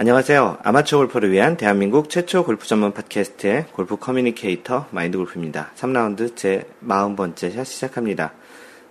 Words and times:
안녕하세요. 0.00 0.58
아마추어 0.62 1.00
골퍼를 1.00 1.32
위한 1.32 1.56
대한민국 1.56 2.08
최초 2.08 2.44
골프 2.44 2.68
전문 2.68 2.92
팟캐스트의 2.92 3.66
골프 3.72 3.96
커뮤니케이터 3.96 4.86
마인드 4.92 5.18
골프입니다. 5.18 5.72
3라운드 5.74 6.36
제 6.36 6.68
40번째 6.86 7.52
샷 7.52 7.64
시작합니다. 7.64 8.32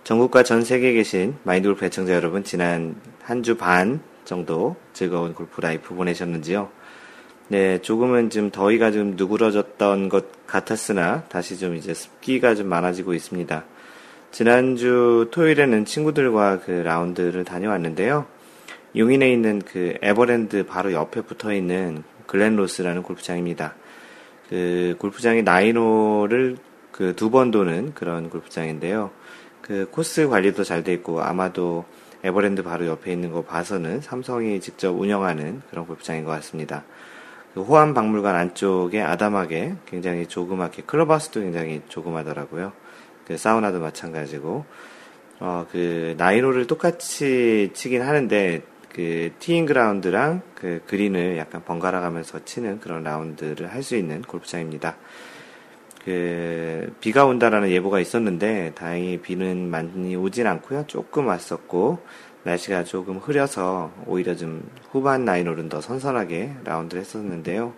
전국과 0.04 0.42
전 0.42 0.62
세계에 0.62 0.92
계신 0.92 1.36
마인드 1.44 1.66
골프 1.66 1.86
애청자 1.86 2.12
여러분, 2.12 2.44
지난 2.44 2.96
한 3.22 3.42
주간도 3.42 4.76
즐거운 4.92 5.32
골프 5.32 5.62
라이프 5.62 5.94
보내셨는지요? 5.94 6.68
네, 7.48 7.80
조금은 7.80 8.28
좀 8.28 8.50
더위가 8.50 8.90
좀 8.92 9.14
누그러졌던 9.16 10.10
것 10.10 10.46
같았으나 10.46 11.22
다시 11.30 11.58
좀 11.58 11.74
이제 11.74 11.94
습기가 11.94 12.54
좀 12.54 12.68
많아지고 12.68 13.14
있습니다. 13.14 13.64
지난주 14.30 15.28
토요일에는 15.30 15.86
친구들과 15.86 16.60
그 16.60 16.70
라운드를 16.70 17.44
다녀왔는데요. 17.46 18.26
용인에 18.98 19.32
있는 19.32 19.62
그 19.62 19.94
에버랜드 20.02 20.66
바로 20.66 20.92
옆에 20.92 21.22
붙어 21.22 21.52
있는 21.52 22.02
글렌로스라는 22.26 23.04
골프장입니다. 23.04 23.74
그 24.48 24.96
골프장이 24.98 25.44
나이노를 25.44 26.56
그두 26.90 27.30
번 27.30 27.52
도는 27.52 27.94
그런 27.94 28.28
골프장인데요. 28.28 29.12
그 29.62 29.88
코스 29.92 30.26
관리도 30.28 30.64
잘 30.64 30.82
돼 30.82 30.92
있고 30.94 31.22
아마도 31.22 31.84
에버랜드 32.24 32.64
바로 32.64 32.86
옆에 32.86 33.12
있는 33.12 33.30
거 33.30 33.42
봐서는 33.42 34.00
삼성이 34.00 34.60
직접 34.60 34.90
운영하는 34.90 35.62
그런 35.70 35.86
골프장인 35.86 36.24
것 36.24 36.32
같습니다. 36.32 36.82
그 37.54 37.62
호암 37.62 37.94
박물관 37.94 38.34
안쪽에 38.34 39.00
아담하게 39.00 39.74
굉장히 39.86 40.26
조그맣게 40.26 40.82
클럽하우스도 40.86 41.40
굉장히 41.40 41.82
조그마더라고요. 41.88 42.72
그 43.26 43.36
사우나도 43.38 43.78
마찬가지고 43.78 44.64
어 45.38 45.66
그 45.70 46.14
나이로를 46.18 46.66
똑같이 46.66 47.70
치긴 47.74 48.02
하는데 48.02 48.62
그 48.92 49.30
티잉 49.38 49.66
그라운드랑 49.66 50.42
그 50.54 50.82
그린을 50.86 51.36
약간 51.38 51.62
번갈아 51.64 52.00
가면서 52.00 52.44
치는 52.44 52.80
그런 52.80 53.04
라운드를 53.04 53.72
할 53.72 53.82
수 53.82 53.96
있는 53.96 54.22
골프장입니다. 54.22 54.96
그 56.04 56.94
비가 57.00 57.26
온다라는 57.26 57.70
예보가 57.70 58.00
있었는데 58.00 58.72
다행히 58.74 59.18
비는 59.20 59.68
많이 59.70 60.16
오진 60.16 60.46
않고요. 60.46 60.84
조금 60.86 61.26
왔었고 61.26 61.98
날씨가 62.44 62.84
조금 62.84 63.18
흐려서 63.18 63.92
오히려 64.06 64.34
좀 64.34 64.68
후반 64.90 65.24
나인홀은 65.24 65.68
더 65.68 65.80
선선하게 65.80 66.54
라운드를 66.64 67.00
했었는데요. 67.00 67.74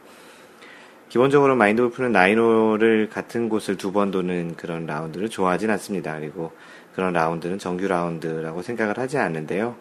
기본적으로 1.09 1.57
마인드 1.57 1.83
골프는 1.83 2.13
나인홀을 2.13 3.09
같은 3.11 3.49
곳을 3.49 3.77
두 3.77 3.91
번 3.91 4.13
도는 4.13 4.55
그런 4.57 4.87
라운드를 4.87 5.29
좋아하진 5.29 5.69
않습니다. 5.71 6.17
그리고 6.21 6.53
그런 6.95 7.13
라운드는 7.13 7.59
정규 7.59 7.89
라운드라고 7.89 8.63
생각을 8.63 8.97
하지 8.99 9.19
않는데요. 9.19 9.75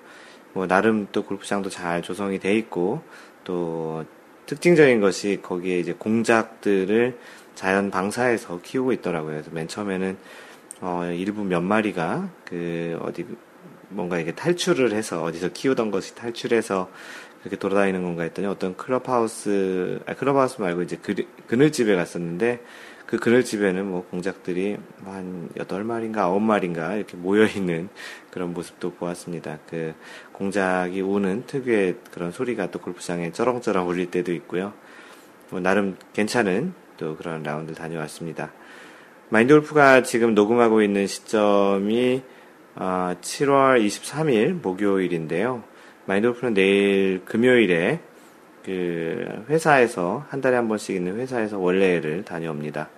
뭐 0.53 0.67
나름 0.67 1.07
또 1.11 1.23
골프장도 1.23 1.69
잘 1.69 2.01
조성이 2.01 2.39
돼 2.39 2.55
있고 2.57 3.01
또 3.43 4.05
특징적인 4.45 4.99
것이 4.99 5.39
거기에 5.41 5.79
이제 5.79 5.93
공작들을 5.93 7.17
자연 7.55 7.91
방사해서 7.91 8.61
키우고 8.61 8.93
있더라고요. 8.93 9.33
그래서 9.33 9.51
맨 9.51 9.67
처음에는 9.67 10.17
어 10.81 11.05
일부 11.05 11.43
몇 11.43 11.61
마리가 11.61 12.29
그 12.45 12.97
어디 13.01 13.25
뭔가 13.89 14.19
이게 14.19 14.33
탈출을 14.33 14.93
해서 14.93 15.23
어디서 15.23 15.49
키우던 15.49 15.91
것이 15.91 16.15
탈출해서 16.15 16.89
그렇게 17.41 17.57
돌아다니는 17.57 18.03
건가 18.03 18.23
했더니 18.23 18.47
어떤 18.47 18.75
클럽하우스, 18.75 19.99
아, 20.05 20.13
클럽하우스 20.13 20.61
말고 20.61 20.81
이제 20.83 20.97
그, 21.01 21.15
그늘집에 21.47 21.95
갔었는데 21.95 22.61
그 23.09 23.17
그늘집에는 23.17 23.87
뭐 23.87 24.05
공작들이 24.05 24.77
한 25.03 25.49
8마리인가 25.55 26.13
9마리인가 26.13 26.95
이렇게 26.95 27.17
모여 27.17 27.43
있는 27.47 27.89
그런 28.29 28.53
모습도 28.53 28.91
보았습니다. 28.91 29.57
그 29.67 29.95
공작이 30.31 31.01
우는 31.01 31.47
특유의 31.47 31.95
그런 32.11 32.31
소리가 32.31 32.69
또 32.69 32.77
골프장에 32.77 33.31
쩌렁쩌렁 33.31 33.87
울릴 33.89 34.11
때도 34.11 34.31
있고요. 34.33 34.73
뭐 35.49 35.59
나름 35.59 35.97
괜찮은 36.13 36.73
또 36.97 37.15
그런 37.15 37.41
라운드 37.41 37.73
다녀왔습니다. 37.73 38.51
마인드 39.29 39.55
골프가 39.55 40.03
지금 40.03 40.35
녹음하고 40.35 40.83
있는 40.83 41.07
시점이 41.07 42.21
7월 42.75 43.53
아, 43.55 43.75
23일 43.75 44.61
목요일인데요. 44.61 45.63
마인드 46.05 46.27
골프는 46.27 46.53
내일 46.53 47.25
금요일에 47.25 48.01
그 48.63 49.45
회사에서 49.49 50.27
한 50.29 50.41
달에 50.41 50.57
한 50.57 50.67
번씩 50.67 50.95
있는 50.95 51.17
회사에서 51.17 51.57
원래를 51.57 52.23
다녀옵니다. 52.23 52.89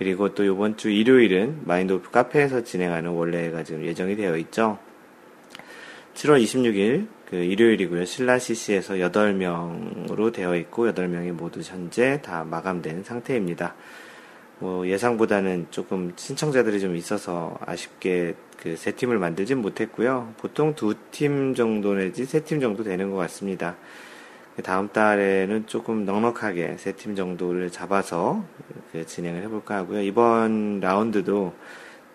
그리고 0.00 0.34
또 0.34 0.44
이번 0.44 0.78
주 0.78 0.88
일요일은 0.88 1.60
마인드골프 1.66 2.10
카페에서 2.10 2.64
진행하는 2.64 3.10
원래가 3.10 3.62
지금 3.62 3.84
예정이 3.84 4.16
되어 4.16 4.34
있죠. 4.38 4.78
7월 6.14 6.42
26일 6.42 7.06
그 7.28 7.36
일요일이고요. 7.36 8.06
신라 8.06 8.38
CC에서 8.38 8.94
8명으로 8.94 10.32
되어 10.32 10.56
있고 10.56 10.86
8명이 10.86 11.32
모두 11.32 11.60
현재 11.60 12.22
다 12.22 12.44
마감된 12.44 13.04
상태입니다. 13.04 13.74
뭐 14.58 14.88
예상보다는 14.88 15.66
조금 15.70 16.14
신청자들이 16.16 16.80
좀 16.80 16.96
있어서 16.96 17.58
아쉽게 17.60 18.34
그 18.56 18.74
세 18.76 18.92
팀을 18.92 19.18
만들진 19.18 19.58
못했고요. 19.58 20.32
보통 20.38 20.74
두 20.74 20.94
팀 21.10 21.54
정도 21.54 21.92
내지 21.92 22.24
세 22.24 22.40
팀 22.40 22.60
정도 22.60 22.84
되는 22.84 23.10
것 23.10 23.16
같습니다. 23.18 23.76
다음 24.62 24.88
달에는 24.88 25.66
조금 25.66 26.04
넉넉하게 26.04 26.76
세 26.78 26.92
팀 26.92 27.14
정도를 27.14 27.70
잡아서 27.70 28.44
그 28.92 29.06
진행을 29.06 29.42
해볼까 29.42 29.76
하고요. 29.76 30.02
이번 30.02 30.80
라운드도 30.80 31.54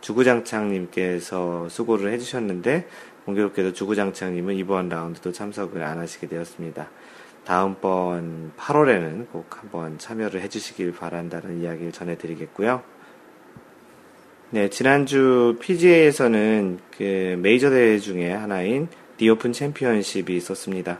주구장창님께서 0.01 1.69
수고를 1.69 2.11
해주셨는데 2.13 2.87
공교롭게도 3.25 3.73
주구장창님은 3.73 4.55
이번 4.55 4.89
라운드도 4.89 5.31
참석을 5.31 5.83
안 5.83 5.97
하시게 5.97 6.27
되었습니다. 6.27 6.89
다음번 7.45 8.51
8월에는 8.57 9.29
꼭 9.31 9.45
한번 9.61 9.97
참여를 9.97 10.41
해주시길 10.41 10.93
바란다는 10.93 11.61
이야기를 11.61 11.91
전해드리겠고요. 11.91 12.83
네, 14.51 14.69
지난주 14.69 15.57
PGA에서는 15.59 16.79
그 16.97 17.37
메이저 17.41 17.69
대회 17.69 17.97
중에 17.99 18.31
하나인 18.31 18.87
디오픈 19.17 19.53
챔피언십이 19.53 20.35
있었습니다. 20.37 20.99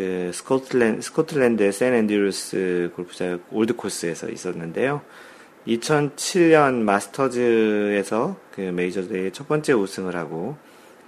그 0.00 0.30
스코틀랜드, 0.32 1.02
스코틀랜드의 1.02 1.72
샌 1.72 1.92
앤드루스 1.92 2.92
골프장 2.96 3.38
올드 3.50 3.76
코스에서 3.76 4.30
있었는데요. 4.30 5.02
2007년 5.66 6.76
마스터즈에서 6.76 8.36
그 8.50 8.62
메이저 8.62 9.06
대회 9.06 9.30
첫 9.30 9.46
번째 9.46 9.74
우승을 9.74 10.16
하고 10.16 10.56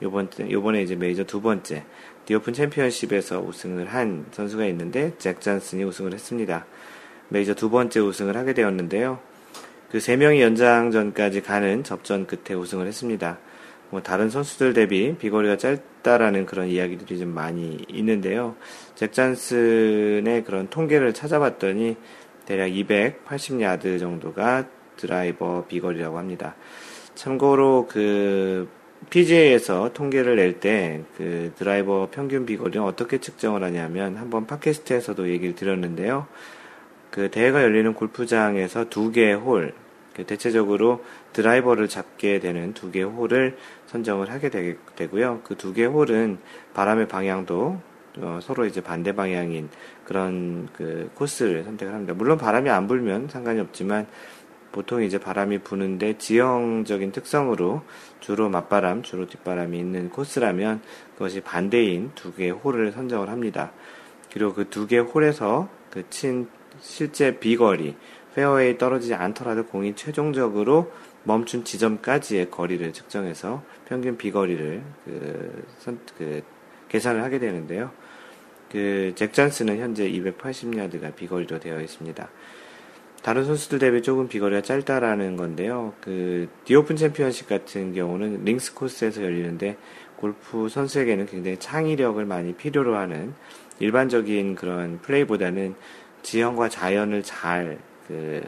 요번 0.02 0.28
요번에 0.38 0.82
이제 0.82 0.94
메이저 0.94 1.25
두 1.25 1.41
번째 1.41 1.84
디오픈 2.26 2.52
챔피언십에서 2.52 3.41
우승을 3.41 3.86
한 3.86 4.26
선수가 4.31 4.66
있는데 4.66 5.14
잭 5.16 5.41
잔슨이 5.41 5.84
우승을 5.84 6.12
했습니다. 6.12 6.66
메이저 7.31 7.54
두 7.54 7.70
번째 7.70 8.00
우승을 8.00 8.36
하게 8.36 8.52
되었는데요. 8.52 9.20
그 9.91 10.00
세 10.00 10.16
명이 10.16 10.42
연장전까지 10.42 11.41
가는 11.41 11.82
접전 11.82 12.26
끝에 12.26 12.54
우승을 12.54 12.86
했습니다. 12.86 13.38
뭐 13.92 14.03
다른 14.03 14.30
선수들 14.30 14.72
대비 14.72 15.14
비거리가 15.19 15.58
짧다라는 15.58 16.47
그런 16.47 16.69
이야기들이 16.69 17.19
좀 17.19 17.28
많이 17.28 17.84
있는데요. 17.88 18.56
잭 18.94 19.12
잔슨의 19.12 20.44
그런 20.44 20.69
통계를 20.70 21.12
찾아봤더니 21.12 21.97
대략 22.47 22.69
280야드 22.69 24.00
정도가 24.00 24.64
드라이버 24.97 25.66
비거리라고 25.66 26.16
합니다. 26.16 26.54
참고로 27.14 27.86
그 27.91 28.66
PGA에서 29.10 29.92
통계를 29.92 30.36
낼 30.36 30.58
때 30.58 31.02
그 31.19 31.52
드라이버 31.56 32.08
평균 32.10 32.47
비거리는 32.47 32.82
어떻게 32.86 33.19
측정을 33.19 33.62
하냐면 33.62 34.16
한번 34.16 34.47
팟캐스트에서도 34.47 35.28
얘기를 35.28 35.55
드렸는데요. 35.55 36.26
그 37.11 37.31
대회가 37.31 37.62
열리는 37.62 37.93
골프장에서 37.93 38.88
두 38.88 39.12
개의 39.12 39.34
홀, 39.34 39.75
그 40.14 40.25
대체적으로 40.25 41.05
드라이버를 41.32 41.88
잡게 41.88 42.38
되는 42.38 42.75
두 42.75 42.90
개의 42.90 43.06
홀을 43.06 43.56
선정을 43.93 44.31
하게 44.31 44.49
되, 44.50 44.77
고요 45.06 45.41
그 45.44 45.55
두 45.55 45.73
개의 45.73 45.89
홀은 45.89 46.39
바람의 46.75 47.09
방향도 47.09 47.81
어, 48.19 48.39
서로 48.43 48.67
이제 48.67 48.81
반대 48.83 49.12
방향인 49.15 49.69
그런 50.05 50.69
그 50.75 51.11
코스를 51.15 51.65
선택을 51.65 51.94
합니다. 51.94 52.15
물론 52.15 52.37
바람이 52.39 52.69
안 52.69 52.87
불면 52.87 53.29
상관이 53.29 53.61
없지만 53.61 54.06
보통 54.71 55.03
이제 55.03 55.19
바람이 55.19 55.59
부는데 55.59 56.17
지형적인 56.19 57.12
특성으로 57.12 57.83
주로 58.21 58.49
맞바람, 58.49 59.03
주로 59.03 59.27
뒷바람이 59.27 59.79
있는 59.79 60.09
코스라면 60.11 60.81
그것이 61.15 61.41
반대인 61.43 62.11
두 62.15 62.35
개의 62.35 62.50
홀을 62.53 62.93
선정을 62.93 63.29
합니다. 63.29 63.73
그리고 64.33 64.55
그 64.55 64.65
두 64.65 64.87
개의 64.87 65.03
홀에서 65.03 65.69
그 65.91 66.03
친 66.09 66.49
실제 66.81 67.39
비거리, 67.39 67.97
페어웨이 68.35 68.79
떨어지지 68.79 69.12
않더라도 69.15 69.67
공이 69.67 69.94
최종적으로 69.94 70.91
멈춘 71.25 71.65
지점까지의 71.65 72.50
거리를 72.50 72.93
측정해서 72.94 73.62
평균 73.93 74.17
비거리를 74.17 74.83
그, 75.05 75.65
선, 75.79 75.99
그 76.17 76.43
계산을 76.89 77.23
하게 77.23 77.39
되는데요. 77.39 77.91
그 78.71 79.12
잭 79.14 79.33
잔슨은 79.33 79.79
현재 79.81 80.11
280야드가 80.11 81.15
비거리로 81.15 81.61
되어 81.61 81.79
있습니다. 81.79 82.27
다른 83.23 83.44
선수들 83.44 83.81
대비 83.81 84.00
조금 84.00 84.29
비거리가 84.29 84.62
짧다라는 84.62 85.37
건데요. 85.37 85.93
그 86.00 86.49
디오픈 86.65 86.97
챔피언십 86.97 87.47
같은 87.47 87.93
경우는 87.93 88.47
링스 88.47 88.73
코스에서 88.73 89.23
열리는데 89.23 89.77
골프 90.17 90.71
선수에게는 90.71 91.27
굉장히 91.27 91.59
창의력을 91.59 92.25
많이 92.25 92.55
필요로 92.55 92.97
하는 92.97 93.35
일반적인 93.79 94.55
그런 94.55 95.03
플레이보다는 95.03 95.75
지형과 96.23 96.71
자연을 96.71 97.23
잘 97.23 97.93
그 98.12 98.43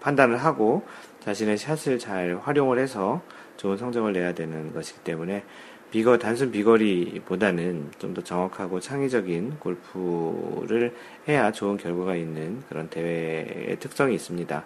판단을 0.00 0.36
하고 0.38 0.82
자신의 1.20 1.58
샷을 1.58 1.98
잘 1.98 2.38
활용을 2.42 2.78
해서 2.78 3.22
좋은 3.62 3.76
성적을 3.76 4.12
내야 4.12 4.34
되는 4.34 4.72
것이기 4.72 5.00
때문에 5.04 5.44
비거 5.92 6.18
단순 6.18 6.50
비거리보다는 6.50 7.90
좀 7.98 8.12
더 8.12 8.22
정확하고 8.22 8.80
창의적인 8.80 9.58
골프를 9.60 10.94
해야 11.28 11.52
좋은 11.52 11.76
결과가 11.76 12.16
있는 12.16 12.62
그런 12.68 12.88
대회의 12.88 13.76
특성이 13.78 14.16
있습니다. 14.16 14.64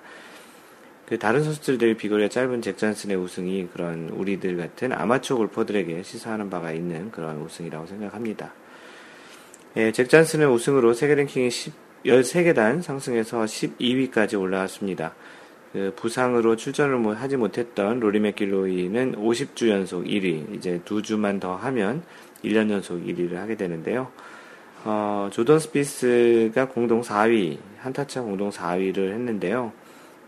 그 1.04 1.18
다른 1.18 1.44
선수들의 1.44 1.96
비거리가 1.98 2.28
짧은 2.30 2.62
잭 2.62 2.78
잔슨의 2.78 3.16
우승이 3.16 3.68
그런 3.72 4.08
우리들 4.08 4.56
같은 4.56 4.92
아마추어 4.92 5.36
골퍼들에게 5.36 6.02
시사하는 6.02 6.48
바가 6.48 6.72
있는 6.72 7.10
그런 7.10 7.40
우승이라고 7.42 7.86
생각합니다. 7.86 8.54
예, 9.76 9.92
잭 9.92 10.08
잔슨의 10.08 10.48
우승으로 10.48 10.94
세계 10.94 11.14
랭킹이 11.16 11.50
10, 11.50 11.72
13계단 12.06 12.82
상승해서 12.82 13.44
12위까지 13.44 14.40
올라왔습니다. 14.40 15.14
그 15.76 15.92
부상으로 15.94 16.56
출전을 16.56 17.20
하지 17.20 17.36
못했던 17.36 18.00
로리 18.00 18.18
맥길로이는 18.18 19.16
50주 19.16 19.68
연속 19.68 20.04
1위, 20.04 20.54
이제 20.54 20.80
두 20.86 21.02
주만 21.02 21.38
더 21.38 21.54
하면 21.54 22.02
1년 22.42 22.70
연속 22.70 23.04
1위를 23.04 23.34
하게 23.34 23.56
되는데요. 23.56 24.10
어, 24.86 25.28
조던 25.30 25.58
스피스가 25.58 26.68
공동 26.68 27.02
4위, 27.02 27.58
한타차 27.80 28.22
공동 28.22 28.48
4위를 28.48 29.12
했는데요. 29.12 29.70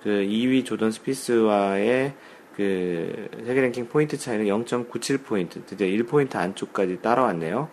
그 0.03 0.11
2위 0.11 0.67
조던 0.67 0.93
스피스와의 0.93 2.13
그 2.55 3.31
세계 3.47 3.63
랭킹 3.63 3.89
포인트 3.89 4.19
차이는 4.19 4.45
0.97포인트, 4.45 5.65
드디어 5.65 5.87
1포인트 5.87 6.37
안쪽까지 6.37 7.01
따라왔네요. 7.01 7.71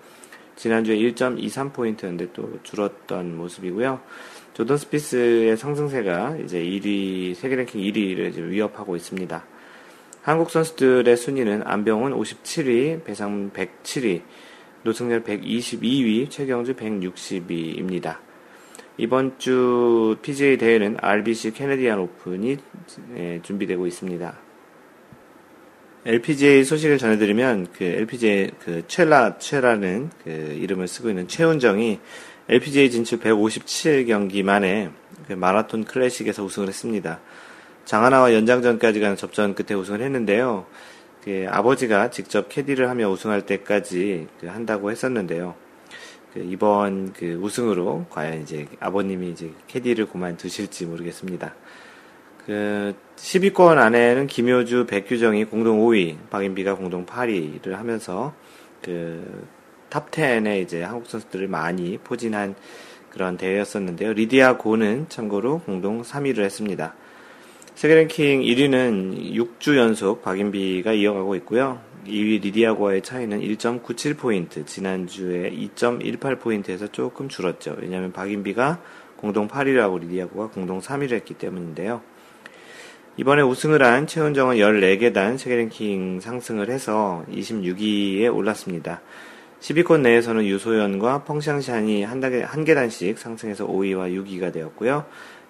지난주에 0.56 0.96
1.23포인트였는데 0.96 2.32
또 2.32 2.58
줄었던 2.64 3.36
모습이고요. 3.36 4.00
조던 4.56 4.78
스피스의 4.78 5.58
상승세가 5.58 6.38
이제 6.38 6.64
1위, 6.64 7.36
세계 7.36 7.58
랭킹 7.58 7.82
1위를 7.82 8.48
위협하고 8.48 8.96
있습니다. 8.96 9.46
한국 10.22 10.50
선수들의 10.50 11.18
순위는 11.18 11.64
안병훈 11.66 12.14
57위, 12.14 13.04
배상문 13.04 13.52
107위, 13.52 14.22
노승열 14.84 15.24
122위, 15.24 16.30
최경주 16.30 16.76
162위입니다. 16.76 18.18
이번 18.98 19.38
주 19.40 20.16
PGA 20.22 20.58
대회는 20.58 21.00
RBC 21.02 21.52
캐네디안 21.52 22.00
오픈이 22.00 22.56
예, 23.18 23.42
준비되고 23.44 23.86
있습니다. 23.86 24.40
LPGA 26.06 26.64
소식을 26.64 26.98
전해드리면 26.98 27.68
그 27.74 27.84
LPGA 27.84 28.52
그 28.64 28.84
최라 28.88 29.38
최라는 29.38 30.12
그 30.24 30.30
이름을 30.30 30.88
쓰고 30.88 31.10
있는 31.10 31.28
최운정이 31.28 32.00
LPGA 32.48 32.92
진출 32.92 33.20
157경기 33.20 34.44
만에 34.44 34.92
그 35.28 35.34
마라톤 35.34 35.84
클래식에서 35.84 36.44
우승을 36.44 36.68
했습니다. 36.68 37.20
장하나와 37.86 38.34
연장전까지 38.34 39.00
가는 39.00 39.16
접전 39.16 39.56
끝에 39.56 39.78
우승을 39.78 40.02
했는데요. 40.02 40.66
그 41.24 41.48
아버지가 41.50 42.12
직접 42.12 42.50
캐디를 42.50 42.88
하며 42.90 43.10
우승할 43.10 43.48
때까지 43.48 44.28
그 44.40 44.48
한다고 44.48 44.92
했었는데요. 44.92 45.56
그 46.34 46.40
이번 46.42 47.14
그 47.14 47.40
우승으로 47.42 48.06
과연 48.10 48.42
이제 48.42 48.68
아버님이 48.80 49.32
이제 49.32 49.52
캐디를 49.68 50.08
그만두실지 50.08 50.86
모르겠습니다. 50.86 51.56
그 52.46 52.94
10위권 53.16 53.80
안에는 53.80 54.28
김효주, 54.28 54.86
백규정이 54.86 55.46
공동 55.46 55.80
5위, 55.80 56.30
박인비가 56.30 56.76
공동 56.76 57.08
8위를 57.08 57.72
하면서 57.72 58.36
그 58.84 59.48
탑 59.90 60.12
10에 60.12 60.62
이제 60.62 60.84
한국 60.84 61.08
선수들을 61.08 61.48
많이 61.48 61.98
포진한 61.98 62.56
그런 63.10 63.38
대회였었는데요. 63.38 64.14
리디아 64.14 64.58
고는 64.58 65.08
참고로 65.08 65.60
공동 65.60 66.02
3위를 66.02 66.40
했습니다. 66.40 66.94
세계 67.76 67.96
랭킹 67.96 68.42
1위는 68.42 69.34
6주 69.34 69.78
연속 69.78 70.22
박인비가 70.22 70.94
이어가고 70.94 71.36
있고요. 71.36 71.80
2위 72.06 72.42
리디아고와의 72.42 73.02
차이는 73.02 73.42
1.97포인트, 73.42 74.66
지난주에 74.66 75.52
2.18포인트에서 75.52 76.92
조금 76.94 77.28
줄었죠. 77.28 77.78
왜냐하면 77.80 78.12
박인비가 78.12 78.80
공동 79.18 79.48
8위라고 79.48 80.00
리디아고가 80.02 80.50
공동 80.50 80.80
3위를 80.80 81.14
했기 81.14 81.34
때문인데요. 81.34 82.02
이번에 83.18 83.42
우승을 83.42 83.82
한 83.82 84.08
최은정은 84.08 84.58
14계단 84.58 85.38
세계 85.38 85.56
랭킹 85.56 86.20
상승을 86.20 86.70
해서 86.70 87.24
26위에 87.32 88.34
올랐습니다. 88.34 89.02
10위권 89.60 90.02
내에서는 90.02 90.46
유소연과 90.46 91.24
펑샹샨이 91.24 92.04
한, 92.04 92.22
한 92.24 92.66
계단씩 92.66 93.18
상승해서 93.18 93.68
5위와 93.68 94.14
6위가 94.14 94.54
되었고요. 94.54 95.06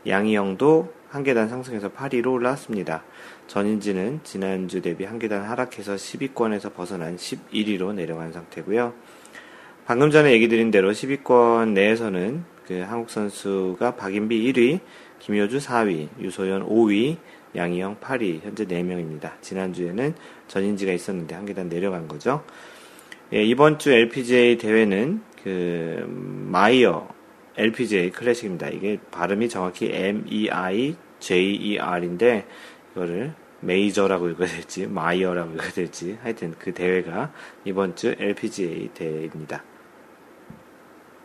양희영도 0.08 0.94
한 1.10 1.24
계단 1.24 1.50
상승해서 1.50 1.92
8위로 1.92 2.34
올라왔습니다. 2.34 3.04
전인지는 3.48 4.22
지난주 4.24 4.82
대비 4.82 5.06
한 5.06 5.20
계단 5.20 5.44
하락해서 5.44 5.96
10위권에서 5.96 6.74
벗어난 6.74 7.16
11위로 7.16 7.94
내려간 7.94 8.32
상태고요. 8.32 8.94
방금 9.86 10.12
전에 10.12 10.32
얘기 10.32 10.48
드린 10.48 10.72
대로 10.72 10.92
10위권 10.92 11.70
내에서는 11.70 12.44
그 12.68 12.80
한국 12.80 13.10
선수가 13.10 13.96
박인비 13.96 14.52
1위, 14.52 14.80
김효주 15.20 15.60
4위, 15.60 16.10
유소연 16.20 16.68
5위, 16.68 17.18
양희영 17.56 17.98
8위, 18.00 18.42
현재 18.42 18.66
4명입니다. 18.66 19.42
지난주에는 19.42 20.14
전인지가 20.48 20.92
있었는데 20.92 21.36
한 21.36 21.46
계단 21.46 21.70
내려간 21.70 22.08
거죠. 22.08 22.44
예, 23.34 23.44
이번 23.44 23.80
주 23.80 23.92
LPGA 23.92 24.60
대회는 24.60 25.24
그 25.44 26.06
마이어 26.48 27.08
LPGA 27.58 28.12
클래식입니다. 28.12 28.68
이게 28.70 29.00
발음이 29.10 29.50
정확히 29.50 29.90
M-E-I-J-E-R인데 29.92 30.96
이거를 32.92 33.34
메이저라고 33.62 34.30
읽어야 34.30 34.48
될지 34.48 34.86
마이어라고 34.86 35.54
읽어야 35.54 35.72
될지 35.72 36.20
하여튼 36.22 36.54
그 36.60 36.76
대회가 36.76 37.34
이번 37.64 37.96
주 37.96 38.16
LPGA 38.20 38.90
대회입니다. 38.94 39.64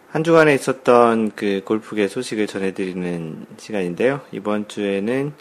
한 0.08 0.25
주간에 0.25 0.55
있었던 0.55 1.32
그 1.37 1.61
골프계 1.67 2.08
소식을 2.08 2.47
전해드리는 2.47 3.45
시간인데요. 3.59 4.23
이번 4.33 4.69
주에는 4.69 5.35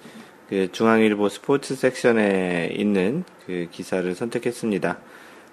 그 0.50 0.70
중앙일보 0.74 1.30
스포츠 1.30 1.74
섹션에 1.76 2.74
있는 2.74 3.24
그 3.46 3.70
기사를 3.72 4.14
선택했습니다. 4.14 5.00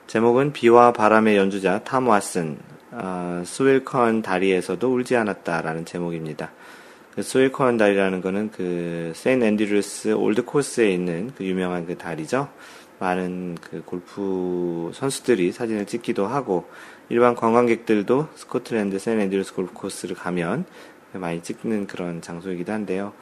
제목은 0.07 0.53
비와 0.53 0.93
바람의 0.93 1.37
연주자 1.37 1.81
탐 1.83 2.05
왓슨, 2.05 2.59
어, 2.93 3.43
스윌컨 3.45 4.23
다리에서도 4.23 4.95
울지 4.95 5.17
않았다라는 5.17 5.85
제목입니다. 5.85 6.53
그 7.15 7.23
스윌컨 7.23 7.77
다리라는 7.77 8.21
거는 8.21 8.51
그 8.53 9.13
세인 9.17 9.43
앤드루스 9.43 10.13
올드 10.13 10.45
코스에 10.45 10.93
있는 10.93 11.33
그 11.37 11.45
유명한 11.45 11.87
그 11.87 11.99
다리죠. 11.99 12.49
많은 13.01 13.57
그 13.61 13.83
골프 13.85 14.91
선수들이 14.95 15.51
사진을 15.53 15.87
찍기도 15.87 16.27
하고 16.27 16.69
일반 17.09 17.35
관광객들도 17.35 18.29
스코틀랜드 18.37 18.99
세인 18.99 19.21
앤드루스 19.21 19.55
골프 19.55 19.73
코스를 19.73 20.15
가면 20.15 20.67
많이 21.15 21.43
찍는 21.43 21.89
그런 21.89 22.23
장소이기도 22.23 22.73
한데요. 22.73 23.13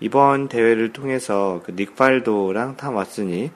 이번 0.00 0.48
대회를 0.48 0.94
통해서 0.94 1.60
그 1.66 1.72
닉 1.76 1.96
팔도랑 1.96 2.76
탐 2.78 2.94
왓슨이 2.94 3.50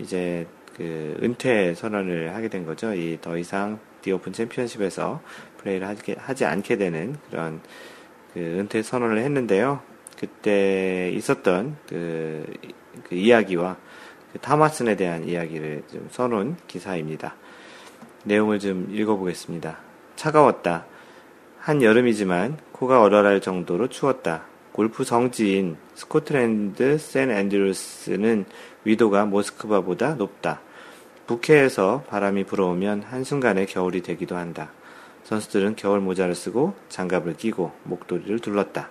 이제 0.00 0.46
그 0.76 1.16
은퇴 1.22 1.74
선언을 1.74 2.34
하게 2.34 2.48
된 2.48 2.64
거죠. 2.66 2.92
이 2.94 3.18
더 3.20 3.38
이상 3.38 3.78
디오픈 4.02 4.32
챔피언십에서 4.32 5.22
플레이를 5.58 5.86
하지, 5.86 6.14
하지 6.18 6.44
않게 6.44 6.76
되는 6.76 7.16
그런 7.30 7.60
그 8.32 8.40
은퇴 8.40 8.82
선언을 8.82 9.18
했는데요. 9.18 9.80
그때 10.18 11.10
있었던 11.14 11.76
그, 11.88 12.44
그 13.08 13.14
이야기와 13.14 13.76
그 14.32 14.38
타마슨에 14.40 14.96
대한 14.96 15.28
이야기를 15.28 15.84
좀 15.90 16.08
써놓은 16.10 16.56
기사입니다. 16.66 17.36
내용을 18.24 18.58
좀 18.58 18.88
읽어보겠습니다. 18.90 19.78
차가웠다. 20.16 20.86
한 21.58 21.82
여름이지만 21.82 22.58
코가 22.72 23.00
얼얼할 23.00 23.40
정도로 23.40 23.88
추웠다. 23.88 24.46
골프 24.72 25.04
성지인 25.04 25.76
스코틀랜드 25.94 26.98
샌 26.98 27.30
앤드루스는 27.30 28.44
위도가 28.84 29.24
모스크바보다 29.26 30.14
높다. 30.14 30.60
북해에서 31.26 32.04
바람이 32.08 32.44
불어오면 32.44 33.02
한순간에 33.02 33.66
겨울이 33.66 34.02
되기도 34.02 34.36
한다. 34.36 34.70
선수들은 35.24 35.76
겨울 35.76 36.00
모자를 36.00 36.34
쓰고 36.34 36.74
장갑을 36.90 37.36
끼고 37.36 37.72
목도리를 37.84 38.38
둘렀다. 38.40 38.90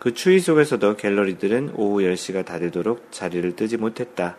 그 0.00 0.14
추위 0.14 0.40
속에서도 0.40 0.96
갤러리들은 0.96 1.72
오후 1.76 2.00
10시가 2.02 2.44
다 2.44 2.58
되도록 2.58 3.06
자리를 3.10 3.54
뜨지 3.56 3.76
못했다. 3.76 4.36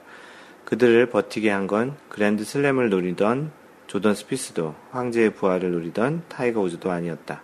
그들을 0.65 1.05
버티게 1.09 1.49
한 1.49 1.67
건 1.67 1.95
그랜드 2.09 2.43
슬램을 2.43 2.89
노리던 2.89 3.51
조던 3.87 4.13
스피스도 4.13 4.75
황제의 4.91 5.33
부활을 5.33 5.71
노리던 5.71 6.23
타이거 6.27 6.61
우즈도 6.61 6.91
아니었다. 6.91 7.41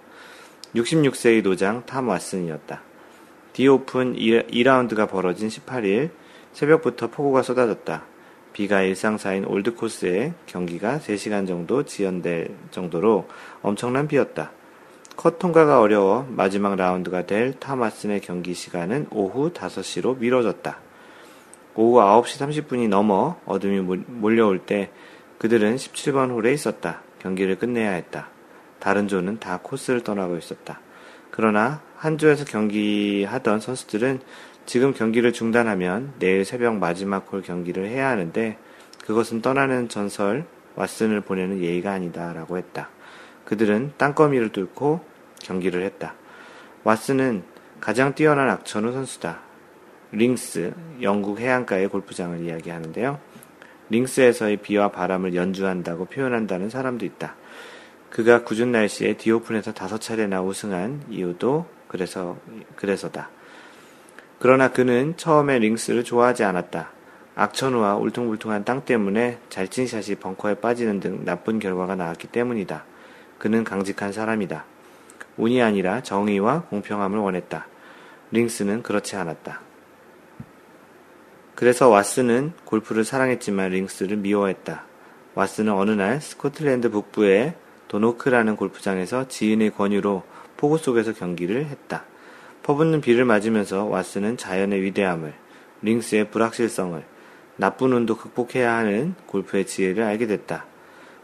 66세의 0.75 1.41
노장 1.43 1.85
탐 1.85 2.07
왓슨이었다. 2.07 2.79
디오픈 3.53 4.15
2라운드가 4.15 5.09
벌어진 5.09 5.47
18일 5.47 6.09
새벽부터 6.55 7.07
폭우가 7.07 7.41
쏟아졌다. 7.41 8.03
비가 8.53 8.81
일상사인 8.81 9.43
올드코스에 9.43 10.33
경기가 10.45 10.99
3시간 10.99 11.45
정도 11.45 11.83
지연될 11.83 12.55
정도로 12.71 13.27
엄청난 13.61 14.07
비였다. 14.07 14.51
컷 15.17 15.37
통과가 15.37 15.81
어려워 15.81 16.25
마지막 16.29 16.77
라운드가 16.77 17.25
될 17.25 17.59
타마슨의 17.59 18.21
경기 18.21 18.53
시간은 18.53 19.07
오후 19.11 19.51
5시로 19.51 20.17
미뤄졌다. 20.17 20.79
오후 21.75 21.99
9시 21.99 22.63
30분이 22.65 22.87
넘어 22.87 23.37
어둠이 23.45 23.81
몰려올 24.07 24.59
때 24.59 24.91
그들은 25.39 25.75
17번 25.75 26.31
홀에 26.31 26.53
있었다. 26.53 27.01
경기를 27.19 27.57
끝내야 27.57 27.91
했다. 27.91 28.29
다른 28.79 29.09
조는 29.09 29.39
다 29.39 29.59
코스를 29.61 30.03
떠나고 30.05 30.37
있었다. 30.37 30.79
그러나 31.31 31.81
한 31.97 32.17
조에서 32.17 32.45
경기하던 32.45 33.59
선수들은 33.59 34.21
지금 34.65 34.93
경기를 34.93 35.31
중단하면 35.31 36.13
내일 36.19 36.43
새벽 36.43 36.77
마지막 36.77 37.31
홀 37.31 37.41
경기를 37.41 37.87
해야 37.87 38.09
하는데 38.09 38.57
그것은 39.05 39.41
떠나는 39.41 39.89
전설 39.89 40.45
왓슨을 40.75 41.23
보내는 41.23 41.61
예의가 41.61 41.91
아니다 41.91 42.33
라고 42.33 42.57
했다. 42.57 42.89
그들은 43.45 43.93
땅거미를 43.97 44.49
뚫고 44.49 45.01
경기를 45.39 45.83
했다. 45.83 46.15
왓슨은 46.83 47.43
가장 47.79 48.15
뛰어난 48.15 48.49
악천후 48.49 48.91
선수다. 48.91 49.41
링스, 50.11 50.73
영국 51.01 51.39
해안가의 51.39 51.89
골프장을 51.89 52.39
이야기하는데요. 52.39 53.19
링스에서의 53.89 54.57
비와 54.57 54.89
바람을 54.89 55.35
연주한다고 55.35 56.05
표현한다는 56.05 56.69
사람도 56.69 57.05
있다. 57.05 57.35
그가 58.09 58.43
굳은 58.43 58.71
날씨에 58.71 59.17
디오픈에서 59.17 59.73
다섯 59.73 59.99
차례나 59.99 60.41
우승한 60.41 61.03
이유도 61.09 61.67
그래서, 61.87 62.37
그래서다. 62.75 63.29
그러나 64.45 64.67
그는 64.67 65.17
처음에 65.17 65.57
링스를 65.57 66.03
좋아하지 66.03 66.43
않았다. 66.43 66.91
악천후와 67.33 67.95
울퉁불퉁한 67.95 68.63
땅 68.63 68.85
때문에 68.85 69.39
잘친 69.49 69.87
샷이 69.87 70.17
벙커에 70.17 70.59
빠지는 70.59 70.99
등 70.99 71.25
나쁜 71.25 71.57
결과가 71.57 71.95
나왔기 71.95 72.27
때문이다. 72.27 72.85
그는 73.39 73.63
강직한 73.63 74.11
사람이다. 74.11 74.63
운이 75.37 75.63
아니라 75.63 76.03
정의와 76.03 76.65
공평함을 76.69 77.17
원했다. 77.17 77.65
링스는 78.29 78.83
그렇지 78.83 79.15
않았다. 79.15 79.61
그래서 81.55 81.89
왓슨은 81.89 82.51
골프를 82.65 83.03
사랑했지만 83.03 83.71
링스를 83.71 84.17
미워했다. 84.17 84.83
왓슨은 85.33 85.75
어느 85.75 85.89
날 85.89 86.21
스코틀랜드 86.21 86.91
북부의 86.91 87.55
도노크라는 87.87 88.57
골프장에서 88.57 89.27
지인의 89.27 89.71
권유로 89.71 90.21
폭우 90.57 90.77
속에서 90.77 91.13
경기를 91.13 91.65
했다. 91.65 92.05
퍼붓는 92.65 92.99
비를 93.01 93.25
맞으면서 93.25 93.85
왓슨은 93.85 94.39
자연의 94.39 94.81
위대함을, 94.81 95.35
링스의 95.83 96.31
불확실성을, 96.31 96.99
나쁜 97.57 97.93
운도 97.93 98.17
극복해야 98.17 98.73
하는 98.73 99.13
골프의 99.27 99.67
지혜를 99.67 100.03
알게 100.03 100.25
됐다. 100.25 100.65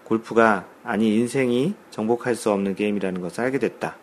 골프가, 0.03 0.67
아니 0.83 1.15
인생이 1.15 1.73
정복할 1.89 2.35
수 2.35 2.51
없는 2.51 2.75
게임이라는 2.75 3.21
것을 3.21 3.43
알게 3.43 3.57
됐다. 3.57 3.97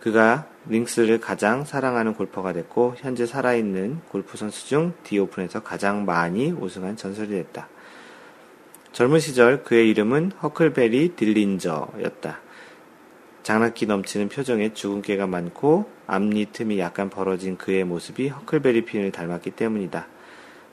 그가 0.00 0.46
링스를 0.70 1.20
가장 1.20 1.66
사랑하는 1.66 2.14
골퍼가 2.14 2.54
됐고 2.54 2.94
현재 2.96 3.26
살아있는 3.26 4.00
골프 4.08 4.38
선수 4.38 4.66
중 4.66 4.94
디오픈에서 5.04 5.62
가장 5.62 6.06
많이 6.06 6.50
우승한 6.50 6.96
전설이 6.96 7.28
됐다. 7.28 7.68
젊은 8.92 9.20
시절 9.20 9.64
그의 9.64 9.90
이름은 9.90 10.32
허클베리 10.42 11.10
딜린저였다. 11.14 12.40
장난기 13.42 13.86
넘치는 13.86 14.28
표정에 14.28 14.74
주근깨가 14.74 15.26
많고 15.26 15.88
앞니 16.06 16.46
틈이 16.52 16.78
약간 16.78 17.08
벌어진 17.08 17.56
그의 17.56 17.84
모습이 17.84 18.28
허클베리 18.28 18.84
핀을 18.84 19.12
닮았기 19.12 19.52
때문이다. 19.52 20.06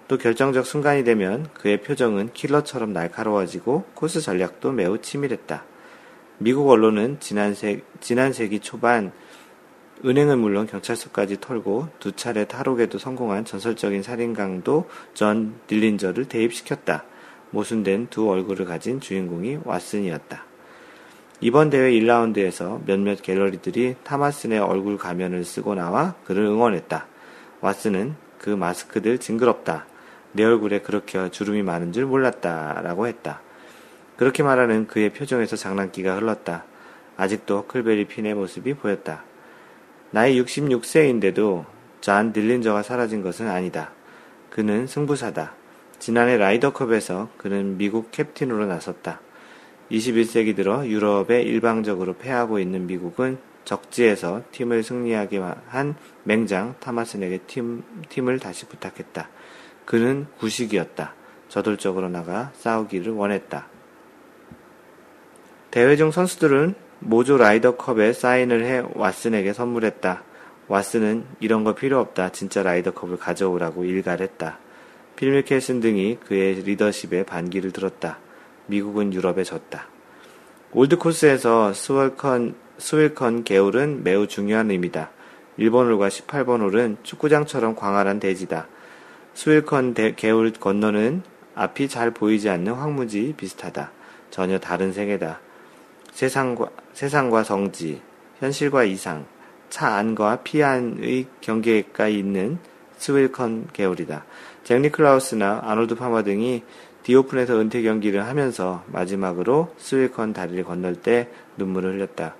또 0.07 0.17
결정적 0.17 0.65
순간이 0.65 1.03
되면 1.03 1.47
그의 1.53 1.81
표정은 1.81 2.31
킬러처럼 2.33 2.93
날카로워지고 2.93 3.85
코스 3.93 4.21
전략도 4.21 4.71
매우 4.71 5.01
치밀했다. 5.01 5.65
미국 6.39 6.69
언론은 6.69 7.17
지난, 7.19 7.53
세, 7.53 7.81
지난 7.99 8.31
세기 8.31 8.59
초반 8.59 9.11
은행은 10.05 10.37
물론 10.37 10.67
경찰서까지 10.67 11.41
털고 11.41 11.89
두 11.99 12.11
차례 12.11 12.45
탈옥에도 12.45 12.99
성공한 12.99 13.45
전설적인 13.45 14.03
살인강도 14.03 14.87
전 15.13 15.55
딜린저를 15.67 16.25
대입시켰다. 16.25 17.03
모순된 17.49 18.07
두 18.09 18.29
얼굴을 18.29 18.65
가진 18.65 18.99
주인공이 18.99 19.59
왓슨이었다. 19.59 20.46
이번 21.39 21.69
대회 21.69 21.91
1라운드에서 21.91 22.83
몇몇 22.87 23.21
갤러리들이 23.21 23.97
타마슨의 24.03 24.57
얼굴 24.57 24.97
가면을 24.97 25.45
쓰고 25.45 25.75
나와 25.75 26.15
그를 26.23 26.45
응원했다. 26.45 27.05
왓슨은 27.61 28.13
그 28.39 28.49
마스크들 28.49 29.19
징그럽다. 29.19 29.85
내 30.31 30.43
얼굴에 30.43 30.81
그렇게 30.81 31.29
주름이 31.29 31.61
많은 31.61 31.93
줄 31.93 32.07
몰랐다. 32.07 32.81
라고 32.81 33.05
했다. 33.05 33.41
그렇게 34.15 34.41
말하는 34.41 34.87
그의 34.87 35.11
표정에서 35.11 35.55
장난기가 35.55 36.15
흘렀다. 36.15 36.65
아직도 37.17 37.67
클베리 37.67 38.05
핀의 38.05 38.33
모습이 38.33 38.73
보였다. 38.73 39.23
나이 40.09 40.41
66세인데도 40.41 41.65
잔 42.01 42.33
딜린저가 42.33 42.81
사라진 42.81 43.21
것은 43.21 43.47
아니다. 43.47 43.91
그는 44.49 44.87
승부사다. 44.87 45.53
지난해 45.99 46.37
라이더컵에서 46.37 47.29
그는 47.37 47.77
미국 47.77 48.09
캡틴으로 48.11 48.65
나섰다. 48.65 49.19
21세기 49.91 50.55
들어 50.55 50.85
유럽에 50.85 51.41
일방적으로 51.41 52.13
패하고 52.13 52.59
있는 52.59 52.87
미국은 52.87 53.37
적지에서 53.63 54.43
팀을 54.51 54.83
승리하게 54.83 55.39
한 55.67 55.95
맹장 56.23 56.75
타마슨에게 56.79 57.39
팀, 57.47 57.83
팀을 58.09 58.39
다시 58.39 58.65
부탁했다. 58.65 59.29
그는 59.85 60.27
구식이었다. 60.39 61.13
저돌적으로 61.49 62.09
나가 62.09 62.51
싸우기를 62.55 63.13
원했다. 63.13 63.67
대회 65.71 65.95
중 65.95 66.11
선수들은 66.11 66.75
모조 66.99 67.37
라이더컵에 67.37 68.13
사인을 68.13 68.65
해 68.65 68.81
왓슨에게 68.81 69.53
선물했다. 69.53 70.23
왓슨은 70.67 71.23
이런 71.39 71.63
거 71.63 71.75
필요 71.75 71.99
없다. 71.99 72.31
진짜 72.31 72.63
라이더컵을 72.63 73.17
가져오라고 73.17 73.85
일갈했다. 73.85 74.59
필 75.15 75.31
미켈슨 75.31 75.79
등이 75.79 76.17
그의 76.25 76.55
리더십에 76.63 77.23
반기를 77.23 77.71
들었다. 77.71 78.19
미국은 78.67 79.13
유럽에 79.13 79.43
졌다. 79.43 79.87
올드코스에서 80.71 81.73
스월컨, 81.73 82.55
스윌컨 82.77 83.43
개울은 83.43 84.03
매우 84.03 84.27
중요한 84.27 84.69
의미다. 84.69 85.09
1번 85.57 85.87
홀과 85.87 86.09
18번 86.09 86.61
홀은 86.61 86.97
축구장처럼 87.03 87.75
광활한 87.75 88.19
대지다. 88.19 88.67
스윌컨 89.33 89.93
대, 89.93 90.13
개울 90.15 90.51
건너는 90.53 91.23
앞이 91.55 91.87
잘 91.87 92.11
보이지 92.11 92.49
않는 92.49 92.73
황무지 92.73 93.33
비슷하다. 93.35 93.91
전혀 94.29 94.59
다른 94.59 94.93
세계다. 94.93 95.39
세상과, 96.11 96.69
세상과 96.93 97.43
성지, 97.43 98.01
현실과 98.39 98.83
이상, 98.83 99.25
차안과 99.69 100.41
피안의 100.43 101.27
경계가 101.41 102.07
있는 102.07 102.59
스윌컨 102.97 103.67
계열이다. 103.73 104.25
잭 104.63 104.81
니클라우스나 104.81 105.61
아놀드 105.63 105.95
파마 105.95 106.23
등이 106.23 106.63
디오픈에서 107.07 107.57
은퇴 107.57 107.83
경기를 107.83 108.25
하면서 108.25 108.83
마지막으로 108.87 109.73
스윌컨 109.77 110.33
다리를 110.33 110.61
건널 110.65 110.97
때 110.97 111.29
눈물을 111.55 111.93
흘렸다. 111.93 112.35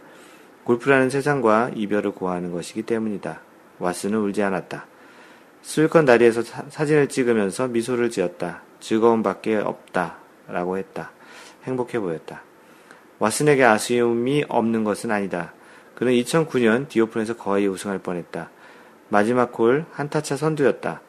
골프라는 0.65 1.09
세상과 1.09 1.71
이별을 1.73 2.11
고하는 2.11 2.51
것이기 2.51 2.81
때문이다. 2.81 3.39
왓슨은 3.79 4.21
울지 4.25 4.43
않았다. 4.43 4.85
스윌컨 5.61 6.03
다리에서 6.03 6.41
사, 6.41 6.85
진을 6.85 7.07
찍으면서 7.07 7.69
미소를 7.69 8.09
지었다. 8.09 8.61
즐거움밖에 8.81 9.55
없다. 9.55 10.17
라고 10.49 10.77
했다. 10.77 11.11
행복해 11.63 12.01
보였다. 12.01 12.41
왓슨에게 13.19 13.61
아쉬움이 13.61 14.47
없는 14.49 14.83
것은 14.83 15.11
아니다. 15.11 15.53
그는 15.95 16.11
2009년 16.11 16.89
디오픈에서 16.89 17.37
거의 17.37 17.69
우승할 17.69 17.99
뻔했다. 17.99 18.49
마지막 19.07 19.57
홀 19.57 19.85
한타차 19.93 20.35
선두였다. 20.35 20.99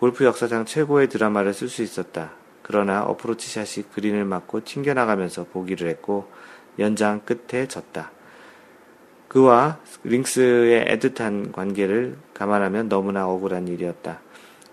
골프 0.00 0.24
역사상 0.24 0.64
최고의 0.64 1.08
드라마를 1.08 1.54
쓸 1.54 1.68
수 1.68 1.84
있었다. 1.84 2.37
그러나 2.68 3.02
어프로치 3.02 3.50
샷이 3.50 3.86
그린을 3.94 4.26
맞고 4.26 4.62
튕겨나가면서 4.64 5.44
보기를 5.44 5.88
했고 5.88 6.30
연장 6.78 7.22
끝에 7.24 7.66
졌다. 7.66 8.12
그와 9.26 9.78
링스의 10.04 10.84
애틋한 10.84 11.52
관계를 11.52 12.18
감안하면 12.34 12.90
너무나 12.90 13.26
억울한 13.26 13.68
일이었다. 13.68 14.20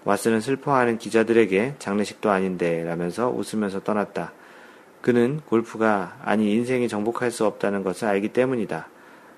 왓슨은 0.03 0.41
슬퍼하는 0.41 0.97
기자들에게 0.97 1.75
장례식도 1.79 2.29
아닌데 2.29 2.83
라면서 2.83 3.29
웃으면서 3.29 3.81
떠났다. 3.81 4.33
그는 5.01 5.39
골프가 5.45 6.17
아니 6.21 6.53
인생이 6.53 6.89
정복할 6.89 7.31
수 7.31 7.45
없다는 7.45 7.83
것을 7.83 8.09
알기 8.09 8.33
때문이다. 8.33 8.89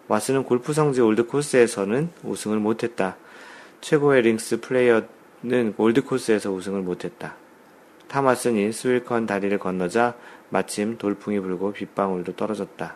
왓슨은 0.09 0.47
골프 0.47 0.73
성지 0.73 0.99
올드 1.01 1.27
코스에서는 1.27 2.09
우승을 2.23 2.57
못했다. 2.57 3.17
최고의 3.81 4.23
링스 4.23 4.61
플레이어는 4.61 5.75
올드 5.77 6.05
코스에서 6.05 6.51
우승을 6.51 6.81
못했다. 6.81 7.35
탐 8.07 8.25
왓슨이 8.25 8.71
스윌컨 8.71 9.25
다리를 9.25 9.57
건너자 9.59 10.15
마침 10.49 10.97
돌풍이 10.97 11.39
불고 11.39 11.73
빗방울도 11.73 12.35
떨어졌다. 12.35 12.95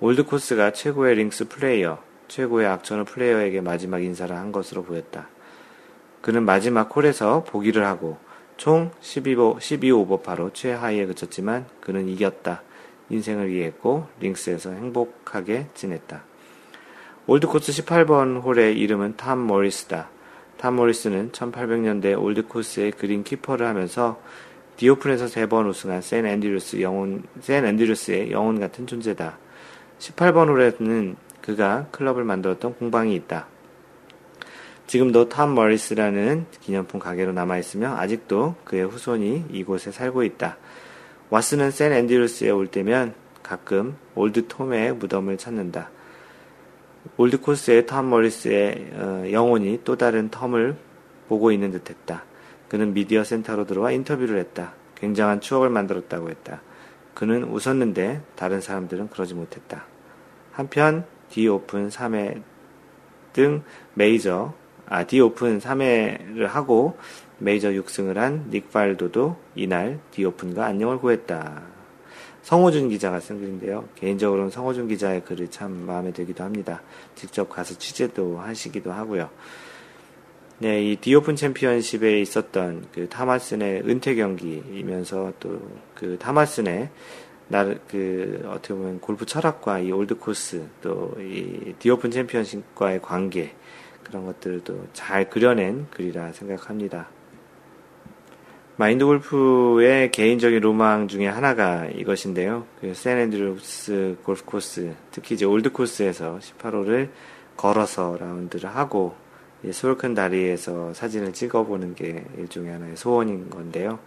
올드 0.00 0.24
코스가 0.24 0.72
최고의 0.72 1.16
링스 1.16 1.48
플레이어, 1.48 1.98
최고의 2.28 2.66
악천후 2.66 3.04
플레이어에게 3.04 3.60
마지막 3.60 4.02
인사를 4.02 4.34
한 4.34 4.52
것으로 4.52 4.84
보였다. 4.84 5.28
그는 6.20 6.44
마지막 6.44 6.94
홀에서 6.94 7.44
보기를 7.44 7.84
하고 7.84 8.18
총 8.56 8.90
12오, 9.00 9.58
12오버파로 9.58 10.54
최하위에 10.54 11.06
그쳤지만 11.06 11.66
그는 11.80 12.08
이겼다. 12.08 12.62
인생을 13.10 13.50
이해했고 13.50 14.06
링스에서 14.20 14.70
행복하게 14.70 15.68
지냈다. 15.74 16.24
올드코스 17.26 17.72
18번 17.72 18.42
홀의 18.42 18.78
이름은 18.78 19.16
탐 19.16 19.46
모리스다. 19.46 20.08
탐 20.58 20.76
모리스는 20.76 21.32
1800년대 21.32 22.20
올드코스의 22.20 22.92
greenkeeper를 22.92 23.66
하면서 23.66 24.20
디오픈에서 24.76 25.26
세 25.28 25.46
번 25.46 25.66
우승한 25.68 26.02
샌 26.02 26.26
앤드루스 26.26 26.80
영혼, 26.82 27.22
샌 27.40 27.64
앤드루스의 27.64 28.30
영혼 28.30 28.60
같은 28.60 28.86
존재다. 28.86 29.38
18번 29.98 30.48
홀에는 30.48 31.16
그가 31.40 31.86
클럽을 31.92 32.24
만들었던 32.24 32.74
공방이 32.74 33.14
있다. 33.14 33.46
지금도 34.86 35.28
탐 35.28 35.54
모리스라는 35.54 36.46
기념품 36.60 37.00
가게로 37.00 37.32
남아있으며 37.32 37.96
아직도 37.96 38.56
그의 38.64 38.84
후손이 38.84 39.46
이곳에 39.50 39.90
살고 39.90 40.22
있다. 40.22 40.58
왓슨은 41.30 41.70
샌 41.70 41.92
앤드루스에 41.92 42.50
올 42.50 42.66
때면 42.68 43.14
가끔 43.42 43.96
올드 44.14 44.46
톰의 44.48 44.94
무덤을 44.94 45.38
찾는다. 45.38 45.90
올드 47.16 47.40
코스의 47.40 47.86
톰 47.86 48.10
모리스의 48.10 48.90
어, 48.94 49.24
영혼이 49.30 49.80
또 49.84 49.96
다른 49.96 50.30
톰을 50.30 50.76
보고 51.28 51.52
있는 51.52 51.70
듯 51.70 51.90
했다. 51.90 52.24
그는 52.68 52.94
미디어 52.94 53.24
센터로 53.24 53.66
들어와 53.66 53.92
인터뷰를 53.92 54.38
했다. 54.38 54.74
굉장한 54.96 55.40
추억을 55.40 55.70
만들었다고 55.70 56.30
했다. 56.30 56.62
그는 57.14 57.44
웃었는데 57.44 58.22
다른 58.34 58.60
사람들은 58.60 59.08
그러지 59.10 59.34
못했다. 59.34 59.86
한편 60.52 61.04
디 61.30 61.48
오픈 61.48 61.88
3회 61.88 62.42
등 63.32 63.62
메이저 63.94 64.54
아, 64.88 65.04
디 65.04 65.20
오픈 65.20 65.58
3회를 65.58 66.46
하고 66.46 66.96
메이저 67.38 67.70
6승을 67.70 68.14
한 68.14 68.42
닉 68.42 68.70
팔도도 68.70 69.36
이날 69.54 69.98
디 70.10 70.24
오픈과 70.24 70.64
안녕을 70.64 70.98
고했다. 70.98 71.75
성호준 72.46 72.90
기자가 72.90 73.18
쓴 73.18 73.40
글인데요. 73.40 73.88
개인적으로는 73.96 74.52
성호준 74.52 74.86
기자의 74.86 75.24
글이 75.24 75.50
참 75.50 75.72
마음에 75.84 76.12
들기도 76.12 76.44
합니다. 76.44 76.80
직접 77.16 77.48
가서 77.48 77.76
취재도 77.76 78.38
하시기도 78.38 78.92
하고요. 78.92 79.28
네, 80.60 80.80
이 80.80 80.94
디오픈 80.94 81.34
챔피언십에 81.34 82.20
있었던 82.20 82.86
그 82.94 83.08
탐 83.08 83.26
왓슨의 83.26 83.82
은퇴 83.88 84.14
경기이면서 84.14 85.32
또 85.40 85.58
그 85.96 86.16
탐 86.20 86.37
왓슨의 86.37 86.88
나름 87.48 87.80
그 87.88 88.44
어떻게 88.46 88.74
보면 88.74 89.00
골프 89.00 89.26
철학과 89.26 89.80
이 89.80 89.90
올드 89.90 90.14
코스 90.18 90.68
또 90.80 91.16
이 91.18 91.74
디오픈 91.80 92.12
챔피언십과의 92.12 93.02
관계 93.02 93.56
그런 94.04 94.24
것들도 94.24 94.86
잘 94.92 95.28
그려낸 95.28 95.88
글이라 95.90 96.30
생각합니다. 96.30 97.08
마인드 98.78 99.06
골프의 99.06 100.10
개인적인 100.10 100.60
로망 100.60 101.08
중에 101.08 101.26
하나가 101.26 101.86
이것인데요. 101.86 102.66
그 102.78 102.92
샌앤드루스 102.92 104.18
골프 104.22 104.44
코스, 104.44 104.94
특히 105.10 105.34
이제 105.34 105.46
올드 105.46 105.72
코스에서 105.72 106.38
18홀을 106.42 107.08
걸어서 107.56 108.18
라운드를 108.20 108.68
하고 108.68 109.14
스윌컨 109.70 110.12
다리에서 110.12 110.92
사진을 110.92 111.32
찍어보는 111.32 111.94
게 111.94 112.22
일종의 112.36 112.72
하나의 112.72 112.96
소원인 112.98 113.48
건데요. 113.48 113.98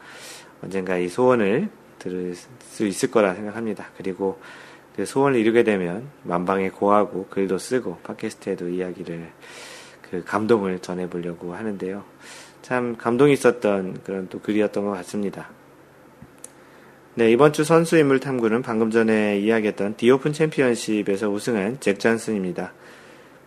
언젠가 0.61 0.97
이 0.97 1.09
소원을 1.09 1.69
들을 1.97 2.35
수 2.35 2.85
있을 2.85 3.09
거라 3.09 3.33
생각합니다. 3.33 3.89
그리고 3.97 4.39
그 4.95 5.03
소원을 5.03 5.39
이루게 5.39 5.63
되면 5.63 6.07
만방에 6.21 6.69
고하고 6.69 7.25
글도 7.31 7.57
쓰고 7.57 7.97
팟캐스트에도 8.03 8.69
이야기를 8.69 9.31
그 10.11 10.23
감동을 10.23 10.77
전해보려고 10.77 11.55
하는데요. 11.55 12.03
참 12.61 12.95
감동이 12.98 13.33
있었던 13.33 14.01
그런 14.03 14.27
또 14.29 14.39
글이었던 14.39 14.85
것 14.85 14.91
같습니다. 14.91 15.50
네, 17.15 17.31
이번 17.31 17.51
주 17.53 17.63
선수 17.63 17.98
인물 17.98 18.19
탐구는 18.19 18.61
방금 18.61 18.91
전에 18.91 19.39
이야기했던 19.39 19.95
디오픈 19.98 20.31
챔피언십에서 20.31 21.29
우승한 21.29 21.79
잭 21.79 22.00
잔슨입니다. 22.00 22.74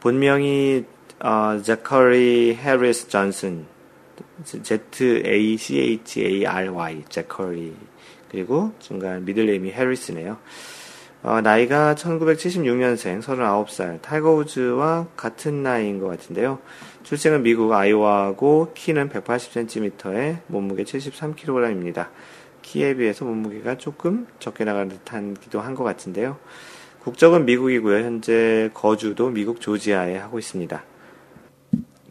본명이 0.00 0.84
어, 1.20 1.62
제커리 1.62 2.56
해리스 2.56 3.08
존슨, 3.08 3.64
Z-A-C-H-A-R-Y, 4.44 5.44
제커리. 7.08 7.74
그리고 8.28 8.72
중간 8.80 9.24
middle 9.24 9.49
name이 9.49 9.70
해리스네요. 9.70 10.38
어, 11.22 11.40
나이가 11.40 11.94
1976년생 11.94 13.22
39살 13.22 14.02
타이거 14.02 14.34
우즈와 14.34 15.06
같은 15.16 15.62
나이인 15.62 16.00
것 16.00 16.08
같은데요. 16.08 16.58
출생은 17.04 17.42
미국 17.44 17.72
아이오와고 17.72 18.72
키는 18.74 19.08
180cm에 19.08 20.38
몸무게 20.48 20.82
73kg입니다. 20.82 22.08
키에 22.62 22.94
비해서 22.96 23.24
몸무게가 23.24 23.76
조금 23.78 24.26
적게 24.40 24.64
나가는 24.64 24.88
듯한 24.88 25.34
기도 25.34 25.60
한 25.60 25.74
것 25.76 25.84
같은데요. 25.84 26.38
국적은 27.00 27.44
미국이고요. 27.44 28.04
현재 28.04 28.70
거주도 28.74 29.30
미국 29.30 29.60
조지아에 29.60 30.16
하고 30.16 30.38
있습니다. 30.40 30.84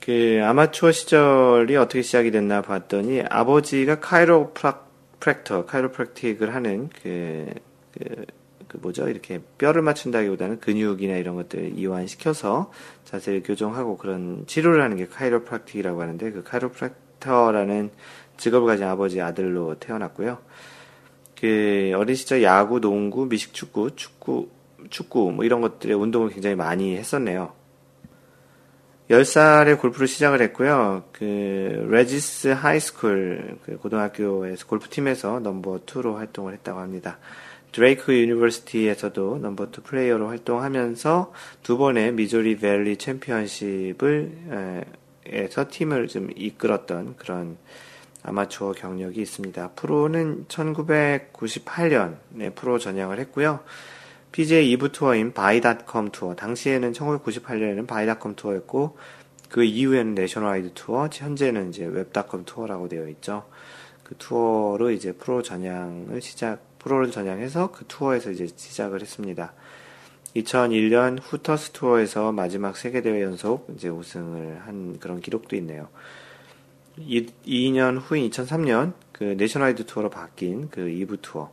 그 0.02 0.42
아마추어 0.44 0.92
시절이 0.92 1.76
어떻게 1.76 2.02
시작이 2.02 2.32
됐나 2.32 2.62
봤더니 2.62 3.24
아버지가 3.30 4.00
카이로프랙터, 4.00 5.66
카이로프랙틱을 5.66 6.54
하는 6.56 6.90
그, 7.02 7.46
그, 7.98 8.26
그 8.72 8.78
뭐죠? 8.78 9.10
이렇게 9.10 9.42
뼈를 9.58 9.82
맞춘다기보다는 9.82 10.62
근육이나 10.62 11.18
이런 11.18 11.36
것들을 11.36 11.78
이완시켜서 11.78 12.72
자세를 13.04 13.44
교정하고 13.44 13.98
그런 13.98 14.46
치료를 14.48 14.82
하는 14.82 14.96
게 14.96 15.08
카이로프랙틱이라고 15.08 16.02
하는데 16.02 16.32
그 16.32 16.42
카이로프랙터라는 16.44 17.92
직업을 18.38 18.68
가진 18.68 18.86
아버지 18.86 19.20
아들로 19.20 19.76
태어났고요. 19.76 20.38
그 21.38 21.92
어린 21.98 22.16
시절 22.16 22.44
야구, 22.44 22.80
농구, 22.80 23.26
미식축구, 23.26 23.98
축구, 23.98 24.48
축구 24.90 25.32
뭐 25.34 25.44
이런 25.44 25.60
것들의 25.60 25.94
운동을 25.94 26.30
굉장히 26.30 26.56
많이 26.56 26.96
했었네요. 26.96 27.52
10살에 29.10 29.78
골프를 29.82 30.08
시작을 30.08 30.42
했고요. 30.44 31.04
그 31.12 31.86
레지스 31.90 32.48
하이스쿨 32.50 33.58
그 33.66 33.78
고등학교에서 33.78 34.66
골프팀에서 34.66 35.42
넘버 35.42 35.82
2로 35.86 36.16
활동을 36.16 36.54
했다고 36.54 36.80
합니다. 36.80 37.20
드레이크 37.72 38.14
유니버시티에서도 38.14 39.38
넘버 39.38 39.66
2 39.66 39.68
플레이어로 39.84 40.28
활동하면서 40.28 41.32
두 41.64 41.78
번의 41.78 42.14
미조리 42.14 42.58
밸리 42.58 42.98
챔피언십을 42.98 44.86
에서 45.28 45.68
팀을 45.70 46.08
좀 46.08 46.30
이끌었던 46.36 47.16
그런 47.16 47.58
아마추어 48.24 48.74
경력이 48.74 49.22
있습니다. 49.22 49.72
프로는 49.72 50.46
1998년에 50.48 52.56
프로 52.56 52.80
전향을 52.80 53.20
했고요. 53.20 53.60
PGA 54.32 54.76
2부 54.76 54.92
투어인 54.92 55.34
바이닷컴 55.34 56.12
투어. 56.12 56.36
당시에는 56.36 56.94
1998년에는 56.94 57.88
바이닷컴 57.88 58.36
투어였고, 58.36 58.98
그 59.50 59.64
이후에는 59.64 60.16
내셔널와이드 60.16 60.72
투어, 60.74 61.10
현재는 61.12 61.70
이제 61.70 61.86
웹닷컴 61.86 62.46
투어라고 62.46 62.88
되어 62.88 63.08
있죠. 63.10 63.46
그 64.04 64.16
투어로 64.18 64.92
이제 64.92 65.12
프로 65.12 65.42
전향을 65.42 66.22
시작, 66.22 66.71
프로를 66.82 67.12
전향해서 67.12 67.72
그 67.72 67.86
투어에서 67.88 68.32
이제 68.32 68.48
시작을 68.48 69.02
했습니다. 69.02 69.54
2001년 70.36 71.20
후터스 71.22 71.72
투어에서 71.72 72.32
마지막 72.32 72.78
세 72.78 72.86
개 72.86 72.98
대회 72.98 73.22
연속 73.22 73.68
이제 73.76 73.90
우승을 73.90 74.62
한 74.66 74.98
그런 75.00 75.20
기록도 75.20 75.56
있네요. 75.58 75.90
2년 76.98 78.00
후인 78.02 78.30
2003년 78.30 78.94
그 79.12 79.24
내셔널와이드 79.24 79.86
투어로 79.86 80.10
바뀐 80.10 80.70
그 80.70 80.82
2부 80.82 81.20
투어. 81.22 81.52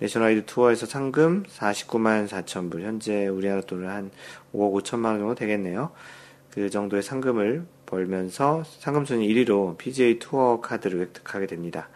내셔널와이드 0.00 0.46
투어에서 0.46 0.86
상금 0.86 1.44
49만 1.44 2.28
4천 2.28 2.70
불, 2.70 2.82
현재 2.82 3.28
우리나라 3.28 3.60
돈으로 3.60 3.88
한 3.88 4.10
5억 4.52 4.82
5천만 4.82 5.04
원 5.06 5.18
정도 5.20 5.34
되겠네요. 5.34 5.92
그 6.50 6.70
정도의 6.70 7.02
상금을 7.02 7.66
벌면서 7.86 8.64
상금 8.64 9.04
순위 9.04 9.28
1위로 9.28 9.76
PGA 9.78 10.18
투어 10.18 10.60
카드를 10.60 11.00
획득하게 11.00 11.46
됩니다. 11.46 11.88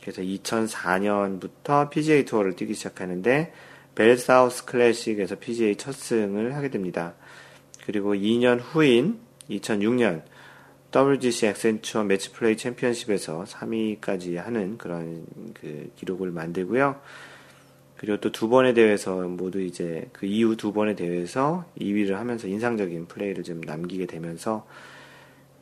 그래서 0.00 0.22
2004년부터 0.22 1.90
PGA 1.90 2.24
투어를 2.24 2.56
뛰기 2.56 2.74
시작하는데 2.74 3.52
벨사우스 3.94 4.64
클래식에서 4.64 5.36
PGA 5.38 5.76
첫 5.76 5.94
승을 5.94 6.54
하게 6.54 6.70
됩니다. 6.70 7.14
그리고 7.84 8.14
2년 8.14 8.60
후인 8.62 9.18
2006년 9.50 10.22
WGC 10.94 11.46
액센추어 11.46 12.04
매치 12.04 12.32
플레이 12.32 12.56
챔피언십에서 12.56 13.44
3위까지 13.44 14.36
하는 14.36 14.76
그런 14.78 15.24
그 15.54 15.90
기록을 15.96 16.30
만들고요. 16.30 17.00
그리고 17.96 18.18
또 18.18 18.32
두 18.32 18.48
번의 18.48 18.74
대회에서 18.74 19.28
모두 19.28 19.60
이제 19.60 20.08
그 20.12 20.24
이후 20.26 20.56
두 20.56 20.72
번의 20.72 20.96
대회에서 20.96 21.66
2위를 21.78 22.12
하면서 22.12 22.48
인상적인 22.48 23.06
플레이를 23.06 23.44
좀 23.44 23.60
남기게 23.60 24.06
되면서 24.06 24.66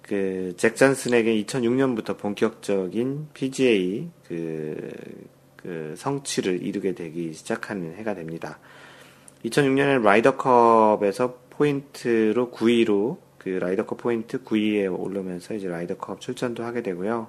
그 0.08 0.54
잭 0.56 0.74
잔슨에게 0.74 1.34
2006년부터 1.44 2.16
본격적인 2.16 3.28
PGA 3.34 4.08
그, 4.26 4.90
그 5.56 5.94
성취를 5.96 6.62
이루게 6.62 6.94
되기 6.94 7.34
시작하는 7.34 7.94
해가 7.94 8.14
됩니다. 8.14 8.58
2006년에 9.44 10.02
라이더컵에서 10.02 11.38
포인트로 11.50 12.50
9위로 12.50 13.18
그 13.36 13.50
라이더컵 13.50 13.98
포인트 13.98 14.42
9위에 14.42 14.98
오르면서 14.98 15.54
이제 15.54 15.68
라이더컵 15.68 16.20
출전도 16.20 16.64
하게 16.64 16.82
되고요. 16.82 17.28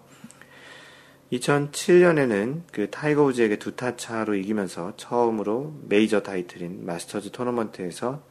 2007년에는 1.33 2.61
그 2.71 2.89
타이거 2.89 3.23
우즈에게 3.23 3.57
두 3.59 3.75
타 3.75 3.95
차로 3.97 4.35
이기면서 4.35 4.93
처음으로 4.95 5.75
메이저 5.87 6.21
타이틀인 6.21 6.85
마스터즈 6.85 7.31
토너먼트에서 7.31 8.23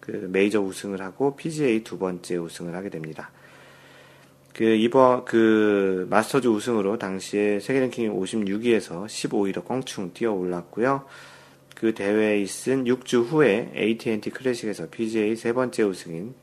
그 0.00 0.28
메이저 0.30 0.60
우승을 0.60 1.02
하고 1.02 1.36
PGA 1.36 1.82
두 1.82 1.98
번째 1.98 2.36
우승을 2.36 2.74
하게 2.74 2.88
됩니다. 2.88 3.30
그 4.56 4.64
이번 4.64 5.26
그 5.26 6.06
마스터즈 6.08 6.48
우승으로 6.48 6.98
당시에 6.98 7.60
세계 7.60 7.80
랭킹 7.80 8.18
56위에서 8.18 9.04
15위로 9.04 9.64
껑충 9.64 10.12
뛰어 10.14 10.32
올랐고요. 10.32 11.04
그 11.74 11.92
대회에 11.92 12.40
있은 12.40 12.84
6주 12.84 13.26
후에 13.26 13.70
AT&T 13.76 14.30
클래식에서 14.30 14.88
PGA 14.88 15.36
세 15.36 15.52
번째 15.52 15.82
우승인 15.82 16.34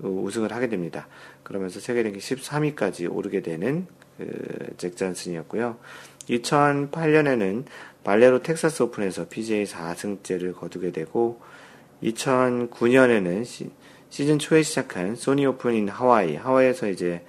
우승을 0.00 0.52
하게 0.52 0.68
됩니다. 0.68 1.06
그러면서 1.44 1.78
세계 1.78 2.02
랭킹 2.02 2.20
13위까지 2.20 3.08
오르게 3.14 3.42
되는 3.42 3.86
그 4.18 4.56
잭 4.76 4.96
잔슨이었고요. 4.96 5.76
2008년에는 6.28 7.64
발레로 8.04 8.42
텍사스 8.42 8.82
오픈에서 8.84 9.28
PGA 9.28 9.64
4승째를 9.64 10.54
거두게 10.54 10.92
되고 10.92 11.40
2009년에는 12.02 13.70
시, 14.10 14.22
시즌 14.22 14.38
초에 14.38 14.62
시작한 14.62 15.16
소니 15.16 15.46
오픈인 15.46 15.88
하와이, 15.88 16.36
하와이에서 16.36 16.88
이제 16.88 17.24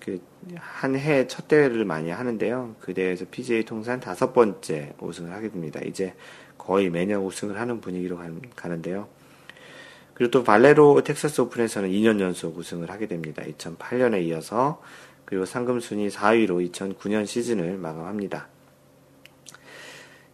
그 0.00 0.20
한 0.60 0.94
해 0.94 1.26
첫 1.26 1.48
대회를 1.48 1.84
많이 1.84 2.10
하는데요. 2.10 2.76
그 2.80 2.94
대회에서 2.94 3.24
PGA 3.30 3.64
통산 3.64 3.98
다섯 3.98 4.32
번째 4.32 4.94
우승을 5.00 5.32
하게 5.32 5.50
됩니다. 5.50 5.80
이제 5.84 6.14
거의 6.56 6.88
매년 6.88 7.22
우승을 7.22 7.58
하는 7.58 7.80
분위기로 7.80 8.18
가는데요. 8.54 9.08
그리고 10.14 10.30
또 10.30 10.44
발레로 10.44 11.02
텍사스 11.02 11.40
오픈에서는 11.42 11.90
2년 11.90 12.20
연속 12.20 12.56
우승을 12.56 12.90
하게 12.90 13.06
됩니다. 13.06 13.42
2008년에 13.42 14.22
이어서 14.24 14.80
그리고 15.24 15.44
상금 15.44 15.80
순위 15.80 16.08
4위로 16.08 16.70
2009년 16.72 17.26
시즌을 17.26 17.76
마감합니다. 17.76 18.48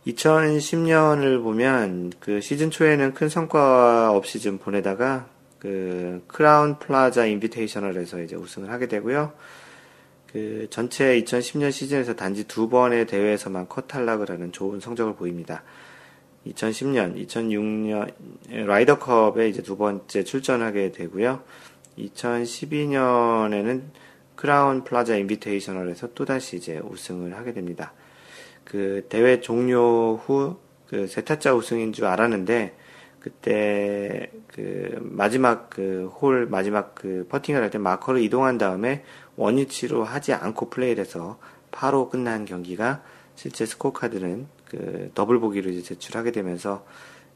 2010년을 0.07 1.43
보면 1.43 2.13
그 2.21 2.41
시즌 2.41 2.71
초에는 2.71 3.15
큰 3.15 3.29
성과 3.29 4.11
없이 4.13 4.41
좀 4.41 4.59
보내다가 4.59 5.29
그 5.62 6.25
크라운 6.27 6.81
플라자 6.81 7.27
인비테이셔널에서 7.27 8.20
이제 8.22 8.35
우승을 8.35 8.68
하게 8.68 8.88
되고요. 8.88 9.33
그 10.33 10.66
전체 10.70 11.22
2010년 11.22 11.70
시즌에서 11.70 12.16
단지 12.16 12.48
두 12.48 12.68
번의 12.68 13.07
대회에서만 13.07 13.68
컷 13.68 13.87
탈락을 13.87 14.29
하는 14.29 14.51
좋은 14.51 14.81
성적을 14.81 15.14
보입니다. 15.14 15.62
2010년, 16.48 17.14
2006년 17.29 18.12
라이더컵에 18.66 19.48
이제 19.48 19.62
두 19.62 19.77
번째 19.77 20.25
출전하게 20.25 20.90
되고요. 20.90 21.44
2012년에는 21.96 23.83
크라운 24.35 24.83
플라자 24.83 25.16
인비테이셔널에서 25.16 26.14
또다시 26.14 26.57
이제 26.57 26.81
우승을 26.83 27.37
하게 27.37 27.53
됩니다. 27.53 27.92
그 28.64 29.07
대회 29.09 29.40
종료 29.40 30.16
후 30.16 30.72
그 30.92 31.07
세 31.07 31.23
타 31.23 31.38
차 31.38 31.55
우승인 31.55 31.94
줄 31.94 32.05
알았는데 32.05 32.77
그때 33.23 34.31
그 34.49 34.99
마지막 35.01 35.71
그 35.71 36.11
홀 36.21 36.47
마지막 36.47 36.95
그 36.97 37.27
퍼팅을 37.31 37.63
할 37.63 37.71
때 37.71 37.79
마커를 37.79 38.21
이동한 38.21 38.59
다음에 38.59 39.05
원위치로 39.37 40.03
하지 40.05 40.33
않고 40.33 40.71
플레이를 40.71 41.05
해서 41.05 41.39
파로 41.71 42.11
끝난 42.11 42.45
경기가 42.45 43.03
실제 43.37 43.65
스코어 43.65 43.93
카드는 43.93 44.49
그 44.69 45.11
더블 45.15 45.39
보기로 45.39 45.71
이제 45.71 45.83
제출하게 45.83 46.33
되면서 46.33 46.85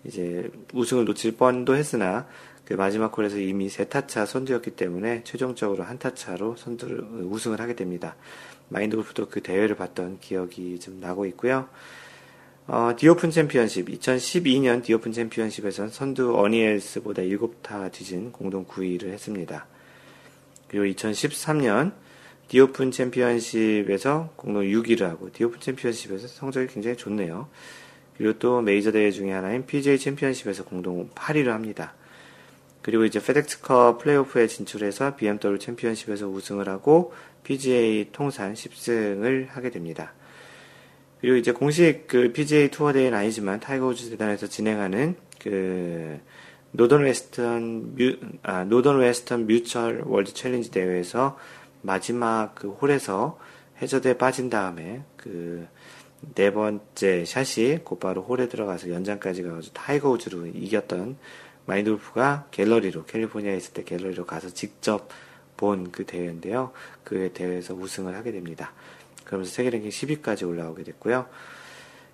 이제 0.04 0.50
우승을 0.74 1.04
놓칠 1.04 1.36
뻔도 1.36 1.76
했으나 1.76 2.26
그 2.64 2.74
마지막 2.74 3.16
홀에서 3.16 3.38
이미 3.38 3.68
세 3.68 3.84
타차 3.88 4.26
선두였기 4.26 4.72
때문에 4.72 5.22
최종적으로 5.22 5.84
한 5.84 5.98
타차로 5.98 6.56
선두를 6.56 7.00
우승을 7.30 7.60
하게 7.60 7.76
됩니다. 7.76 8.16
마인드 8.68 8.96
골프도 8.96 9.28
그 9.28 9.40
대회를 9.40 9.76
봤던 9.76 10.18
기억이 10.18 10.80
좀 10.80 10.98
나고 11.00 11.26
있고요. 11.26 11.68
어, 12.68 12.90
디오픈 12.96 13.30
챔피언십 13.30 13.86
2012년 13.86 14.82
디오픈 14.82 15.12
챔피언십에선 15.12 15.88
선두 15.88 16.36
어니 16.36 16.63
엘스보다 16.63 17.22
7타 17.22 17.92
뒤진 17.92 18.32
공동 18.32 18.66
9위를 18.66 19.10
했습니다. 19.10 19.66
그리고 20.66 20.84
2013년 20.86 21.92
디오픈 22.48 22.90
챔피언십에서 22.90 24.32
공동 24.34 24.64
6위를 24.64 25.02
하고 25.02 25.30
디오픈 25.32 25.60
챔피언십에서 25.60 26.26
성적이 26.26 26.66
굉장히 26.66 26.96
좋네요. 26.96 27.48
그리고 28.16 28.36
또 28.40 28.60
메이저 28.60 28.90
대회 28.90 29.12
중에 29.12 29.30
하나인 29.30 29.64
PGA 29.64 30.00
챔피언십에서 30.00 30.64
공동 30.64 31.08
8위를 31.10 31.50
합니다. 31.50 31.94
그리고 32.82 33.04
이제 33.04 33.22
페덱스컵 33.22 34.02
플레이오프에 34.02 34.48
진출해서 34.48 35.14
BMW 35.14 35.60
챔피언십에서 35.60 36.26
우승을 36.26 36.68
하고 36.68 37.14
PGA 37.44 38.08
통산 38.10 38.54
10승을 38.54 39.50
하게 39.50 39.70
됩니다. 39.70 40.14
그리고 41.20 41.36
이제 41.36 41.52
공식 41.52 42.06
그 42.06 42.32
PGA 42.32 42.70
투어 42.70 42.92
대회는 42.92 43.16
아니지만 43.16 43.60
타이거 43.60 43.86
우즈 43.86 44.10
재단에서 44.10 44.46
진행하는 44.46 45.16
그 45.40 46.20
노던 46.72 47.02
웨스턴 47.02 47.94
뮤, 47.96 48.18
아, 48.42 48.64
노스웨스턴 48.64 49.46
뮤추얼 49.46 50.02
월드 50.04 50.34
챌린지 50.34 50.70
대회에서 50.70 51.38
마지막 51.82 52.54
그 52.54 52.68
홀에서 52.68 53.38
해저드에 53.80 54.18
빠진 54.18 54.50
다음에 54.50 55.02
그 55.16 55.66
네 56.34 56.52
번째 56.52 57.24
샷이 57.24 57.78
곧바로 57.84 58.22
홀에 58.22 58.48
들어가서 58.48 58.90
연장까지 58.90 59.42
가서 59.42 59.70
타이거 59.72 60.10
우즈를 60.10 60.46
이겼던 60.46 61.16
마인드골프가 61.66 62.48
갤러리로 62.50 63.04
캘리포니아에 63.04 63.56
있을 63.56 63.72
때 63.74 63.84
갤러리로 63.84 64.26
가서 64.26 64.50
직접 64.50 65.08
본 65.56 65.90
그 65.90 66.04
대회인데요. 66.04 66.72
그 67.02 67.30
대회에서 67.32 67.74
우승을 67.74 68.14
하게 68.14 68.32
됩니다. 68.32 68.72
그러면서 69.26 69.52
세계 69.52 69.68
랭킹 69.68 69.90
10위까지 69.90 70.48
올라오게 70.48 70.84
됐고요. 70.84 71.26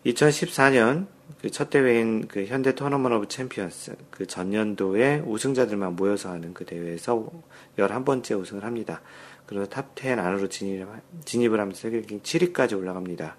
2014년 0.05 1.07
그 1.41 1.51
첫 1.51 1.71
대회인 1.71 2.29
그 2.29 2.45
현대 2.47 2.75
토너먼트 2.75 3.13
오브 3.13 3.29
챔피언스 3.29 3.97
그 4.11 4.27
전년도에 4.27 5.23
우승자들만 5.27 5.97
모여서 5.97 6.31
하는 6.31 6.53
그 6.55 6.65
대회에서 6.65 7.31
11번째 7.79 8.39
우승을 8.39 8.65
합니다. 8.65 9.01
그리고 9.47 9.65
탑10 9.67 10.19
안으로 10.19 10.49
진입, 10.49 10.87
진입을 11.25 11.59
하면서 11.59 11.81
세계 11.81 11.97
랭킹 11.99 12.23
7위까지 12.23 12.77
올라갑니다. 12.77 13.37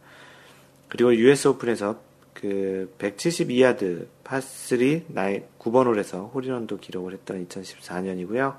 그리고 0.90 1.16
US 1.16 1.48
오픈에서 1.48 2.02
그 2.34 2.94
172야드 3.00 4.08
파3 4.24 5.04
나이 5.08 5.44
9번 5.60 5.86
홀에서 5.86 6.26
홀인원도 6.34 6.80
기록을 6.80 7.14
했던 7.14 7.48
2014년이고요. 7.48 8.58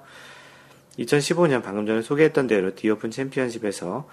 2015년 0.99 1.63
방금 1.63 1.87
전에 1.87 2.03
소개했던 2.03 2.47
대로 2.47 2.75
디오픈 2.75 3.11
챔피언십에서 3.11 4.09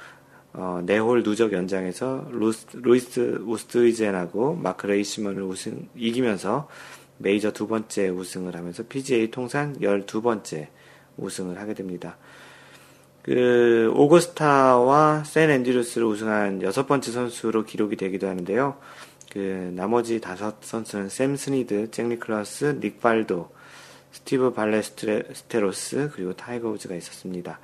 어, 0.54 0.82
4홀 0.86 1.24
누적 1.24 1.54
연장에서 1.54 2.28
루스, 2.32 2.68
루이스 2.74 3.42
우스트이젠하고 3.46 4.56
마크 4.56 4.86
리시먼을 4.88 5.44
우승, 5.44 5.88
이기면서 5.96 6.68
메이저 7.18 7.52
두 7.52 7.68
번째 7.68 8.10
우승을 8.10 8.56
하면서 8.56 8.84
PGA 8.84 9.32
통산 9.32 9.78
12번째 9.80 10.68
우승을 11.18 11.60
하게 11.60 11.74
됩니다. 11.74 12.18
그 13.24 13.92
오거스타와 13.96 15.24
세인트 15.24 15.52
앤드루스를 15.52 16.08
우승한 16.08 16.64
여섯 16.64 16.88
번째 16.88 17.12
선수로 17.12 17.64
기록이 17.66 17.96
되기도 17.96 18.28
하는데요. 18.28 18.78
그 19.32 19.72
나머지 19.76 20.20
다섯 20.20 20.56
선수는 20.62 21.10
샘 21.10 21.36
스니드, 21.36 21.92
잭 21.92 22.08
니클러스, 22.08 22.80
닉 22.82 23.00
발도, 23.00 23.52
스티브 24.12 24.54
발레스테로스 24.54 26.12
그리고 26.14 26.34
타이거 26.34 26.70
우즈가 26.70 26.96
있었습니다. 26.96 27.60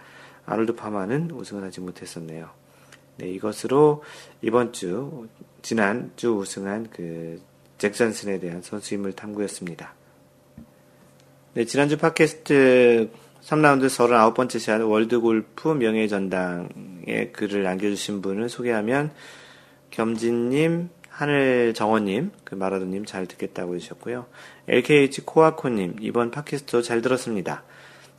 아놀드 0.45 0.76
파마는 0.76 1.32
우승을 1.32 1.63
하지 1.63 1.82
못했었네요. 1.82 2.57
네, 3.18 3.30
이것으로 3.30 4.04
이번 4.42 4.74
주 4.74 5.28
지난 5.62 6.12
주 6.16 6.36
우승한 6.36 6.90
그잭 6.92 7.94
잔슨에 7.94 8.40
대한 8.40 8.62
선수임을 8.62 9.14
탐구였습니다. 9.14 9.94
네, 11.54 11.66
지난주 11.66 11.98
팟캐스트 11.98 13.10
3라운드 13.42 13.88
39번째 13.88 14.60
샷 14.60 14.82
월드골프 14.82 15.70
명예전당에 15.70 17.32
글을 17.34 17.64
남겨주신 17.64 18.22
분을 18.22 18.50
소개하면 18.50 19.12
겸진님, 19.90 20.90
하늘정원님, 21.10 22.32
그 22.44 22.54
마라도님 22.54 23.06
잘 23.06 23.26
듣겠다고 23.26 23.76
해주셨고요. 23.76 24.28
LKH 24.68 25.22
코아코님, 25.22 25.96
이번 26.02 26.30
팟캐스트도 26.30 26.84
잘 26.84 27.02
들었습니다. 27.02 27.64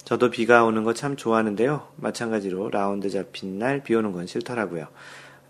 저도 0.09 0.31
비가 0.31 0.65
오는 0.65 0.85
거 0.85 0.95
참 0.95 1.17
좋아하는데요. 1.17 1.87
마찬가지로 1.97 2.71
라운드 2.71 3.11
잡힌 3.11 3.59
날 3.59 3.83
비 3.83 3.95
오는 3.95 4.11
건 4.13 4.27
싫더라고요. 4.27 4.87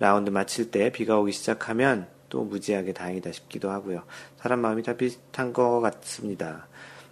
라운드 0.00 0.30
마칠 0.30 0.72
때 0.72 0.90
비가 0.90 1.16
오기 1.20 1.30
시작하면 1.30 2.08
또 2.28 2.42
무지하게 2.42 2.92
다행이다 2.92 3.30
싶기도 3.30 3.70
하고요. 3.70 4.02
사람 4.36 4.58
마음이 4.58 4.82
다 4.82 4.96
비슷한 4.96 5.52
것 5.52 5.78
같습니다. 5.78 6.66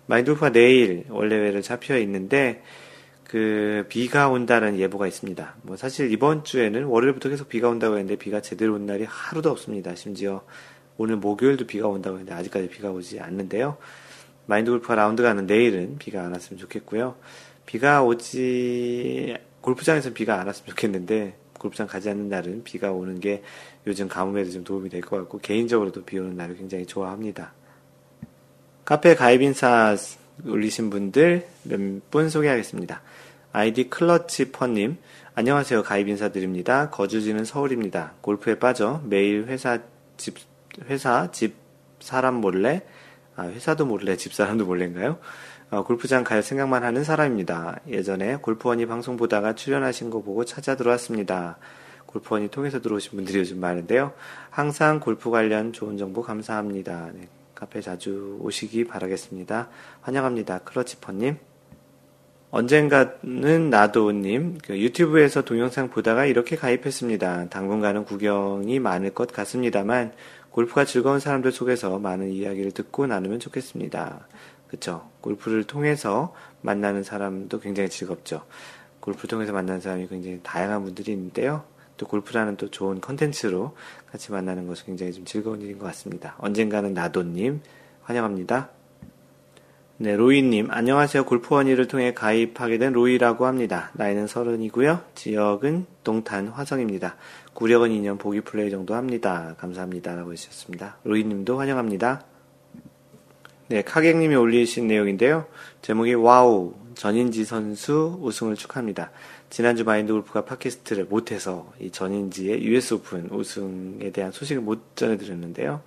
마인드골프가 0.06 0.50
내일 0.50 1.04
월례회를 1.09 1.62
잡혀 1.62 1.96
있는데 1.98 2.64
그 3.22 3.87
비가 3.90 4.28
온다는 4.28 4.76
예보가 4.80 5.06
있습니다. 5.06 5.54
뭐 5.62 5.76
사실 5.76 6.11
이번 6.11 6.42
주에는 6.42 6.82
월요일부터 6.87 7.28
계속 7.28 7.48
비가 7.48 7.68
온다고 7.68 7.94
했는데 7.94 8.16
비가 8.16 8.40
제대로 8.42 8.74
온 8.74 8.87
날이 8.87 9.04
하루도 9.09 9.52
없습니다. 9.52 9.94
심지어 9.94 10.42
오늘 10.96 11.14
목요일도 11.14 11.68
비가 11.68 11.87
온다고 11.87 12.18
했는데 12.18 12.35
아직까지 12.35 12.70
비가 12.70 12.90
오지 12.90 13.20
않는데요. 13.20 13.76
마인드 14.46 14.70
골프가 14.70 14.94
라운드 14.94 15.22
가는 15.22 15.46
내일은 15.46 15.98
비가 15.98 16.24
안 16.24 16.32
왔으면 16.32 16.59
좋겠고요. 16.59 17.16
비가 17.66 18.02
오지 18.02 19.37
골프장에서 19.61 20.12
비가 20.12 20.40
안 20.40 20.46
왔으면 20.46 20.68
좋겠는데 20.70 21.37
골프장 21.59 21.87
가지 21.87 22.09
않는 22.11 22.28
날은 22.28 22.62
비가 22.64 22.92
오는 22.92 23.18
게 23.18 23.42
요즘 23.87 24.09
가뭄에도 24.09 24.50
좀 24.50 24.64
도움이 24.64 24.88
될 24.88 25.00
것 25.00 25.16
같고 25.16 25.38
개인적으로도 25.38 26.04
비 26.04 26.18
오는 26.18 26.37
날을 26.37 26.56
굉장히 26.56 26.87
좋아합니다. 26.87 27.52
카페 28.85 29.14
가입 29.16 29.42
인사 29.42 29.96
올리신 30.44 30.90
분들 30.90 31.46
몇 31.64 32.02
분 32.11 32.28
소개하겠습니다. 32.30 33.02
아이디 33.52 33.88
클러치 33.88 34.52
퍼님, 34.52 34.98
안녕하세요. 35.35 35.82
가입 35.82 36.09
인사드립니다. 36.09 36.90
거주지는 36.90 37.44
서울입니다. 37.44 38.12
골프에 38.20 38.59
빠져 38.59 39.00
매일 39.04 39.46
회사 39.46 39.78
집, 40.16 40.37
회사 40.88 41.30
집 41.32 41.54
사람 42.00 42.35
몰래, 42.35 42.82
아, 43.37 43.44
회사도 43.44 43.87
몰래 43.87 44.16
집 44.16 44.33
사람도 44.33 44.64
몰래인가요? 44.64 45.18
어, 45.70 45.85
골프장 45.85 46.25
갈 46.25 46.42
생각만 46.42 46.83
하는 46.85 47.05
사람입니다. 47.05 47.81
예전에 47.88 48.37
골프원이 48.37 48.87
방송 48.87 49.16
보다가 49.16 49.55
출연하신 49.55 50.11
거 50.11 50.22
보고 50.22 50.44
찾아 50.44 50.77
들어왔습니다. 50.77 51.59
골프원이 52.07 52.49
통해서 52.49 52.81
들어오신 52.81 53.12
분들이 53.12 53.38
요즘 53.38 53.61
많은데요. 53.61 54.12
항상 54.49 55.01
골프 55.01 55.31
관련 55.31 55.72
좋은 55.72 55.99
정보 55.99 56.22
감사합니다. 56.22 57.11
네, 57.12 57.29
카페 57.55 57.81
자주 57.83 58.38
오시기 58.40 58.85
바라겠습니다. 58.85 59.68
환영합니다. 60.01 60.61
클러치퍼님. 60.61 61.37
언젠가는 62.51 63.70
나도님 63.70 64.59
그 64.64 64.79
유튜브에서 64.79 65.42
동영상 65.42 65.90
보다가 65.90 66.25
이렇게 66.25 66.57
가입했습니다. 66.57 67.49
당분간은 67.51 68.05
구경이 68.05 68.79
많을 68.79 69.11
것 69.11 69.31
같습니다만 69.33 70.12
골프가 70.56 70.86
즐거운 70.86 71.20
사람들 71.20 71.52
속에서 71.52 71.98
많은 71.98 72.30
이야기를 72.30 72.72
듣고 72.72 73.06
나누면 73.06 73.40
좋겠습니다. 73.40 74.26
그쵸. 74.68 75.06
골프를 75.20 75.64
통해서 75.64 76.34
만나는 76.62 77.02
사람도 77.02 77.60
굉장히 77.60 77.90
즐겁죠. 77.90 78.42
골프를 79.00 79.28
통해서 79.28 79.52
만나는 79.52 79.82
사람이 79.82 80.08
굉장히 80.08 80.40
다양한 80.42 80.82
분들이 80.82 81.12
있는데요. 81.12 81.64
또 81.98 82.06
골프라는 82.06 82.56
또 82.56 82.70
좋은 82.70 83.02
컨텐츠로 83.02 83.76
같이 84.10 84.32
만나는 84.32 84.66
것이 84.66 84.86
굉장히 84.86 85.12
좀 85.12 85.26
즐거운 85.26 85.60
일인 85.60 85.78
것 85.78 85.84
같습니다. 85.88 86.36
언젠가는 86.38 86.94
나도님 86.94 87.60
환영합니다. 88.04 88.70
네, 89.98 90.16
로이님, 90.16 90.70
안녕하세요. 90.70 91.26
골프원이를 91.26 91.86
통해 91.86 92.14
가입하게 92.14 92.78
된 92.78 92.94
로이라고 92.94 93.44
합니다. 93.44 93.90
나이는 93.92 94.26
서른이고요. 94.26 95.02
지역은 95.14 95.84
동탄 96.02 96.48
화성입니다. 96.48 97.16
구력은 97.56 97.88
2년 97.88 98.18
보기 98.18 98.42
플레이 98.42 98.70
정도 98.70 98.94
합니다. 98.94 99.54
감사합니다. 99.58 100.14
라고 100.14 100.30
해주셨습니다. 100.30 100.98
로이님도 101.04 101.58
환영합니다. 101.58 102.22
네, 103.68 103.80
카객님이 103.80 104.34
올리신 104.34 104.86
내용인데요. 104.86 105.46
제목이 105.80 106.12
와우, 106.14 106.74
전인지 106.94 107.46
선수 107.46 108.18
우승을 108.20 108.56
축하합니다. 108.56 109.10
지난주 109.48 109.84
마인드 109.84 110.12
골프가 110.12 110.44
팟캐스트를 110.44 111.06
못해서 111.06 111.72
이 111.80 111.90
전인지의 111.90 112.62
US 112.62 112.92
오픈 112.92 113.30
우승에 113.30 114.10
대한 114.10 114.32
소식을 114.32 114.60
못 114.60 114.94
전해드렸는데요. 114.94 115.80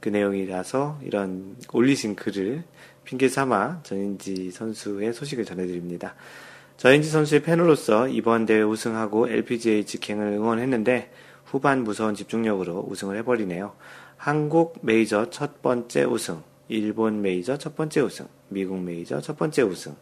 그 0.00 0.10
내용이라서 0.10 1.00
이런 1.02 1.56
올리신 1.72 2.16
글을 2.16 2.62
핑계 3.04 3.30
삼아 3.30 3.84
전인지 3.84 4.50
선수의 4.50 5.14
소식을 5.14 5.46
전해드립니다. 5.46 6.14
전인지 6.76 7.08
선수의 7.08 7.42
팬으로서 7.42 8.06
이번 8.06 8.44
대회 8.44 8.60
우승하고 8.60 9.28
LPGA 9.28 9.86
직행을 9.86 10.26
응원했는데 10.34 11.10
후반 11.44 11.84
무서운 11.84 12.14
집중력으로 12.14 12.84
우승을 12.86 13.16
해버리네요. 13.18 13.74
한국 14.18 14.78
메이저 14.82 15.30
첫 15.30 15.62
번째 15.62 16.04
우승, 16.04 16.42
일본 16.68 17.22
메이저 17.22 17.56
첫 17.56 17.76
번째 17.76 18.02
우승, 18.02 18.26
미국 18.48 18.78
메이저 18.80 19.22
첫 19.22 19.38
번째 19.38 19.62
우승. 19.62 19.96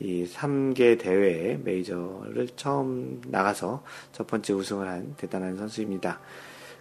이 0.00 0.24
3개 0.24 0.98
대회에 0.98 1.58
메이저를 1.62 2.48
처음 2.56 3.20
나가서 3.26 3.84
첫 4.12 4.26
번째 4.26 4.54
우승을 4.54 4.88
한 4.88 5.14
대단한 5.16 5.56
선수입니다. 5.58 6.18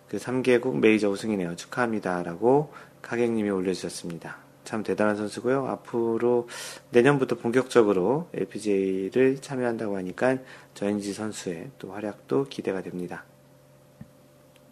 그 0.07 0.17
3개국 0.17 0.79
메이저 0.79 1.09
우승이네요. 1.09 1.55
축하합니다. 1.55 2.23
라고 2.23 2.73
가객님이 3.03 3.49
올려주셨습니다. 3.51 4.48
참 4.69 4.83
대단한 4.83 5.15
선수고요. 5.15 5.65
앞으로 5.65 6.47
내년부터 6.91 7.35
본격적으로 7.35 8.29
LPGA를 8.35 9.41
참여한다고 9.41 9.97
하니까 9.97 10.37
전인지 10.75 11.13
선수의 11.13 11.71
또 11.79 11.91
활약도 11.91 12.45
기대가 12.49 12.83
됩니다. 12.83 13.23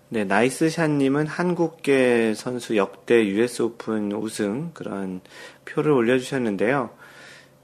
네, 0.10 0.24
나이스샷님은 0.24 1.26
한국계 1.26 2.36
선수 2.36 2.78
역대 2.78 3.26
US 3.26 3.64
오픈 3.64 4.12
우승 4.12 4.70
그런 4.76 5.22
표를 5.66 5.94
올려주셨는데요. 5.94 6.92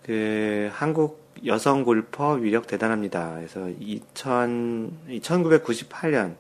그 0.02 0.72
한국 0.74 1.36
여성 1.46 1.84
골퍼 1.84 2.34
위력 2.34 2.66
대단합니다. 2.66 3.36
그래서 3.36 3.70
2000, 3.80 5.20
1998년 5.22 6.34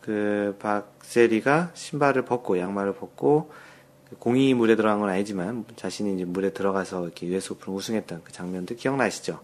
그 0.00 0.56
박세리가 0.58 1.70
신발을 1.74 2.24
벗고 2.24 2.58
양말을 2.58 2.94
벗고 2.94 3.52
공이 4.18 4.54
물에 4.54 4.76
들어간 4.76 5.00
건 5.00 5.08
아니지만 5.08 5.64
자신이 5.76 6.14
이제 6.14 6.24
물에 6.24 6.52
들어가서 6.52 7.04
이렇게 7.04 7.26
US 7.26 7.54
오픈 7.54 7.72
우승했던 7.74 8.22
그 8.24 8.32
장면도 8.32 8.76
기억나시죠? 8.76 9.40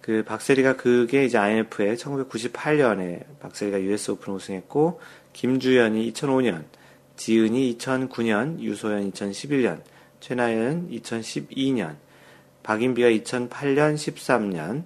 그 0.00 0.22
박세리가 0.24 0.76
그게 0.76 1.24
이제 1.24 1.38
IMF에 1.38 1.94
1998년에 1.94 3.24
박세리가 3.40 3.80
US 3.82 4.12
오픈 4.12 4.34
우승했고 4.34 5.00
김주연이 5.32 6.12
2005년, 6.12 6.64
지은희 7.16 7.76
2009년, 7.78 8.60
유소연 8.60 9.10
2011년, 9.12 9.80
최나연 10.20 10.90
2012년, 10.90 11.96
박인비가 12.62 13.08
2008년, 13.08 13.94
13년, 13.94 14.84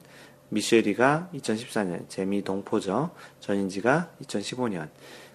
미셸 0.50 0.98
위가 0.98 1.30
2014년, 1.34 2.08
재미 2.08 2.42
동포죠. 2.42 3.10
전인지가 3.40 4.10
2015년. 4.22 4.88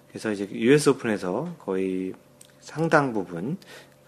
그래서 0.08 0.30
이제 0.30 0.48
US 0.50 0.90
오픈에서 0.90 1.56
거의 1.58 2.12
상당 2.64 3.12
부분 3.12 3.58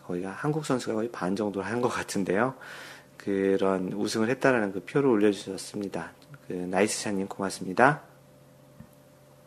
거의가 0.06 0.30
한국 0.30 0.64
선수가 0.64 0.94
거의 0.94 1.10
반 1.10 1.36
정도를 1.36 1.68
한 1.68 1.80
것 1.80 1.88
같은데요. 1.88 2.54
그런 3.16 3.92
우승을 3.92 4.30
했다라는 4.30 4.72
그 4.72 4.80
표를 4.80 5.10
올려주셨습니다. 5.10 6.12
그 6.48 6.52
나이스샷님 6.52 7.28
고맙습니다. 7.28 8.02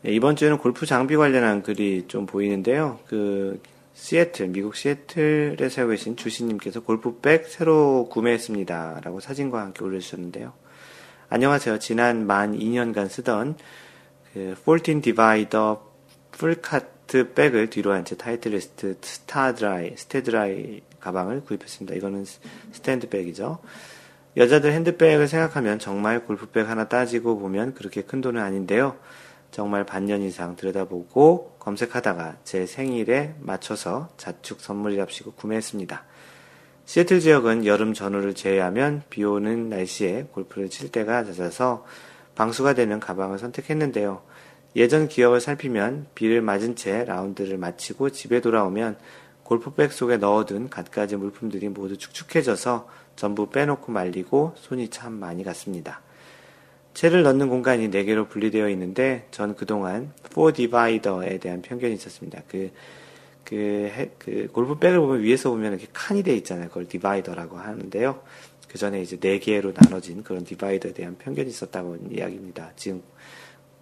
네, 0.01 0.11
이번 0.11 0.35
주에는 0.35 0.57
골프 0.57 0.85
장비 0.85 1.15
관련한 1.15 1.63
글이 1.63 2.05
좀 2.07 2.25
보이는데요. 2.25 2.99
그 3.07 3.61
시애틀, 3.93 4.49
미국 4.49 4.75
시애틀에 4.75 5.69
살고 5.69 5.91
계신 5.91 6.15
주시님께서 6.15 6.81
골프백 6.81 7.47
새로 7.47 8.07
구매했습니다. 8.09 9.01
라고 9.03 9.19
사진과 9.19 9.61
함께 9.61 9.83
올려주셨는데요. 9.83 10.53
안녕하세요. 11.29 11.79
지난 11.79 12.27
만 12.27 12.57
2년간 12.57 13.09
쓰던 13.09 13.57
그 14.33 14.55
14 14.65 15.01
divider 15.01 15.89
pull 16.31 16.65
cart 16.65 16.98
리스트 17.09 17.33
백을 17.33 17.71
뒤로 17.71 17.91
한 17.91 18.05
채 18.05 18.15
타이틀리스트 18.15 18.95
스타드라이, 19.01 19.97
스테드라이 19.97 20.81
가방을 20.99 21.41
구입했습니다. 21.43 21.95
이거는 21.95 22.23
스탠드 22.71 23.09
백이죠. 23.09 23.57
여자들 24.37 24.71
핸드백을 24.73 25.27
생각하면 25.27 25.79
정말 25.79 26.23
골프백 26.23 26.69
하나 26.69 26.87
따지고 26.87 27.39
보면 27.39 27.73
그렇게 27.73 28.03
큰 28.03 28.21
돈은 28.21 28.39
아닌데요. 28.39 28.95
정말 29.49 29.85
반년 29.85 30.21
이상 30.21 30.55
들여다보고 30.55 31.55
검색하다가 31.57 32.37
제 32.43 32.67
생일에 32.67 33.33
맞춰서 33.39 34.09
자축 34.17 34.61
선물이랍시고 34.61 35.31
구매했습니다. 35.31 36.03
시애틀 36.85 37.21
지역은 37.21 37.65
여름 37.65 37.95
전후를 37.95 38.35
제외하면 38.35 39.01
비 39.09 39.23
오는 39.23 39.69
날씨에 39.69 40.27
골프를 40.31 40.69
칠 40.69 40.91
때가 40.91 41.23
잦아서 41.23 41.85
방수가 42.35 42.75
되는 42.75 42.99
가방을 42.99 43.39
선택했는데요. 43.39 44.21
예전 44.75 45.07
기억을 45.07 45.41
살피면 45.41 46.07
비를 46.13 46.41
맞은 46.41 46.75
채 46.75 47.03
라운드를 47.05 47.57
마치고 47.57 48.11
집에 48.11 48.39
돌아오면 48.39 48.97
골프백 49.43 49.91
속에 49.91 50.17
넣어둔 50.17 50.69
갖가지 50.69 51.15
물품들이 51.15 51.69
모두 51.69 51.97
축축해져서 51.97 52.87
전부 53.15 53.49
빼놓고 53.49 53.91
말리고 53.91 54.53
손이 54.57 54.89
참 54.89 55.13
많이 55.13 55.43
갔습니다. 55.43 56.01
채를 56.93 57.23
넣는 57.23 57.49
공간이 57.49 57.89
4개로 57.89 58.29
분리되어 58.29 58.69
있는데 58.69 59.27
전 59.31 59.55
그동안 59.55 60.13
4 60.35 60.51
디바이더에 60.53 61.39
대한 61.39 61.61
편견이 61.61 61.93
있었습니다. 61.95 62.43
그, 62.47 62.71
그, 63.43 63.55
해, 63.55 64.11
그 64.19 64.49
골프백을 64.51 64.99
보면 64.99 65.21
위에서 65.21 65.49
보면 65.49 65.73
이렇게 65.73 65.87
칸이 65.93 66.23
되어 66.23 66.35
있잖아요. 66.35 66.67
그걸 66.67 66.87
디바이더라고 66.87 67.57
하는데요. 67.57 68.21
그 68.67 68.77
전에 68.77 69.01
이제 69.01 69.17
4개로 69.17 69.73
나눠진 69.73 70.23
그런 70.23 70.43
디바이더에 70.43 70.93
대한 70.93 71.17
편견이 71.17 71.49
있었다고 71.49 71.97
이야기입니다. 72.11 72.73
지금 72.75 73.01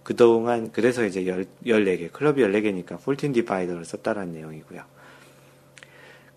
그동안 0.07 0.71
그래서 0.71 1.03
이제 1.03 1.25
14개, 1.65 2.13
클럽이 2.13 2.41
14개니까 2.41 2.97
14 2.97 3.33
디바이더를 3.33 3.83
썼다는 3.83 4.31
내용이고요. 4.31 4.81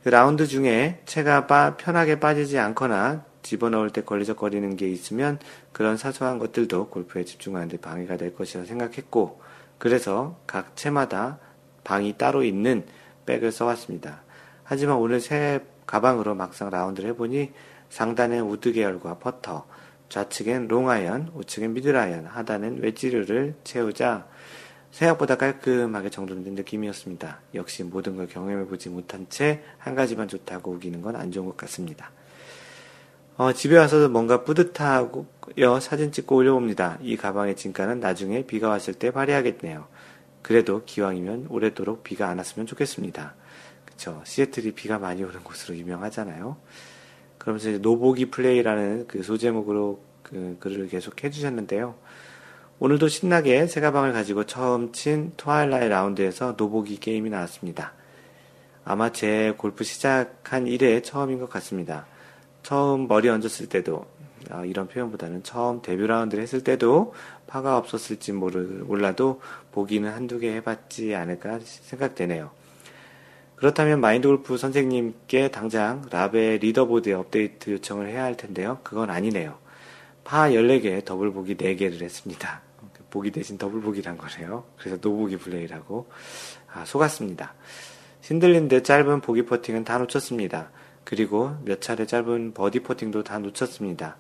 그 0.03 0.09
라운드 0.09 0.49
중에 0.49 0.99
채가 1.07 1.47
빠, 1.47 1.77
편하게 1.77 2.19
빠지지 2.19 2.59
않거나 2.59 3.25
집어넣을 3.43 3.91
때 3.91 4.03
걸리적거리는 4.03 4.75
게 4.75 4.89
있으면 4.89 5.39
그런 5.71 5.97
사소한 5.97 6.41
것들도 6.41 6.89
골프에 6.89 7.25
집중하는데 7.25 7.77
방해가 7.77 8.17
될 8.17 8.35
것이라 8.35 8.65
생각했고 8.65 9.41
그래서 9.79 10.37
각 10.49 10.75
채마다 10.77 11.39
방이 11.85 12.19
따로 12.19 12.43
있는 12.43 12.85
백을 13.25 13.53
써왔습니다. 13.53 14.23
하지만 14.65 14.97
오늘 14.97 15.21
새 15.21 15.61
가방으로 15.87 16.35
막상 16.35 16.71
라운드를 16.71 17.11
해보니 17.11 17.53
상단에 17.89 18.41
우드 18.41 18.73
계열과 18.73 19.19
퍼터, 19.19 19.65
좌측엔 20.11 20.69
롱아이언, 20.69 21.31
우측엔 21.35 21.73
미드아이언, 21.73 22.27
하단엔 22.27 22.83
웨지류를 22.83 23.55
채우자 23.65 24.27
생각보다 24.91 25.37
깔끔하게 25.37 26.11
정돈된 26.11 26.55
느낌이었습니다. 26.55 27.41
역시 27.55 27.85
모든 27.85 28.17
걸 28.17 28.27
경험해보지 28.27 28.89
못한 28.91 29.27
채 29.31 29.63
한 29.79 29.95
가지만 29.95 30.29
좋다고 30.29 30.73
우기는 30.73 31.01
건 31.01 31.15
안 31.17 31.31
좋은 31.33 31.47
것 31.47 31.57
같습니다. 31.57 32.11
어, 33.37 33.53
집에 33.53 33.79
와서 33.79 34.09
뭔가 34.09 34.45
뿌듯하고 34.45 35.27
사진 35.81 36.13
찍고 36.13 36.37
올려봅니다. 36.37 36.99
이 37.01 37.17
가방의 37.17 37.57
진가는 37.57 38.01
나중에 38.01 38.45
비가 38.45 38.69
왔을 38.69 38.93
때 38.95 39.11
발휘하겠네요. 39.13 39.87
그래도 40.43 40.83
기왕이면 40.85 41.47
오래도록 41.49 42.03
비가 42.03 42.29
안 42.29 42.39
왔으면 42.39 42.67
좋겠습니다. 42.67 43.35
그쵸. 43.87 44.21
시애틀이 44.25 44.73
비가 44.73 44.99
많이 44.99 45.23
오는 45.23 45.43
곳으로 45.45 45.77
유명하잖아요. 45.77 46.57
그러면서 47.41 47.71
no 47.79 47.92
bogey 47.92 48.27
play라는 48.31 49.07
그 49.09 49.23
소제목으로 49.23 50.01
그 50.23 50.57
글을 50.61 50.89
계속 50.89 51.25
해주셨는데요. 51.25 51.95
오늘도 52.79 53.09
신나게 53.09 53.67
새 53.67 53.81
가방을 53.81 54.13
가지고 54.13 54.45
처음 54.45 54.93
친 54.93 55.33
twilight 55.37 55.89
라운드에서 55.89 56.55
no 56.57 56.69
bogey 56.69 56.99
게임이 56.99 57.31
나왔습니다. 57.31 57.95
아마 58.85 59.11
제 59.11 59.55
골프 59.57 59.85
시작한 59.85 60.67
이래 60.67 61.01
처음인 61.01 61.39
것 61.41 61.49
같습니다. 61.49 62.07
처음 62.63 63.09
머리 63.09 63.29
얹었을 63.29 63.69
때도 63.69 64.07
어, 64.51 64.65
이런 64.65 64.89
표현보다는 64.89 65.43
처음 65.43 65.81
데뷔 65.83 66.07
라운드를 66.07 66.43
했을 66.43 66.63
때도 66.63 67.15
파가 67.47 67.79
없었을지 67.79 68.33
모르, 68.33 68.85
몰라도 68.87 69.41
보기는 69.73 70.11
한두 70.11 70.39
개 70.39 70.53
해봤지 70.57 71.15
않을까 71.15 71.61
생각되네요. 71.63 72.51
그렇다면 73.61 74.01
마인드 74.01 74.27
골프 74.27 74.57
선생님께 74.57 75.51
당장 75.51 76.01
라베 76.11 76.57
leaderboard에 76.57 77.13
업데이트 77.13 77.73
요청을 77.73 78.09
해야 78.09 78.25
할 78.25 78.35
텐데요. 78.35 78.79
그건 78.83 79.11
아니네요. 79.11 79.59
파 80.25 80.49
14개, 80.49 81.05
더블 81.05 81.31
보기 81.31 81.59
4개를 81.59 82.01
했습니다. 82.01 82.63
보기 83.11 83.31
대신 83.31 83.59
더블 83.59 83.83
보기란 83.83 84.17
거네요. 84.17 84.65
그래서 84.79 84.97
no 84.99 85.10
bogey 85.10 85.37
play라고. 85.37 86.09
아, 86.73 86.87
속았습니다. 86.87 87.53
신들린 88.23 88.69
듯 88.69 88.83
짧은 88.83 89.21
보기 89.21 89.45
퍼팅은 89.45 89.85
다 89.85 89.99
놓쳤습니다. 89.99 90.71
그리고 91.05 91.55
몇 91.63 91.83
차례 91.83 92.07
짧은 92.07 92.55
버디 92.55 92.81
퍼팅도 92.81 93.25
다 93.25 93.39
놓쳤습니다. 93.41 94.17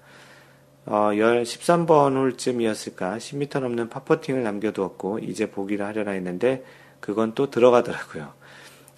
어, 0.84 1.12
13번 1.12 2.14
홀쯤이었을까 2.14 3.16
10m 3.16 3.60
넘는 3.60 3.88
파퍼팅을 3.88 4.42
남겨두었고 4.42 5.20
이제 5.20 5.50
보기를 5.50 5.86
하려나 5.86 6.10
했는데 6.10 6.62
그건 7.00 7.34
또 7.34 7.48
들어가더라고요. 7.48 8.39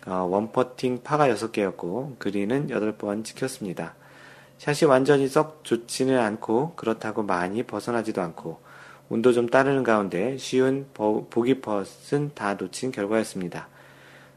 어, 0.06 0.26
원퍼팅 0.30 1.02
파가 1.02 1.28
6개였고 1.28 2.18
그린은 2.18 2.68
8번 2.68 3.24
찍혔습니다. 3.24 3.94
샷이 4.58 4.88
완전히 4.88 5.28
썩 5.28 5.64
좋지는 5.64 6.18
않고 6.18 6.74
그렇다고 6.76 7.22
많이 7.22 7.62
벗어나지도 7.62 8.20
않고 8.22 8.60
운도 9.08 9.32
좀 9.32 9.48
따르는 9.48 9.82
가운데 9.82 10.36
쉬운 10.38 10.86
보기 10.94 11.60
퍼스는 11.60 12.32
다 12.34 12.54
놓친 12.54 12.92
결과였습니다. 12.92 13.68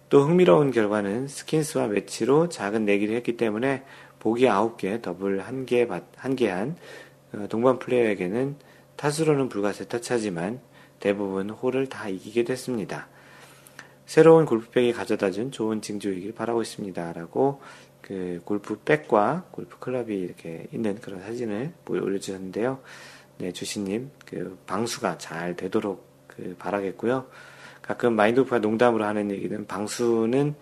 또 0.10 0.22
흥미로운 0.24 0.72
결과는 0.72 1.28
스킨스와 1.28 1.88
매치로 1.88 2.50
작은 2.50 2.86
내기를 2.86 3.16
했기 3.16 3.38
때문에 3.38 3.84
보기 4.20 4.46
9개, 4.46 5.02
더블 5.02 5.44
1개, 5.44 5.88
1개 5.88 6.48
한 6.48 6.76
어, 7.34 7.48
동반 7.50 7.80
플레이어에게는 7.80 8.56
타수로는 8.96 9.50
불과 9.50 9.74
세타차지만 9.74 10.60
대부분 11.00 11.50
홀을 11.50 11.88
다 11.88 12.08
이기게 12.08 12.44
됐습니다. 12.44 13.08
새로운 14.06 14.46
골프백이 14.46 14.94
가져다 14.94 15.32
준 15.32 15.52
좋은 15.52 15.82
징조이길 15.82 16.34
바라고 16.34 16.62
있습니다. 16.62 17.14
라고 17.14 17.62
그 18.02 18.42
골프백과 18.46 19.48
골프 19.52 19.80
클럽이 19.80 20.16
이렇게 20.16 20.68
있는 20.72 21.00
그런 21.02 21.22
사진을 21.22 21.74
올려주셨는데요. 21.88 22.80
네, 23.40 23.52
주신님, 23.52 24.12
그 24.26 24.58
방수가 24.68 25.18
잘 25.18 25.56
되도록 25.56 26.06
그 26.28 26.56
바라겠고요. 26.60 27.28
가끔 27.82 28.16
마인드오프가 28.16 28.60
농담으로 28.60 29.04
하는 29.06 29.32
얘기는 29.32 29.66
방수는 29.66 30.56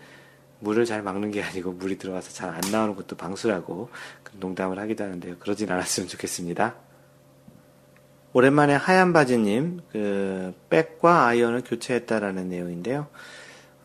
물을 0.60 0.86
잘 0.86 1.03
막는 1.03 1.32
게 1.32 1.43
아니고 1.43 1.73
물이 1.73 1.97
들어와서 1.97 2.32
잘 2.32 2.49
안 2.49 2.62
나오는 2.71 2.95
것도 2.95 3.17
방수라고 3.17 3.89
농담을 4.39 4.79
하기도 4.79 5.03
하는데요. 5.03 5.38
그러진 5.39 5.69
않았으면 5.69 6.08
좋겠습니다. 6.08 6.75
오랜만에 8.34 8.74
하얀 8.74 9.13
바지님, 9.13 9.82
그, 9.91 10.54
백과 10.69 11.28
아이언을 11.28 11.62
교체했다라는 11.63 12.50
내용인데요. 12.50 13.08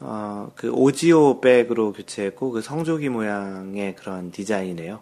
어, 0.00 0.50
그 0.54 0.70
OGIO 0.70 1.40
백으로 1.42 1.92
교체했고, 1.92 2.52
그 2.52 2.62
성조기 2.62 3.11
모양의 3.11 3.94
그런 3.96 4.30
디자인이네요. 4.30 5.00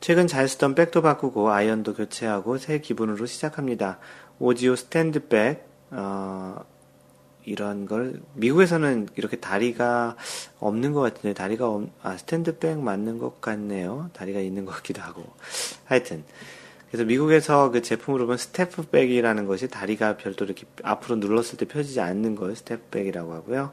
최근 0.00 0.28
잘 0.28 0.48
쓰던 0.48 0.76
백도 0.76 1.02
바꾸고, 1.02 1.50
아이언도 1.50 1.94
교체하고, 1.94 2.58
새 2.58 2.78
기분으로 2.78 3.26
시작합니다. 3.26 3.98
OGIO 4.38 4.76
stand 4.76 5.26
bag, 5.26 5.68
어, 5.90 6.64
이런 7.44 7.86
걸 7.86 8.20
미국에서는 8.34 9.08
이렇게 9.16 9.36
다리가 9.36 10.16
없는 10.60 10.92
것 10.92 11.00
같은데 11.00 11.32
다리가 11.32 11.68
없, 11.68 11.88
아 12.02 12.16
stand 12.16 12.58
bag 12.58 12.78
맞는 12.78 13.18
것 13.18 13.40
같네요. 13.40 14.10
다리가 14.12 14.40
있는 14.40 14.64
것 14.64 14.72
같기도 14.72 15.00
하고 15.02 15.24
하여튼 15.86 16.22
그래서 16.90 17.04
미국에서 17.04 17.70
그 17.70 17.82
제품으로 17.82 18.24
보면 18.26 18.36
staff 18.36 18.73
bag이라는 18.73 19.46
것이 19.46 19.68
다리가 19.68 20.16
별도로 20.16 20.46
이렇게 20.46 20.66
앞으로 20.82 21.16
눌렀을 21.16 21.56
때 21.56 21.64
펴지지 21.64 22.00
않는 22.00 22.34
걸 22.34 22.56
staff 22.56 22.85
bag이라고 22.85 23.32
하고요. 23.32 23.72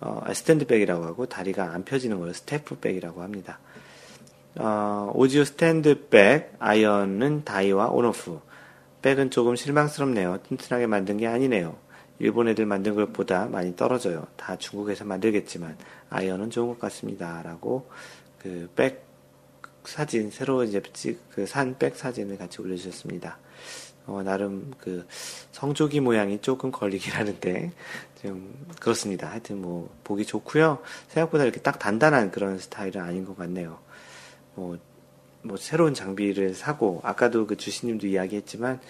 어, 0.00 0.22
아, 0.24 0.32
stand 0.32 0.60
bag이라고 0.60 1.04
하고 1.04 1.26
다리가 1.26 1.72
안 1.72 1.84
펴지는 1.84 2.20
걸 2.20 2.32
staff 2.32 2.67
bag이라고 2.67 3.22
합니다. 3.22 3.58
어, 4.56 5.10
OGIO 5.14 5.44
stand 5.44 6.13
bag 6.13 6.54
아이언은 6.60 7.44
다이와 7.44 7.88
온오프 7.88 8.40
백은 9.02 9.30
조금 9.30 9.56
실망스럽네요. 9.56 10.38
튼튼하게 10.48 10.86
만든 10.86 11.16
게 11.16 11.26
아니네요. 11.26 11.76
일본 12.20 12.48
애들 12.48 12.64
만든 12.64 12.94
것보다 12.94 13.46
많이 13.46 13.74
떨어져요. 13.74 14.26
다 14.36 14.56
중국에서 14.56 15.04
만들겠지만 15.04 15.76
아이언은 16.10 16.50
좋은 16.50 16.68
것 16.68 16.78
같습니다. 16.78 17.42
라고 17.42 17.90
그 18.38 18.68
백 18.76 19.09
사진 19.84 20.30
새로 20.30 20.64
이제 20.64 20.82
그 21.34 21.46
산백 21.46 21.96
사진을 21.96 22.38
같이 22.38 22.60
올려주셨습니다. 22.60 23.38
어, 24.06 24.22
나름 24.22 24.72
그 24.78 25.06
성조기 25.52 26.00
모양이 26.00 26.40
조금 26.40 26.72
걸리긴 26.72 27.12
하는데 27.12 27.70
좀 28.20 28.66
그렇습니다. 28.80 29.30
하여튼 29.30 29.60
뭐 29.62 29.94
보기 30.04 30.26
좋고요. 30.26 30.78
생각보다 31.08 31.44
이렇게 31.44 31.60
딱 31.60 31.78
단단한 31.78 32.30
그런 32.30 32.58
스타일은 32.58 33.00
아닌 33.00 33.24
것 33.24 33.36
같네요. 33.36 33.78
뭐, 34.54 34.78
뭐 35.42 35.56
새로운 35.56 35.94
장비를 35.94 36.54
사고 36.54 37.00
아까도 37.04 37.46
그 37.46 37.56
주시님도 37.56 38.06
이야기했지만 38.08 38.80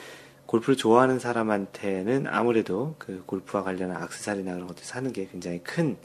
골프를 0.47 0.77
좋아하는 0.77 1.21
사람한테는 1.21 2.27
아무래도 2.27 2.97
그 2.99 3.23
골프와 3.27 3.63
관련한 3.63 4.03
악세사리나 4.03 4.55
그런 4.55 4.67
것들 4.67 4.85
사는 4.85 5.13
게 5.13 5.29
굉장히 5.31 5.63
큰 5.63 5.97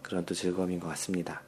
그런 0.00 0.24
또 0.24 0.34
즐거움인 0.34 0.80
것 0.80 0.88
같습니다. 0.88 1.42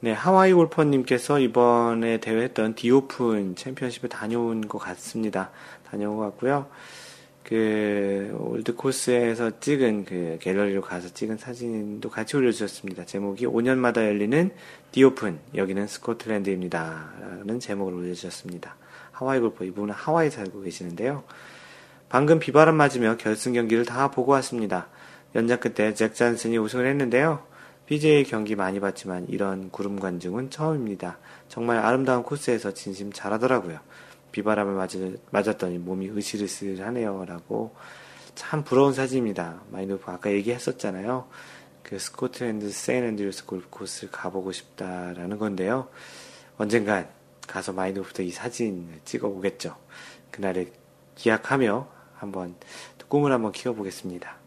네, 0.00 0.12
하와이 0.12 0.52
골퍼님께서 0.52 1.40
이번에 1.40 2.18
대회했던 2.18 2.76
디오픈 2.76 3.56
챔피언십에 3.56 4.06
다녀온 4.06 4.68
것 4.68 4.78
같습니다. 4.78 5.50
다녀온 5.90 6.16
것 6.16 6.22
같고요. 6.22 6.68
그 7.42 8.32
올드 8.38 8.76
코스에서 8.76 9.58
찍은 9.58 10.04
그 10.04 10.38
갤러리로 10.40 10.82
가서 10.82 11.08
찍은 11.08 11.38
사진도 11.38 12.10
같이 12.10 12.36
올려주셨습니다. 12.36 13.06
제목이 13.06 13.46
5년마다 13.46 14.06
열리는 14.06 14.52
디오픈 14.92 15.40
여기는 15.56 15.88
스코틀랜드입니다. 15.88 17.10
라는 17.20 17.58
제목을 17.58 17.92
올려주셨습니다. 17.92 18.76
하와이 19.10 19.40
골퍼 19.40 19.64
이분은 19.64 19.94
하와이 19.94 20.30
살고 20.30 20.60
계시는데요. 20.60 21.24
방금 22.08 22.38
비바람 22.38 22.76
맞으며 22.76 23.16
결승 23.16 23.52
경기를 23.52 23.84
다 23.84 24.12
보고 24.12 24.30
왔습니다. 24.30 24.86
연장 25.34 25.58
끝에 25.58 25.92
잭 25.94 26.14
잔슨이 26.14 26.56
우승을 26.56 26.86
했는데요. 26.86 27.42
PGA 27.88 28.24
경기 28.24 28.54
많이 28.54 28.80
봤지만 28.80 29.26
이런 29.30 29.70
구름 29.70 29.98
관중은 29.98 30.50
처음입니다. 30.50 31.16
정말 31.48 31.78
아름다운 31.78 32.22
코스에서 32.22 32.74
진심 32.74 33.10
잘하더라고요. 33.10 33.80
비바람을 34.30 35.18
맞았더니 35.30 35.78
몸이 35.78 36.10
으실으실하네요. 36.10 37.24
라고 37.24 37.74
참 38.34 38.62
부러운 38.62 38.92
사진입니다. 38.92 39.62
마인드 39.70 39.91
골프 39.91 40.10
아까 40.10 40.30
얘기했었잖아요. 40.30 41.28
그 41.82 41.98
스코틀랜드 41.98 42.70
세인 42.70 43.04
앤드류스 43.04 43.46
골프 43.46 43.70
코스를 43.70 44.10
가보고 44.10 44.52
싶다라는 44.52 45.38
건데요. 45.38 45.88
언젠간 46.58 47.08
가서 47.46 47.72
마인드 47.72 47.95
골프도 47.95 48.22
이 48.22 48.30
사진 48.30 49.00
찍어 49.06 49.30
보겠죠. 49.30 49.74
그날을 50.30 50.72
기약하며 51.14 51.88
한번 52.16 52.54
꿈을 53.08 53.32
한번 53.32 53.52
키워보겠습니다. 53.52 54.37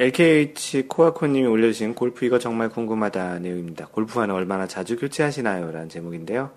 LKH 0.00 0.86
코아코님이 0.86 1.48
올려주신 1.48 1.96
골프 1.96 2.24
이거 2.24 2.38
정말 2.38 2.68
궁금하다 2.68 3.40
내용입니다. 3.40 3.88
골프화는 3.88 4.32
얼마나 4.32 4.68
자주 4.68 4.96
교체하시나요? 4.96 5.72
라는 5.72 5.88
제목인데요. 5.88 6.52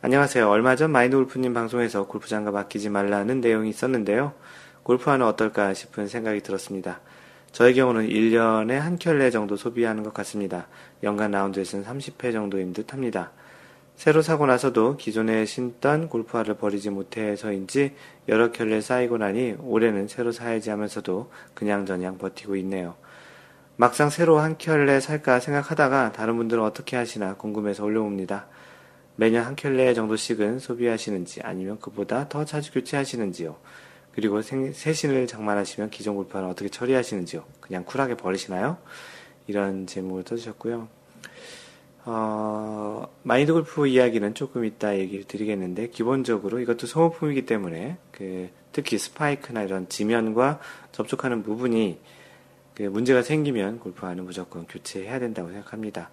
안녕하세요. 0.00 0.48
얼마 0.48 0.74
전 0.74 0.90
마인드 0.90 1.18
골프님 1.18 1.52
방송에서 1.52 2.06
골프 2.06 2.28
장갑 2.28 2.56
아끼지 2.56 2.88
말라는 2.88 3.42
내용이 3.42 3.68
있었는데요. 3.68 4.32
골프화는 4.84 5.26
어떨까 5.26 5.74
싶은 5.74 6.08
생각이 6.08 6.40
들었습니다. 6.40 7.00
저의 7.52 7.74
경우는 7.74 8.08
1년에 8.08 8.78
한 8.78 8.96
켤레 8.96 9.30
정도 9.30 9.56
소비하는 9.56 10.02
것 10.02 10.14
같습니다. 10.14 10.66
연간 11.02 11.32
라운드에서는 11.32 11.84
30회 11.84 12.32
정도인 12.32 12.72
듯 12.72 12.94
합니다. 12.94 13.32
새로 13.96 14.20
사고 14.20 14.46
나서도 14.46 14.98
기존에 14.98 15.46
신던 15.46 16.08
골프화를 16.10 16.54
버리지 16.58 16.90
못해서인지 16.90 17.94
여러 18.28 18.52
켤레 18.52 18.82
쌓이고 18.82 19.16
나니 19.16 19.56
올해는 19.58 20.06
새로 20.06 20.32
사야지 20.32 20.68
하면서도 20.68 21.30
그냥저냥 21.54 22.18
버티고 22.18 22.56
있네요. 22.56 22.94
막상 23.76 24.10
새로 24.10 24.38
한 24.38 24.58
켤레 24.58 25.00
살까 25.00 25.40
생각하다가 25.40 26.12
다른 26.12 26.36
분들은 26.36 26.62
어떻게 26.62 26.96
하시나 26.96 27.34
궁금해서 27.36 27.84
올려봅니다. 27.84 28.46
매년 29.16 29.44
한 29.44 29.56
켤레 29.56 29.94
정도씩은 29.94 30.58
소비하시는지 30.58 31.40
아니면 31.42 31.78
그보다 31.80 32.28
더 32.28 32.44
자주 32.44 32.72
교체하시는지요. 32.72 33.56
그리고 34.12 34.42
생, 34.42 34.72
새 34.74 34.92
신을 34.92 35.26
장만하시면 35.26 35.88
기존 35.88 36.16
골프화는 36.16 36.50
어떻게 36.50 36.68
처리하시는지요. 36.68 37.44
그냥 37.60 37.84
쿨하게 37.84 38.16
버리시나요? 38.18 38.76
이런 39.46 39.86
제목을 39.86 40.24
써주셨고요. 40.26 40.95
어, 42.08 43.08
마인드 43.24 43.52
골프 43.52 43.88
이야기는 43.88 44.34
조금 44.34 44.64
이따 44.64 44.96
얘기를 44.96 45.24
드리겠는데, 45.24 45.88
기본적으로 45.88 46.60
이것도 46.60 46.86
소모품이기 46.86 47.46
때문에, 47.46 47.96
그, 48.12 48.48
특히 48.70 48.96
스파이크나 48.96 49.64
이런 49.64 49.88
지면과 49.88 50.60
접촉하는 50.92 51.42
부분이 51.42 51.98
그 52.74 52.84
문제가 52.84 53.22
생기면 53.22 53.80
골프화는 53.80 54.24
무조건 54.24 54.66
교체해야 54.68 55.18
된다고 55.18 55.50
생각합니다. 55.50 56.10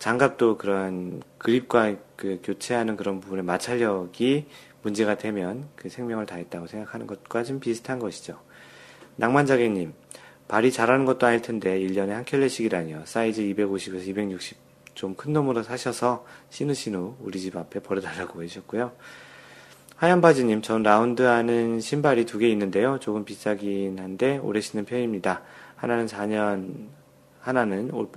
장갑도 0.00 0.58
그런 0.58 1.22
그립과 1.38 1.94
그 2.16 2.40
교체하는 2.42 2.96
그런 2.96 3.20
부분의 3.20 3.44
마찰력이 3.44 4.46
문제가 4.82 5.18
되면 5.18 5.68
그 5.76 5.88
생명을 5.88 6.26
다했다고 6.26 6.66
생각하는 6.66 7.06
것과 7.06 7.44
좀 7.44 7.60
비슷한 7.60 8.00
것이죠. 8.00 8.40
낭만자객님, 9.16 9.92
발이 10.48 10.72
자라는 10.72 11.04
것도 11.04 11.26
아닐 11.26 11.42
텐데 11.42 11.78
1년에 11.78 12.08
한 12.08 12.24
켤레씩이라니요. 12.24 13.02
사이즈 13.04 13.42
250에서 13.42 14.08
260 14.08 14.67
좀 14.98 15.14
큰 15.14 15.32
놈으로 15.32 15.62
사셔서 15.62 16.26
신으신 16.50 16.96
후 16.96 17.16
우리 17.20 17.38
집 17.40 17.56
앞에 17.56 17.80
버려달라고 17.80 18.42
해주셨고요. 18.42 18.90
하얀 19.94 20.20
바지님, 20.20 20.62
전 20.62 20.82
라운드 20.82 21.22
하는 21.22 21.80
신발이 21.80 22.26
두 22.26 22.38
개 22.38 22.48
있는데요. 22.48 22.98
조금 22.98 23.24
비싸긴 23.24 23.98
한데 24.00 24.38
오래 24.38 24.60
신는 24.60 24.84
편입니다. 24.84 25.42
하나는 25.76 26.06
4년, 26.06 26.88
하나는 27.40 27.92
올, 27.92 28.08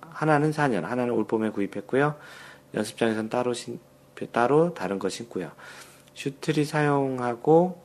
하나는 0.00 0.52
4년, 0.52 0.82
하나는 0.82 1.12
올 1.12 1.26
봄에 1.26 1.50
구입했고요. 1.50 2.14
연습장에선 2.74 3.28
따로 3.28 3.52
신, 3.52 3.80
따로 4.32 4.74
다른 4.74 4.98
거 4.98 5.08
신고요. 5.08 5.50
shoe 6.14 6.39
tree 6.39 6.64
사용하고 6.64 7.82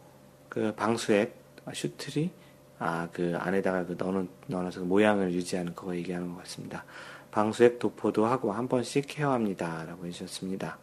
그 0.50 0.74
방수액, 0.76 1.36
아, 1.66 1.74
shoe 1.74 1.99
tree, 1.99 2.32
아, 2.80 3.08
그 3.12 3.36
안에다가 3.40 3.86
그 3.86 3.96
넣는, 3.98 4.30
넣어서 4.48 4.82
모양을 4.82 5.32
유지하는 5.32 5.74
그거 5.74 5.96
얘기하는 5.96 6.30
것 6.34 6.38
같습니다. 6.40 6.86
방수액 7.34 7.80
도포도 7.80 8.28
하고 8.28 8.52
한 8.52 8.68
번씩 8.68 9.06
케어합니다. 9.08 9.86
라고 9.88 10.06
해주셨습니다. 10.06 10.78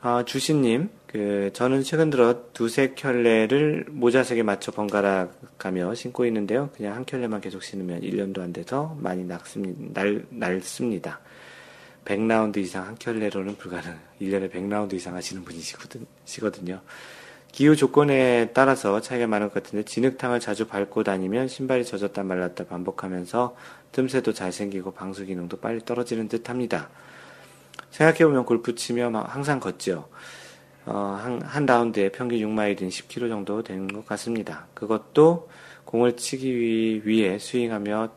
아, 0.00 0.22
주신님, 0.24 0.90
그, 1.06 1.50
저는 1.54 1.82
최근 1.82 2.10
들어 2.10 2.52
두세 2.52 2.94
켤레를 2.94 3.86
모자색에 3.88 4.42
맞춰 4.42 4.70
번갈아 4.70 5.28
가며 5.56 5.94
신고 5.94 6.24
있는데요. 6.26 6.70
그냥 6.76 6.94
한 6.94 7.04
켤레만 7.04 7.40
계속 7.40 7.62
신으면 7.62 8.02
1년도 8.02 8.40
안 8.40 8.52
돼서 8.52 8.96
많이 9.00 9.24
낡습니다, 9.24 10.00
낡, 10.00 10.24
낡습니다. 10.28 11.20
100라운드 12.04 12.58
이상 12.58 12.86
한 12.86 12.94
켤레로는 12.96 13.56
불가능. 13.56 13.96
1년에 14.20 14.52
100라운드 14.52 14.92
이상 14.92 15.16
하시는 15.16 15.42
분이시거든요. 15.42 16.80
기후 17.50 17.74
조건에 17.74 18.50
따라서 18.52 19.00
차이가 19.00 19.26
많을 19.26 19.48
것 19.48 19.62
같은데 19.62 19.84
진흙탕을 19.84 20.38
자주 20.38 20.66
밟고 20.68 21.02
다니면 21.02 21.48
신발이 21.48 21.84
젖었다 21.84 22.22
말랐다 22.22 22.66
반복하면서 22.66 23.56
틈새도 23.92 24.32
잘 24.32 24.52
생기고 24.52 24.92
방수 24.92 25.24
기능도 25.24 25.58
빨리 25.58 25.84
떨어지는 25.84 26.28
듯 26.28 26.48
합니다. 26.48 26.88
생각해보면 27.90 28.44
골프 28.44 28.74
치면 28.74 29.16
항상 29.16 29.60
걷죠. 29.60 30.08
어, 30.86 31.18
한, 31.20 31.42
한 31.42 31.66
라운드에 31.66 32.10
평균 32.10 32.38
6마일인 32.38 32.88
10km 32.88 33.28
정도 33.28 33.62
되는 33.62 33.86
것 33.88 34.06
같습니다. 34.06 34.66
그것도 34.74 35.48
공을 35.84 36.16
치기 36.16 37.06
위해 37.06 37.38
스윙하며 37.38 38.08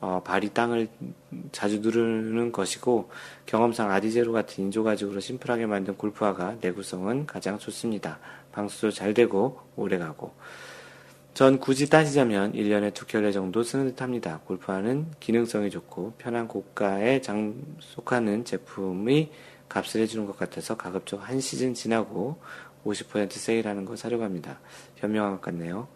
어, 0.00 0.22
발이 0.24 0.50
땅을 0.50 0.88
자주 1.52 1.80
누르는 1.80 2.52
것이고 2.52 3.10
경험상 3.46 3.90
아디제로 3.90 4.32
같은 4.32 4.64
인조 4.64 4.84
가죽으로 4.84 5.20
심플하게 5.20 5.66
만든 5.66 5.96
골프화가 5.96 6.56
내구성은 6.60 7.26
가장 7.26 7.58
좋습니다. 7.58 8.18
방수도 8.52 8.90
잘 8.90 9.14
되고 9.14 9.60
오래가고 9.74 10.32
전 11.36 11.58
굳이 11.58 11.90
따지자면 11.90 12.54
1년에 12.54 12.94
두 12.94 13.04
켤레 13.04 13.30
정도 13.30 13.62
쓰는 13.62 13.88
듯 13.88 14.00
합니다. 14.00 14.40
골프화는 14.46 15.08
기능성이 15.20 15.68
좋고 15.68 16.14
편한 16.16 16.48
고가에 16.48 17.20
장속하는 17.20 18.46
제품이 18.46 19.30
값을 19.68 20.00
해주는 20.00 20.24
것 20.24 20.38
같아서 20.38 20.78
가급적 20.78 21.18
한 21.28 21.38
시즌 21.40 21.74
지나고 21.74 22.40
50% 22.86 23.32
세일하는 23.32 23.84
거 23.84 23.96
사려고 23.96 24.24
합니다. 24.24 24.60
현명한 24.96 25.32
것 25.32 25.40
같네요. 25.42 25.88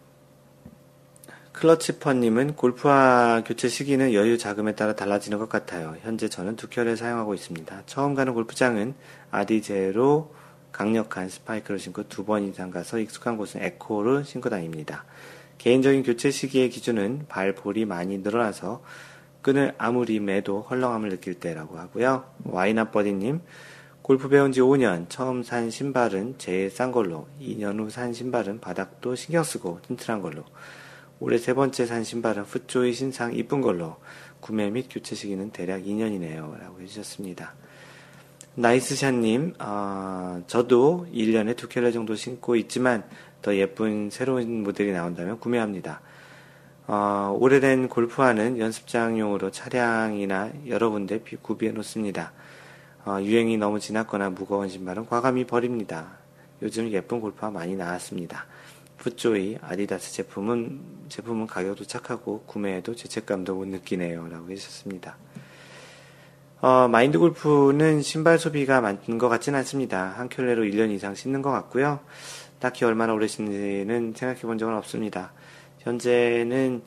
클러치퍼님은 1.53 2.55
골프화 2.55 3.41
교체 3.43 3.67
시기는 3.67 4.13
여유 4.13 4.37
자금에 4.37 4.75
따라 4.75 4.93
달라지는 4.93 5.39
것 5.39 5.49
같아요. 5.49 5.95
현재 6.03 6.29
저는 6.29 6.55
두 6.55 6.67
켤레 6.67 6.95
사용하고 6.95 7.33
있습니다. 7.33 7.81
처음 7.87 8.13
가는 8.13 8.35
골프장은 8.35 8.93
아디제로 9.31 10.35
강력한 10.71 11.29
스파이크를 11.29 11.79
신고 11.79 12.07
두 12.07 12.25
번 12.25 12.47
이상 12.47 12.71
가서 12.71 12.99
익숙한 12.99 13.37
곳은 13.37 13.61
에코를 13.61 14.23
신고 14.25 14.49
다닙니다. 14.49 15.05
개인적인 15.57 16.03
교체 16.03 16.31
시기의 16.31 16.69
기준은 16.69 17.25
발볼이 17.27 17.85
많이 17.85 18.17
늘어나서 18.17 18.83
끈을 19.41 19.73
아무리 19.77 20.19
매도 20.19 20.61
헐렁함을 20.61 21.09
느낄 21.09 21.35
때라고 21.35 21.77
하고요. 21.77 22.25
와이나버디님, 22.45 23.41
골프 24.01 24.29
배운 24.29 24.51
지 24.51 24.61
5년, 24.61 25.07
처음 25.09 25.43
산 25.43 25.69
신발은 25.69 26.35
제일 26.37 26.69
싼 26.71 26.91
걸로, 26.91 27.27
2년 27.39 27.79
후 27.79 27.89
산 27.89 28.13
신발은 28.13 28.59
바닥도 28.59 29.15
신경 29.15 29.43
쓰고 29.43 29.79
튼튼한 29.87 30.21
걸로, 30.21 30.43
올해 31.19 31.37
세 31.37 31.53
번째 31.53 31.85
산 31.85 32.03
신발은 32.03 32.45
풋조이 32.45 32.93
신상 32.93 33.33
이쁜 33.35 33.61
걸로, 33.61 33.97
구매 34.39 34.69
및 34.71 34.87
교체 34.89 35.13
시기는 35.15 35.51
대략 35.51 35.83
2년이네요. 35.83 36.59
라고 36.59 36.81
해주셨습니다. 36.81 37.53
나이스샷님, 38.55 39.53
어, 39.59 40.43
저도 40.45 41.07
1년에 41.13 41.55
두 41.55 41.69
켤레 41.69 41.91
정도 41.93 42.15
신고 42.15 42.57
있지만 42.57 43.03
더 43.41 43.55
예쁜 43.55 44.09
새로운 44.09 44.63
모델이 44.63 44.91
나온다면 44.91 45.39
구매합니다. 45.39 46.01
어, 46.85 47.35
오래된 47.39 47.87
골프화는 47.87 48.59
연습장용으로 48.59 49.51
차량이나 49.51 50.51
여러 50.67 50.89
군데 50.89 51.21
구비해 51.41 51.71
놓습니다. 51.71 52.33
어, 53.05 53.19
유행이 53.21 53.57
너무 53.57 53.79
지났거나 53.79 54.31
무거운 54.31 54.67
신발은 54.67 55.05
과감히 55.05 55.45
버립니다. 55.45 56.17
요즘 56.61 56.89
예쁜 56.91 57.21
골프화 57.21 57.49
많이 57.51 57.77
나왔습니다. 57.77 58.47
풋조이, 58.97 59.59
아디다스 59.61 60.11
제품은, 60.13 61.07
제품은 61.07 61.47
가격도 61.47 61.85
착하고 61.85 62.41
구매해도 62.41 62.95
죄책감도 62.95 63.55
못 63.55 63.67
느끼네요. 63.69 64.27
라고 64.27 64.51
해주셨습니다. 64.51 65.15
어, 66.61 66.87
마인드 66.87 67.17
골프는 67.17 68.03
신발 68.03 68.37
소비가 68.37 68.81
많은 68.81 69.17
것 69.17 69.29
같지는 69.29 69.57
않습니다. 69.59 70.13
한 70.15 70.29
켤레로 70.29 70.63
1년 70.65 70.91
이상 70.91 71.15
신는 71.15 71.41
것 71.41 71.49
같고요. 71.49 72.01
딱히 72.59 72.85
얼마나 72.85 73.13
오래 73.13 73.25
신는지는 73.25 74.13
생각해 74.15 74.41
본 74.41 74.59
적은 74.59 74.75
없습니다. 74.75 75.33
현재는 75.79 76.83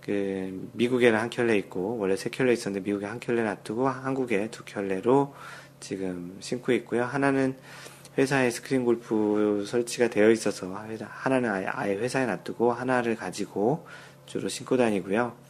그 0.00 0.70
미국에는 0.74 1.18
한 1.18 1.28
켤레 1.28 1.58
있고 1.58 1.98
원래 1.98 2.14
세 2.14 2.30
켤레 2.30 2.52
있었는데 2.52 2.84
미국에 2.84 3.06
한 3.06 3.18
켤레 3.18 3.42
놔두고 3.42 3.88
한국에 3.88 4.48
두 4.52 4.62
켤레로 4.64 5.34
지금 5.80 6.36
신고 6.38 6.70
있고요. 6.70 7.02
하나는 7.02 7.56
회사에 8.16 8.48
스크린 8.50 8.84
골프 8.84 9.64
설치가 9.66 10.06
되어 10.06 10.30
있어서 10.30 10.72
하나는 11.08 11.50
아예, 11.50 11.66
아예 11.66 11.96
회사에 11.96 12.26
놔두고 12.26 12.72
하나를 12.72 13.16
가지고 13.16 13.88
주로 14.26 14.48
신고 14.48 14.76
다니고요. 14.76 15.45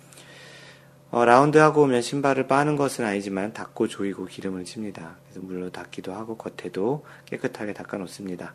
어, 1.11 1.25
라운드 1.25 1.57
하고 1.59 1.83
오면 1.83 2.03
신발을 2.03 2.47
빠는 2.49 2.77
것은 2.77 3.05
아니지만 3.05 3.53
닦고 3.53 3.89
조이고 3.89 4.27
기름을 4.27 4.65
칩니다. 4.65 5.17
그래서 5.25 5.41
물로 5.47 5.71
닦기도 5.71 6.13
하고 6.13 6.37
겉에도 6.37 7.05
깨끗하게 7.27 7.73
닦아 7.73 7.97
놓습니다. 7.99 8.55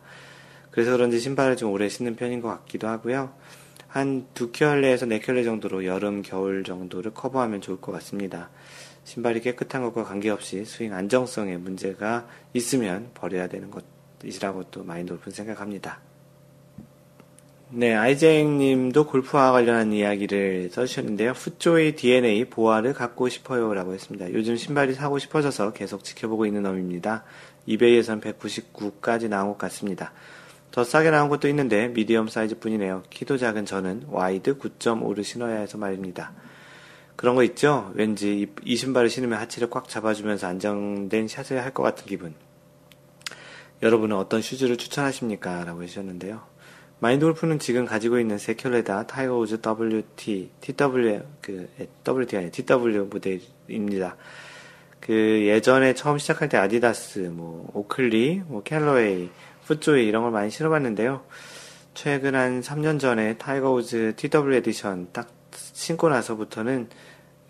그래서 0.70 0.92
그런지 0.92 1.18
신발을 1.18 1.56
좀 1.56 1.72
오래 1.72 1.88
신는 1.88 2.16
편인 2.16 2.40
것 2.40 2.48
같기도 2.48 2.88
하고요. 2.88 3.32
한 3.88 4.26
두 4.32 4.52
켤레에서 4.52 5.04
네 5.04 5.20
켤레 5.20 5.44
정도로 5.44 5.84
여름, 5.84 6.22
겨울 6.22 6.64
정도를 6.64 7.12
커버하면 7.12 7.60
좋을 7.60 7.80
것 7.80 7.92
같습니다. 7.92 8.48
신발이 9.04 9.40
깨끗한 9.40 9.82
것과 9.82 10.04
관계없이 10.04 10.64
스윙 10.64 10.94
안정성에 10.94 11.58
문제가 11.58 12.26
있으면 12.54 13.10
버려야 13.12 13.48
되는 13.48 13.70
것이라고 13.70 14.64
또 14.70 14.84
마인드 14.84 15.12
골픈 15.12 15.32
생각합니다. 15.32 16.00
네, 17.74 17.94
아이쟁 17.94 18.58
님도 18.58 19.06
골프와 19.06 19.50
관련한 19.50 19.94
이야기를 19.94 20.68
써주셨는데요. 20.72 21.32
풋조이 21.32 21.96
DNA 21.96 22.44
보아를 22.44 22.92
갖고 22.92 23.30
싶어요. 23.30 23.72
라고 23.72 23.94
했습니다. 23.94 24.30
요즘 24.34 24.56
신발이 24.56 24.92
사고 24.92 25.18
싶어져서 25.18 25.72
계속 25.72 26.04
지켜보고 26.04 26.44
있는 26.44 26.64
놈입니다. 26.64 27.24
이베이에선 27.64 28.20
199까지 28.20 29.28
나온 29.28 29.48
것 29.48 29.58
같습니다. 29.58 30.12
더 30.70 30.84
싸게 30.84 31.10
나온 31.10 31.30
것도 31.30 31.48
있는데 31.48 31.88
medium 31.88 32.28
사이즈 32.28 32.58
뿐이네요. 32.58 33.04
키도 33.08 33.38
작은 33.38 33.64
저는 33.64 34.04
wide 34.08 34.58
9.5를 34.58 35.24
신어야 35.24 35.60
해서 35.60 35.78
말입니다. 35.78 36.32
그런 37.16 37.34
거 37.36 37.42
있죠? 37.44 37.90
왠지 37.94 38.48
이 38.64 38.76
신발을 38.76 39.08
신으면 39.08 39.38
하체를 39.38 39.70
꽉 39.70 39.88
잡아주면서 39.88 40.46
안정된 40.46 41.26
샷을 41.26 41.62
할 41.64 41.72
것 41.72 41.82
같은 41.82 42.04
기분. 42.04 42.34
여러분은 43.82 44.14
어떤 44.14 44.42
shoes를 44.42 44.76
추천하십니까? 44.76 45.64
라고 45.64 45.82
해주셨는데요. 45.82 46.51
마인드 47.02 47.24
골프는 47.24 47.58
지금 47.58 47.84
가지고 47.84 48.20
있는 48.20 48.36
세 48.36 48.49
켤레 48.49 48.95
다 48.95 49.08
타이거 49.08 49.36
우즈 49.36 49.58
WT, 49.60 50.50
TW, 50.60 51.22
그, 51.40 51.68
WT가 52.06 52.38
아니라 52.38 52.52
TW 52.52 53.08
모델입니다. 53.10 54.16
그 55.00 55.44
예전에 55.44 55.94
처음 55.94 56.18
시작할 56.18 56.48
때 56.48 56.58
아디다스, 56.58 57.32
뭐 57.32 57.68
오클리, 57.74 58.42
뭐 58.46 58.62
캘러웨이, 58.62 59.30
풋조이 59.66 60.06
이런 60.06 60.22
걸 60.22 60.30
많이 60.30 60.48
신어봤는데요. 60.52 61.24
최근 61.94 62.36
한 62.36 62.60
3년 62.60 63.00
전에 63.00 63.36
타이거 63.36 63.72
우즈 63.72 64.12
TW 64.14 64.54
edition 64.54 65.08
딱 65.12 65.28
신고 65.56 66.08
나서부터는 66.08 66.88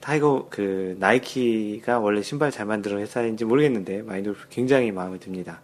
타이거 0.01 0.47
그 0.49 0.97
나이키가 0.99 1.99
원래 1.99 2.23
신발 2.23 2.51
잘 2.51 2.65
만드는 2.65 3.01
회사인지 3.01 3.45
모르겠는데 3.45 4.01
마인드 4.01 4.31
골프 4.31 4.49
굉장히 4.49 4.93
마음에 4.93 5.19
듭니다. 5.19 5.61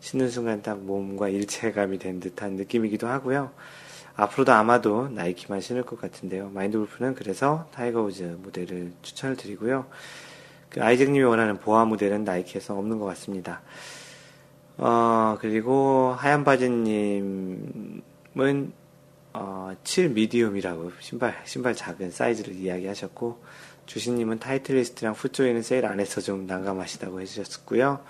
신는 0.00 0.30
순간 0.30 0.62
딱 0.62 0.78
몸과 0.78 1.28
일체감이 1.28 1.98
된 1.98 2.20
듯한 2.20 2.52
느낌이기도 2.52 3.06
하고요. 3.06 3.50
앞으로도 4.16 4.52
아마도 4.52 5.08
나이키만 5.08 5.60
신을 5.60 5.82
것 5.82 6.00
같은데요. 6.00 6.50
마인드 6.50 6.78
골프는 6.78 7.14
그래서 7.14 7.68
타이거 7.72 8.02
우즈 8.02 8.38
모델을 8.42 8.92
추천을 9.02 9.36
드리고요. 9.36 9.86
그 10.70 10.82
아이잭님이 10.82 11.24
원하는 11.24 11.58
보아 11.58 11.84
모델은 11.84 12.24
나이키에서 12.24 12.76
없는 12.76 12.98
것 12.98 13.04
같습니다. 13.06 13.60
어, 14.78 15.36
그리고 15.40 16.14
하얀 16.16 16.44
바지님은 16.44 18.02
어, 19.34 19.76
7 19.84 20.10
미디움이라고 20.10 20.92
신발 21.00 21.36
신발 21.44 21.74
작은 21.74 22.10
사이즈를 22.10 22.54
이야기하셨고 22.54 23.42
주신님은 23.84 24.38
타이틀리스트랑 24.38 25.14
풋조이는 25.14 25.62
세일 25.62 25.86
안 25.86 26.00
해서 26.00 26.20
좀 26.20 26.46
난감하시다고 26.46 27.20
해주셨고요. 27.20 28.00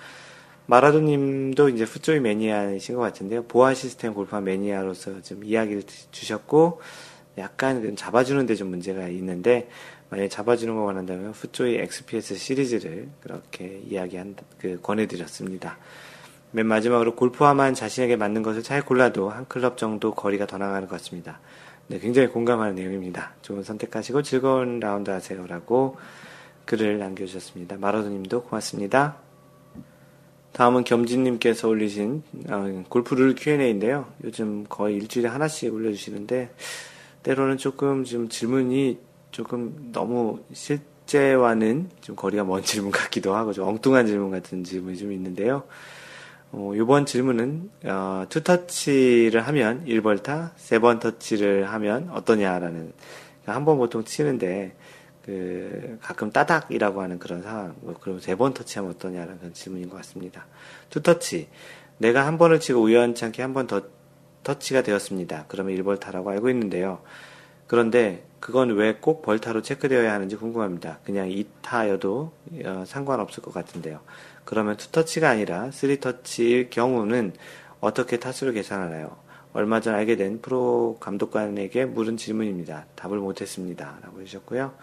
마라도님도 0.67 1.69
이제 1.71 1.85
풋조이 1.85 2.21
매니아이신 2.21 2.97
것 2.97 3.01
같은데요. 3.03 3.45
보아 3.45 3.75
시스템 3.75 4.15
골프화 4.15 4.41
매니아로서 4.41 5.23
좀 5.23 5.45
이야기를 5.45 5.85
주셨고 6.11 6.81
약간 7.39 7.97
잡아주는 7.97 8.47
데 8.47 8.55
좀 8.57 8.69
문제가 8.69 9.09
있는데 9.09 9.69
만약에 10.11 10.29
잡아주는 10.29 10.75
거 10.75 10.83
원한다면 10.83 11.33
풋조이 11.33 11.77
XPS 11.77 12.37
시리즈를 12.37 13.09
그렇게 13.21 13.81
이야기한 13.87 14.37
그 14.59 14.81
권해드렸습니다. 14.81 15.79
맨 16.53 16.67
마지막으로 16.67 17.17
골프화만 17.17 17.75
자신에게 17.75 18.17
맞는 18.17 18.43
것을 18.43 18.63
잘 18.63 18.83
골라도 18.83 19.29
한 19.31 19.47
클럽 19.49 19.77
정도 19.77 20.15
거리가 20.15 20.47
더 20.47 20.59
나가는 20.59 20.89
것 20.89 20.97
같습니다. 20.99 21.41
네, 21.89 21.99
굉장히 21.99 22.29
공감하는 22.29 22.77
내용입니다. 22.77 23.35
좋은 23.43 23.63
선택하시고 23.63 24.23
즐거운 24.23 24.81
라운드 24.81 25.11
하세요라고 25.11 25.99
글을 26.65 26.99
남겨주셨습니다. 26.99 27.77
마라도님도 27.77 28.45
고맙습니다. 28.45 29.26
다음은 30.57 30.85
겸진님께서 30.85 31.69
올리신 31.69 32.23
어, 32.49 32.85
골프룰 32.89 33.35
Q&A인데요. 33.35 34.07
요즘 34.25 34.65
거의 34.71 34.97
일주일에 34.97 35.29
하나씩 35.29 35.75
올려주시는데 35.75 36.49
때로는 37.23 37.59
조금 37.59 38.05
좀 38.05 38.31
질문이 38.31 38.99
조금 39.33 39.91
너무 39.93 40.41
실제와는 40.55 41.91
좀 42.01 42.17
거리가 42.17 42.45
먼 42.45 42.63
질문 42.65 42.91
같기도 42.91 43.35
하고 43.35 43.53
좀 43.53 43.69
엉뚱한 43.69 44.07
질문 44.07 44.31
같은 44.31 44.65
질문이 44.65 44.97
좀 44.97 45.13
있는데요. 45.13 45.65
어, 46.53 46.73
이번 46.75 47.05
질문은 47.05 47.71
어, 47.85 48.25
two 48.31 48.60
touch를 48.60 49.47
하면 49.47 49.85
1벌타, 49.85 50.53
세 50.57 50.79
번 50.79 51.01
터치를 51.01 51.71
하면 51.71 52.09
어떠냐라는 52.15 52.93
그러니까 53.43 53.55
한번 53.55 53.77
보통 53.77 54.05
치는데 54.05 54.75
그 55.27 55.99
가끔 56.01 56.31
따닥이라고 56.31 57.03
하는 57.03 57.19
그런 57.19 57.43
상황, 57.43 57.75
뭐 57.81 57.95
그럼 58.01 58.21
세 58.21 58.37
번 58.37 58.55
터치하면 58.55 58.93
어떠냐라는 58.93 59.39
그런 59.39 59.53
질문인 59.55 59.89
것 59.91 59.97
같습니다. 59.97 60.47
two 60.91 61.03
touch 61.03 61.49
내가 61.99 62.27
한 62.27 62.39
번을 62.39 62.61
치고 62.61 62.81
우연찮게 62.81 63.43
한 63.43 63.53
번 63.53 63.67
더 63.67 63.83
터치가 64.45 64.83
되었습니다. 64.83 65.47
그러면 65.49 65.75
1벌타라고 65.77 66.29
알고 66.29 66.49
있는데요. 66.51 67.03
그런데 67.67 68.25
그건 68.39 68.71
왜 68.77 68.93
꼭 69.01 69.23
벌타로 69.23 69.63
체크되어야 69.63 70.13
하는지 70.13 70.37
궁금합니다. 70.37 71.01
그냥 71.05 71.29
2타여도 71.29 72.31
어, 72.65 72.85
상관없을 72.87 73.43
것 73.43 73.53
같은데요. 73.53 74.01
그러면 74.45 74.77
투터치가 74.77 75.29
아니라 75.29 75.71
3터치일 75.71 76.71
경우는 76.71 77.33
어떻게 77.81 78.21
타수를 78.21 78.53
계산하나요? 78.53 79.17
얼마 79.57 79.81
전 79.81 79.95
알게 79.95 80.17
된 80.17 80.41
프로 80.43 80.99
감독관에게 81.01 81.87
물은 81.87 82.19
질문입니다. 82.19 82.85
답을 82.95 83.19
못했습니다. 83.19 83.99
라고 84.03 84.21
해주셨고요. 84.21 84.75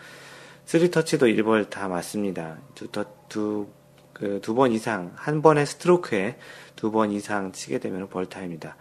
3터치도 0.65 1.21
1벌 1.37 1.69
다 1.69 1.87
맞습니다. 1.87 2.57
두, 2.73 2.87
두, 3.29 3.67
그, 4.13 4.39
두 4.41 4.55
번 4.55 4.71
이상, 4.71 5.11
한 5.15 5.43
번의 5.43 5.67
스트로크에 5.67 6.37
두 6.75 6.91
번 6.91 7.11
이상 7.11 7.51
치게 7.51 7.77
되면 7.77 8.09
벌타입니다. 8.09 8.75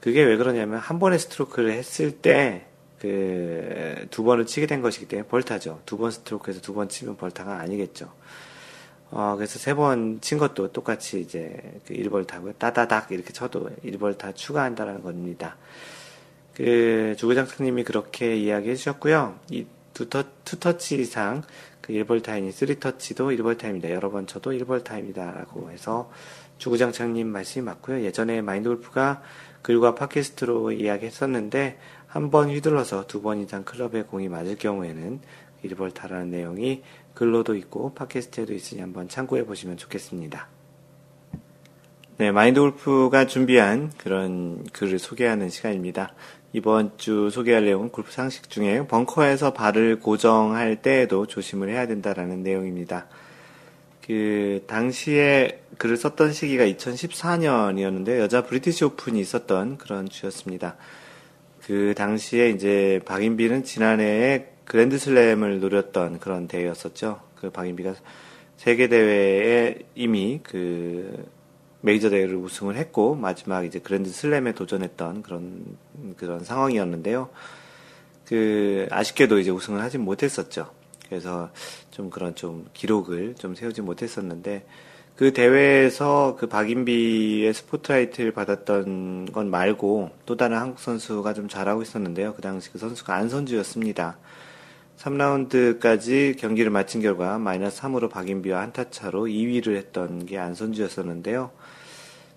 그게 0.00 0.22
왜 0.22 0.36
그러냐면, 0.36 0.78
한 0.78 0.98
번의 0.98 1.18
스트로크를 1.18 1.72
했을 1.72 2.10
때, 2.12 2.66
그, 2.98 4.06
두 4.10 4.22
번을 4.24 4.44
치게 4.44 4.66
된 4.66 4.82
것이기 4.82 5.06
때문에 5.08 5.26
벌타죠. 5.28 5.80
두 5.86 5.96
번 5.96 6.10
스트로크에서 6.10 6.60
두 6.60 6.74
번 6.74 6.88
치면 6.90 7.16
벌타가 7.16 7.58
아니겠죠. 7.60 8.12
어, 9.10 9.34
그래서 9.36 9.58
세 9.58 9.74
번 9.74 10.20
친 10.20 10.38
것도 10.38 10.72
똑같이 10.72 11.20
이제 11.20 11.56
그 11.86 11.94
1벌타고 11.94 12.52
따다닥 12.52 13.10
이렇게 13.12 13.32
쳐도 13.32 13.70
1벌타 13.84 14.32
추가한다라는 14.32 15.02
겁니다. 15.02 15.56
그 16.54 17.14
주구장창님이 17.18 17.84
그렇게 17.84 18.36
이야기해 18.36 18.76
주셨고요. 18.76 19.38
이 19.50 19.66
두터, 19.94 20.24
two 20.44 20.63
touch 20.63 20.96
이상 21.00 21.42
그 21.80 21.92
1벌타임이 21.92 22.50
3터치도 22.50 23.36
1벌타임입니다. 23.38 23.90
여러 23.90 24.10
번 24.10 24.26
쳐도 24.26 24.52
1벌타임이다. 24.52 25.32
라고 25.32 25.70
해서 25.70 26.10
주구장창님 26.58 27.26
말씀이 27.28 27.64
맞고요. 27.64 28.02
예전에 28.02 28.42
마인드 28.42 28.68
골프가 28.68 29.22
글과 29.62 29.94
팟캐스트로 29.94 30.72
이야기했었는데 30.72 31.78
한 32.06 32.30
번 32.30 32.50
휘둘러서 32.50 33.06
두 33.06 33.22
번 33.22 33.40
이상 33.40 33.64
클럽에 33.64 34.02
공이 34.02 34.28
맞을 34.28 34.56
경우에는 34.56 35.20
1벌 35.64 35.94
타라는 35.94 36.30
내용이 36.30 36.82
글로도 37.20 37.54
있고 37.56 37.92
팟캐스트에도 37.92 38.54
있으니 38.54 38.80
한번 38.80 39.06
참고해 39.06 39.44
보시면 39.44 39.76
좋겠습니다. 39.76 40.48
네, 42.16 42.32
마인드 42.32 42.58
골프가 42.60 43.26
준비한 43.26 43.92
그런 43.98 44.64
글을 44.72 44.98
소개하는 44.98 45.50
시간입니다. 45.50 46.14
이번 46.54 46.96
주 46.96 47.28
소개할 47.28 47.66
내용은 47.66 47.90
골프 47.90 48.10
상식 48.10 48.48
중에 48.48 48.86
벙커에서 48.86 49.52
발을 49.52 50.00
고정할 50.00 50.80
때에도 50.80 51.26
조심을 51.26 51.68
해야 51.68 51.86
된다라는 51.86 52.42
내용입니다. 52.42 53.06
그 54.06 54.64
당시에 54.66 55.60
글을 55.76 55.98
썼던 55.98 56.32
시기가 56.32 56.64
2014년이었는데 56.64 58.18
여자 58.18 58.44
브리티시 58.44 58.86
오픈이 58.86 59.20
있었던 59.20 59.76
그런 59.76 60.08
주였습니다. 60.08 60.76
그 61.66 61.92
당시에 61.94 62.48
이제 62.48 63.02
박인비는 63.04 63.64
지난해에 63.64 64.59
그랜드슬램을 64.70 65.58
노렸던 65.58 66.20
그런 66.20 66.46
대회였었죠. 66.46 67.20
그 67.34 67.50
박인비가 67.50 67.94
세계 68.56 68.86
대회에 68.86 69.80
이미 69.96 70.38
그 70.44 71.28
메이저 71.80 72.08
대회를 72.08 72.36
우승을 72.36 72.76
했고 72.76 73.16
마지막 73.16 73.64
이제 73.64 73.80
그랜드슬램에 73.80 74.52
도전했던 74.52 75.22
그런 75.22 75.64
그런 76.16 76.44
상황이었는데요. 76.44 77.30
그 78.26 78.86
아쉽게도 78.92 79.40
이제 79.40 79.50
우승을 79.50 79.82
하진 79.82 80.02
못했었죠. 80.02 80.70
그래서 81.08 81.50
좀 81.90 82.08
그런 82.08 82.36
좀 82.36 82.68
기록을 82.72 83.34
좀 83.34 83.56
세우지 83.56 83.82
못했었는데 83.82 84.66
그 85.16 85.32
대회에서 85.32 86.36
그 86.38 86.46
박인비의 86.46 87.52
스포트라이트를 87.54 88.30
받았던 88.30 89.32
건 89.32 89.50
말고 89.50 90.10
또 90.26 90.36
다른 90.36 90.58
한국 90.58 90.78
선수가 90.78 91.34
좀 91.34 91.48
잘하고 91.48 91.82
있었는데요. 91.82 92.34
그 92.34 92.40
당시 92.40 92.70
그 92.70 92.78
선수가 92.78 93.12
안선주였습니다. 93.12 94.16
3라운드까지 95.00 96.38
경기를 96.38 96.70
마친 96.70 97.00
결과 97.00 97.38
마이너스 97.38 97.80
3으로 97.80 98.10
박인비와 98.10 98.60
한타 98.60 98.90
차로 98.90 99.24
2위를 99.24 99.76
했던 99.76 100.26
게 100.26 100.38
안선주였었는데요. 100.38 101.50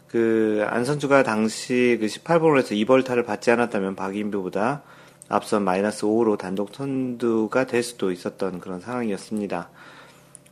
그 0.07 0.64
안선주가 0.68 1.24
당시 1.24 1.97
그 1.99 2.05
18번홀에서 2.05 2.72
2벌타를 2.86 3.26
받지 3.26 3.51
않았다면 3.51 3.95
박인비보다 3.95 4.84
앞선 5.28 5.64
마이너스 5.64 6.05
5로 6.05 6.38
단독 6.38 6.74
선두가 6.74 7.66
될 7.66 7.84
수도 7.84 8.11
있었던 8.11 8.59
그런 8.59 8.80
상황이었습니다. 8.80 9.70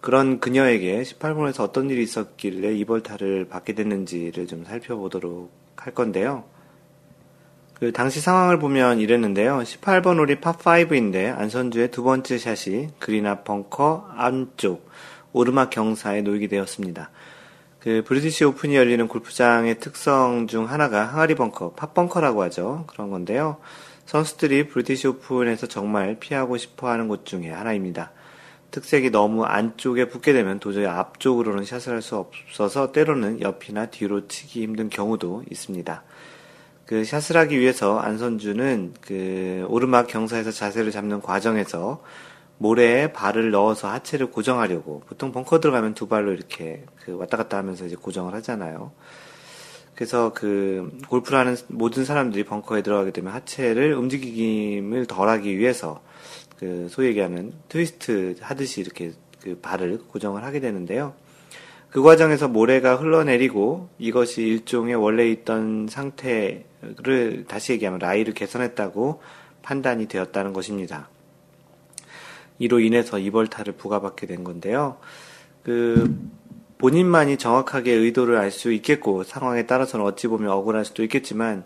그런 0.01 0.39
그녀에게 0.39 1.03
18번홀에서 1.03 1.61
어떤 1.61 1.89
일이 1.89 2.01
있었길래 2.03 2.73
2벌타를 2.83 3.47
받게 3.47 3.73
됐는지를 3.73 4.47
좀 4.47 4.65
살펴보도록 4.65 5.51
할 5.75 5.93
건데요. 5.93 6.43
그 7.81 7.91
당시 7.91 8.21
상황을 8.21 8.59
보면 8.59 8.99
이랬는데요. 8.99 9.57
18번 9.57 10.19
홀이 10.19 10.35
파5인데 10.35 11.35
안선주의 11.35 11.89
두 11.89 12.03
번째 12.03 12.37
샷이 12.37 12.89
그린 12.99 13.25
앞 13.25 13.43
벙커 13.43 14.07
안쪽 14.15 14.87
오르막 15.33 15.71
경사에 15.71 16.21
놓이게 16.21 16.45
되었습니다. 16.45 17.09
그 17.79 18.03
브리티시 18.05 18.43
오픈이 18.45 18.75
열리는 18.75 19.07
골프장의 19.07 19.79
특성 19.79 20.45
중 20.45 20.69
하나가 20.69 21.07
항아리 21.07 21.33
벙커, 21.33 21.73
pot 21.73 21.89
bunker라고 21.89 22.43
하죠. 22.43 22.83
그런 22.85 23.09
건데요. 23.09 23.57
선수들이 24.05 24.67
브리티시 24.67 25.07
오픈에서 25.07 25.65
정말 25.65 26.17
피하고 26.19 26.57
싶어 26.57 26.87
하는 26.87 27.07
곳 27.07 27.25
중에 27.25 27.49
하나입니다. 27.49 28.11
특히 28.69 29.09
너무 29.09 29.43
안쪽에 29.43 30.07
붙게 30.07 30.33
되면 30.33 30.59
도저히 30.59 30.85
앞쪽으로는 30.85 31.65
샷을 31.65 31.93
할 31.93 32.03
수 32.03 32.15
없어서 32.17 32.91
때로는 32.91 33.41
옆이나 33.41 33.87
뒤로 33.87 34.27
치기 34.27 34.61
힘든 34.61 34.89
경우도 34.89 35.45
있습니다. 35.49 36.03
그 36.91 37.05
샷을 37.05 37.37
하기 37.37 37.57
위해서 37.57 37.99
안선주는 37.99 38.95
그 38.99 39.65
오르막 39.69 40.07
경사에서 40.07 40.51
자세를 40.51 40.91
잡는 40.91 41.21
과정에서 41.21 42.03
모래에 42.57 43.13
발을 43.13 43.51
넣어서 43.51 43.89
하체를 43.89 44.29
고정하려고 44.29 45.01
보통 45.07 45.31
벙커 45.31 45.61
들어가면 45.61 45.93
두 45.93 46.09
발로 46.09 46.33
이렇게 46.33 46.83
그 46.97 47.15
왔다 47.15 47.37
갔다 47.37 47.57
하면서 47.57 47.85
이제 47.85 47.95
고정을 47.95 48.33
하잖아요. 48.33 48.91
그래서 49.95 50.33
그 50.33 50.91
골프라는 51.07 51.55
모든 51.67 52.03
사람들이 52.03 52.43
벙커에 52.43 52.81
들어가게 52.81 53.11
되면 53.11 53.31
하체를 53.31 53.93
움직임을 53.93 55.05
덜하기 55.05 55.57
위해서 55.57 56.01
그 56.59 56.87
소위 56.89 57.07
얘기하는 57.07 57.53
트위스트 57.69 58.35
하듯이 58.41 58.81
이렇게 58.81 59.13
그 59.41 59.57
발을 59.61 59.99
고정을 60.09 60.43
하게 60.43 60.59
되는데요. 60.59 61.13
그 61.91 62.01
과정에서 62.01 62.47
모래가 62.47 62.95
흘러내리고 62.95 63.89
이것이 63.99 64.43
일종의 64.43 64.95
원래 64.95 65.27
있던 65.27 65.87
상태를 65.89 67.45
다시 67.49 67.73
얘기하면 67.73 67.99
라이를 67.99 68.33
개선했다고 68.33 69.21
판단이 69.61 70.07
되었다는 70.07 70.53
것입니다. 70.53 71.09
이로 72.59 72.79
인해서 72.79 73.19
이벌타를 73.19 73.73
부과받게 73.73 74.25
된 74.25 74.45
건데요. 74.45 74.97
그 75.63 76.17
본인만이 76.77 77.37
정확하게 77.37 77.91
의도를 77.91 78.37
알 78.37 78.51
수 78.51 78.71
있겠고 78.71 79.23
상황에 79.23 79.67
따라서는 79.67 80.05
어찌 80.05 80.27
보면 80.27 80.49
억울할 80.49 80.85
수도 80.85 81.03
있겠지만 81.03 81.65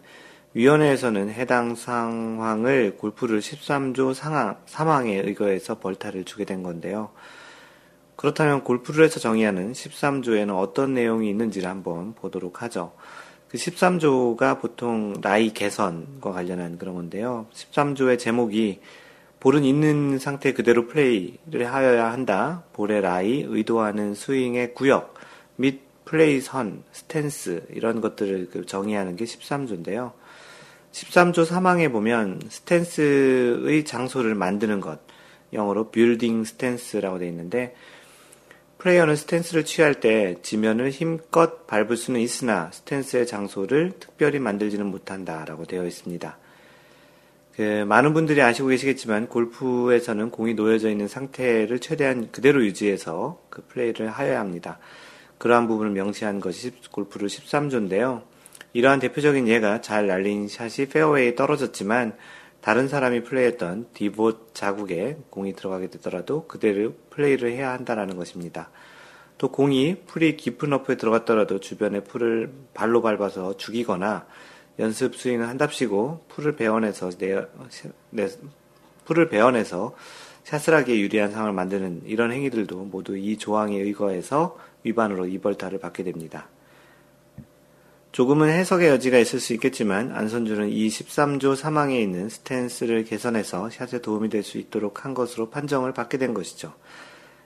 위원회에서는 0.55 1.29
해당 1.29 1.75
상황을 1.75 2.97
골프를 2.97 3.41
13조 3.41 4.15
상황, 4.15 4.57
사망에 4.65 5.17
의거해서 5.17 5.77
벌타를 5.77 6.23
주게 6.23 6.45
된 6.45 6.63
건데요. 6.63 7.11
그렇다면 8.15 8.63
골프를해서 8.63 9.19
정의하는 9.19 9.73
13조에는 9.73 10.57
어떤 10.57 10.93
내용이 10.93 11.29
있는지를 11.29 11.69
한번 11.69 12.13
보도록 12.13 12.61
하죠. 12.61 12.93
그 13.47 13.57
13조가 13.57 14.59
보통 14.59 15.15
라이 15.21 15.53
개선과 15.53 16.31
관련한 16.31 16.77
그런 16.77 16.95
건데요. 16.95 17.47
13조의 17.53 18.19
제목이 18.19 18.79
볼은 19.39 19.63
있는 19.63 20.17
상태 20.17 20.53
그대로 20.53 20.87
플레이를 20.87 21.71
하여야 21.71 22.11
한다. 22.11 22.63
볼의 22.73 23.01
라이, 23.01 23.45
의도하는 23.47 24.15
스윙의 24.15 24.73
구역, 24.73 25.13
및 25.55 25.81
플레이 26.03 26.41
선, 26.41 26.83
스탠스, 26.91 27.63
이런 27.69 28.01
것들을 28.01 28.49
그 28.51 28.65
정의하는 28.65 29.15
게 29.15 29.25
13조인데요. 29.25 30.13
13조 30.91 31.45
3항에 31.45 31.91
보면 31.91 32.41
스탠스의 32.49 33.85
장소를 33.85 34.33
만드는 34.33 34.81
것, 34.81 34.99
영어로 35.53 35.91
building 35.91 36.47
stance라고 36.47 37.19
되어 37.19 37.27
있는데, 37.27 37.75
플레이어는 38.85 39.15
스탠스를 39.15 39.65
취할 39.65 39.95
때 39.95 40.35
지면을 40.43 40.91
힘껏 40.91 41.65
밟을 41.65 41.97
수는 41.97 42.19
있으나 42.19 42.69
스탠스의 42.71 43.25
장소를 43.25 43.93
특별히 43.99 44.37
만들지는 44.37 44.85
못한다 44.85 45.43
라고 45.43 45.65
되어 45.65 45.87
있습니다. 45.87 46.37
그 47.55 47.61
많은 47.87 48.13
분들이 48.13 48.43
아시고 48.43 48.67
계시겠지만 48.67 49.27
골프에서는 49.27 50.29
공이 50.29 50.53
놓여져 50.53 50.91
있는 50.91 51.07
상태를 51.07 51.79
최대한 51.79 52.29
그대로 52.31 52.63
유지해서 52.63 53.41
그 53.49 53.63
플레이를 53.69 54.07
하여야 54.07 54.39
합니다. 54.39 54.77
그러한 55.39 55.67
부분을 55.67 55.91
명시한 55.91 56.39
것이 56.39 56.71
골프룰 56.91 57.27
13조인데요. 57.27 58.21
이러한 58.73 58.99
대표적인 58.99 59.47
예가 59.47 59.81
잘 59.81 60.05
날린 60.05 60.47
샷이 60.47 60.89
페어웨이에 60.89 61.33
떨어졌지만 61.33 62.15
다른 62.65 62.87
사람이 62.87 63.21
플레이했던 63.21 63.89
디봇 63.93 64.55
자국에 64.55 65.17
공이 65.29 65.53
들어가게 65.53 65.91
되더라도 65.91 66.47
그대로 66.47 66.95
플레이를 67.11 67.51
해야 67.51 67.71
한다는 67.71 68.15
것입니다. 68.15 68.71
또 69.37 69.51
공이 69.51 69.97
풀이 70.07 70.35
깊은 70.35 70.71
러프에 70.71 70.97
들어갔더라도 70.97 71.59
주변에 71.59 71.99
풀을 71.99 72.51
발로 72.73 73.03
밟아서 73.03 73.55
죽이거나 73.57 74.25
연습 74.79 75.15
스윙을 75.15 75.47
한답시고 75.47 76.25
풀을 76.27 76.55
베어내서 76.55 77.11
내, 77.19 77.45
내, 78.09 78.27
풀을 79.05 79.29
베어내서 79.29 79.95
하기에 80.45 80.99
유리한 81.01 81.29
상황을 81.29 81.53
만드는 81.53 82.01
이런 82.07 82.31
행위들도 82.31 82.85
모두 82.85 83.15
이 83.15 83.37
조항에 83.37 83.77
의거해서 83.77 84.57
위반으로 84.81 85.27
이벌타를 85.27 85.77
받게 85.77 86.03
됩니다. 86.03 86.47
조금은 88.15 88.47
해석의 88.47 88.87
여지가 88.87 89.17
있을 89.17 89.41
수 89.41 89.51
있겠지만 89.51 90.13
안선주는 90.13 90.69
이 90.69 90.87
13조 90.87 91.57
3항에 91.57 91.99
있는 91.99 92.29
스탠스를 92.29 93.03
개선해서 93.03 93.69
샷에 93.69 93.99
도움이 93.99 94.29
될 94.29 94.41
수 94.41 94.57
있도록 94.57 95.03
한 95.03 95.13
것으로 95.13 95.49
판정을 95.49 95.91
받게 95.91 96.17
된 96.17 96.33
것이죠. 96.33 96.71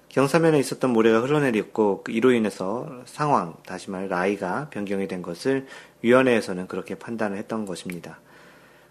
경사면에 0.09 0.59
있었던 0.59 0.91
모래가 0.91 1.21
흘러내렸고 1.21 2.03
이로 2.09 2.33
인해서 2.33 2.87
상황, 3.05 3.55
다시 3.65 3.89
말 3.89 4.09
라이가 4.09 4.69
변경이 4.69 5.07
된 5.07 5.23
것을 5.23 5.65
위원회에서는 6.03 6.67
그렇게 6.67 6.93
판단을 6.93 7.39
했던 7.39 7.65
것입니다. 7.65 8.19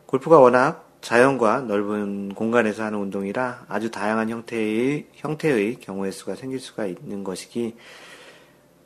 골프가 0.06 0.40
워낙 0.40 0.98
자연과 1.00 1.60
넓은 1.60 2.34
공간에서 2.34 2.82
하는 2.82 2.98
운동이라 2.98 3.66
아주 3.68 3.92
다양한 3.92 4.30
형태의, 4.30 5.06
형태의 5.12 5.76
경우의 5.76 6.10
수가 6.10 6.34
생길 6.34 6.58
수가 6.58 6.86
있는 6.86 7.22
것이기 7.22 7.76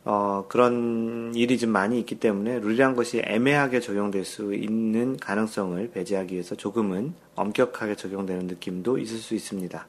어, 0.05 0.45
그런 0.49 1.33
일이 1.33 1.57
좀 1.57 1.69
많이 1.69 1.97
있기 1.99 2.15
때문에 2.15 2.59
룰이란 2.59 2.95
것이 2.95 3.21
애매하게 3.25 3.79
적용될 3.79 4.25
수 4.25 4.53
있는 4.53 5.17
가능성을 5.17 5.91
배제하기 5.91 6.33
위해서 6.33 6.55
조금은 6.55 7.13
엄격하게 7.35 7.95
적용되는 7.95 8.47
느낌도 8.47 8.97
있을 8.97 9.17
수 9.17 9.33
있습니다. 9.33 9.87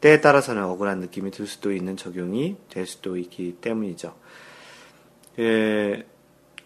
때에 0.00 0.20
따라서는 0.20 0.64
억울한 0.64 1.00
느낌이 1.00 1.30
들 1.30 1.46
수도 1.46 1.72
있는 1.72 1.96
적용이 1.96 2.56
될 2.70 2.86
수도 2.86 3.16
있기 3.16 3.56
때문이죠. 3.60 4.14
예, 5.38 6.04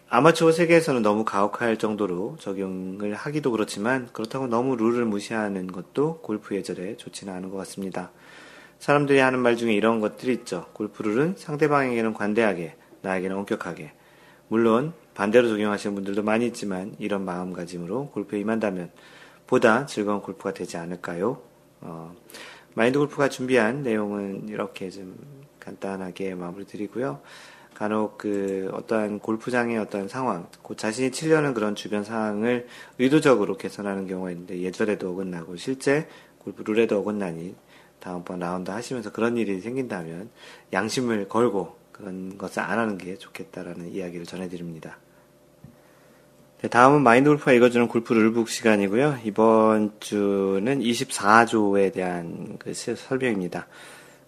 아마추어 0.09 0.51
세계에서는 0.51 1.01
너무 1.01 1.25
가혹할 1.25 1.77
정도로 1.77 2.37
적용을 2.39 3.13
하기도 3.13 3.51
그렇지만 3.51 4.07
그렇다고 4.13 4.47
너무 4.47 4.75
룰을 4.75 5.05
무시하는 5.05 5.67
것도 5.67 6.19
골프 6.21 6.55
예절에 6.55 6.97
좋지는 6.97 7.33
않은 7.33 7.49
것 7.49 7.57
같습니다. 7.57 8.11
사람들이 8.79 9.19
하는 9.19 9.39
말 9.39 9.57
중에 9.57 9.73
이런 9.73 9.99
것들이 9.99 10.33
있죠. 10.33 10.67
골프룰은 10.73 11.35
상대방에게는 11.37 12.13
관대하게, 12.13 12.75
나에게는 13.01 13.35
엄격하게. 13.37 13.91
물론 14.49 14.93
반대로 15.13 15.47
적용하시는 15.47 15.95
분들도 15.95 16.23
많이 16.23 16.45
있지만 16.47 16.95
이런 16.99 17.25
마음가짐으로 17.25 18.11
골프에 18.11 18.39
임한다면 18.39 18.91
보다 19.45 19.85
즐거운 19.85 20.21
골프가 20.21 20.53
되지 20.53 20.77
않을까요? 20.77 21.41
어, 21.81 22.15
마인드 22.75 22.99
골프가 22.99 23.27
준비한 23.29 23.81
내용은 23.81 24.47
이렇게 24.47 24.89
좀 24.89 25.17
간단하게 25.59 26.35
마무리 26.35 26.65
드리고요. 26.65 27.21
간혹 27.73 28.17
그 28.17 28.69
어떠한 28.73 29.19
골프장의 29.19 29.77
어떤 29.77 30.07
상황, 30.07 30.47
곧 30.61 30.77
자신이 30.77 31.11
치려는 31.11 31.53
그런 31.53 31.75
주변 31.75 32.03
상황을 32.03 32.67
의도적으로 32.97 33.57
개선하는 33.57 34.07
경우가 34.07 34.31
있는데 34.31 34.61
예절에도 34.61 35.11
어긋나고 35.11 35.57
실제 35.57 36.07
골프 36.39 36.63
룰에도 36.63 36.99
어긋나니 36.99 37.55
다음번 37.99 38.39
라운드 38.39 38.71
하시면서 38.71 39.11
그런 39.11 39.37
일이 39.37 39.59
생긴다면 39.59 40.29
양심을 40.73 41.27
걸고 41.27 41.75
그런 41.91 42.37
것을 42.37 42.61
안 42.61 42.77
하는 42.79 42.97
게 42.97 43.17
좋겠다라는 43.17 43.93
이야기를 43.93 44.25
전해드립니다. 44.25 44.97
네, 46.61 46.69
다음은 46.69 47.03
마인드 47.03 47.29
골프가 47.29 47.53
읽어주는 47.53 47.87
골프 47.87 48.13
룰북 48.13 48.49
시간이고요. 48.49 49.19
이번 49.23 49.91
주는 49.99 50.79
24조에 50.79 51.93
대한 51.93 52.57
그 52.57 52.73
설명입니다. 52.73 53.67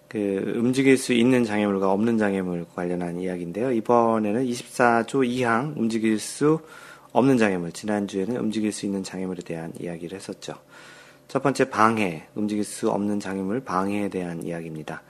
그 0.08 0.54
움직일 0.56 0.96
수 0.96 1.12
있는 1.12 1.44
장애물과 1.44 1.90
없는 1.90 2.18
장애물 2.18 2.66
관련한 2.74 3.20
이야기인데요. 3.20 3.72
이번에는 3.72 4.44
24조 4.44 5.26
2항 5.28 5.76
움직일 5.76 6.18
수 6.18 6.60
없는 7.12 7.38
장애물, 7.38 7.72
지난주에는 7.72 8.36
움직일 8.36 8.72
수 8.72 8.86
있는 8.86 9.02
장애물에 9.02 9.42
대한 9.42 9.72
이야기를 9.80 10.16
했었죠. 10.16 10.54
첫 11.30 11.44
번째 11.44 11.70
방해, 11.70 12.24
움직일 12.34 12.64
수 12.64 12.90
없는 12.90 13.20
장애물 13.20 13.60
방해에 13.60 14.08
대한 14.08 14.42
이야기입니다. 14.42 15.00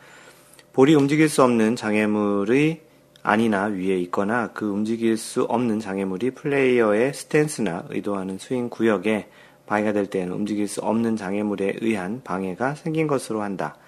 볼이 0.74 0.94
움직일 0.94 1.30
수 1.30 1.42
없는 1.42 1.76
장애물의 1.76 2.82
안이나 3.22 3.64
위에 3.64 3.96
있거나 4.00 4.50
그 4.52 4.68
움직일 4.68 5.16
수 5.16 5.44
없는 5.44 5.80
장애물이 5.80 6.32
플레이어의 6.32 7.14
스탠스나 7.14 7.86
의도하는 7.88 8.36
스윙 8.36 8.68
구역에 8.68 9.28
방해가 9.64 9.94
될 9.94 10.08
때에는 10.08 10.34
움직일 10.34 10.68
수 10.68 10.82
없는 10.82 11.16
장애물에 11.16 11.76
의한 11.80 12.20
방해가 12.22 12.74
생긴 12.74 13.06
것으로 13.06 13.40
한다. 13.40 13.78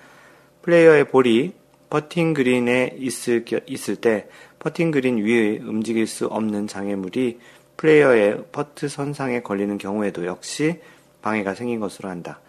플레이어의 0.62 1.08
볼이 1.08 1.52
퍼팅 1.90 2.32
그린에 2.32 2.96
있을, 2.98 3.44
있을 3.66 3.96
때 3.96 4.26
퍼팅 4.58 4.90
그린 4.90 5.18
위에 5.18 5.58
움직일 5.58 6.06
수 6.06 6.28
없는 6.28 6.66
장애물이 6.66 7.40
플레이어의 7.76 8.44
퍼트 8.52 8.88
선상에 8.88 9.42
걸리는 9.42 9.76
경우에도 9.76 10.24
역시 10.24 10.80
방해가 11.22 11.54
생긴 11.54 11.80
것으로 11.80 12.08
한다. 12.08 12.40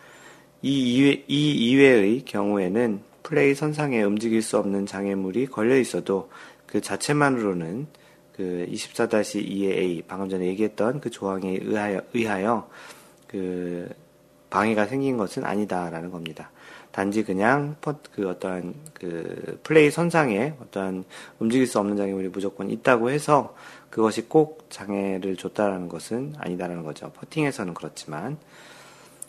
이, 0.62 0.96
이외, 0.96 1.24
이 1.28 1.52
이외의 1.52 2.26
경우에는 2.26 3.02
플레이 3.24 3.56
선상에 3.56 4.04
움직일 4.04 4.42
수 4.42 4.58
없는 4.58 4.86
장애물이 4.86 5.48
걸려 5.48 5.78
있어도 5.78 6.30
그 6.66 6.82
자체만으로는 6.82 7.88
그 8.34 8.68
24-2의 8.70 9.72
A, 9.78 10.02
방금 10.08 10.30
전에 10.30 10.46
얘기했던 10.48 11.00
그 11.00 11.10
조항에 11.10 11.60
의하여, 11.62 12.02
의하여 12.14 12.70
그 13.28 13.90
방해가 14.50 14.88
생긴 14.88 15.18
것은 15.18 15.46
아니다라는 15.46 16.12
겁니다. 16.12 16.52
단지 16.92 17.24
그냥 17.24 17.76
그 18.14 18.30
어떠한 18.30 18.76
그 18.94 19.60
플레이 19.64 19.90
선상에 19.90 20.54
어떠한 20.62 21.06
움직일 21.40 21.66
수 21.66 21.80
없는 21.80 21.98
장애물이 21.98 22.30
무조건 22.30 22.70
있다고 22.70 23.10
해서 23.10 23.56
그것이 23.94 24.24
꼭 24.24 24.66
장애를 24.72 25.36
줬다라는 25.36 25.88
것은 25.88 26.34
아니다라는 26.40 26.82
거죠. 26.82 27.12
퍼팅에서는 27.12 27.76
그렇지만 27.76 28.38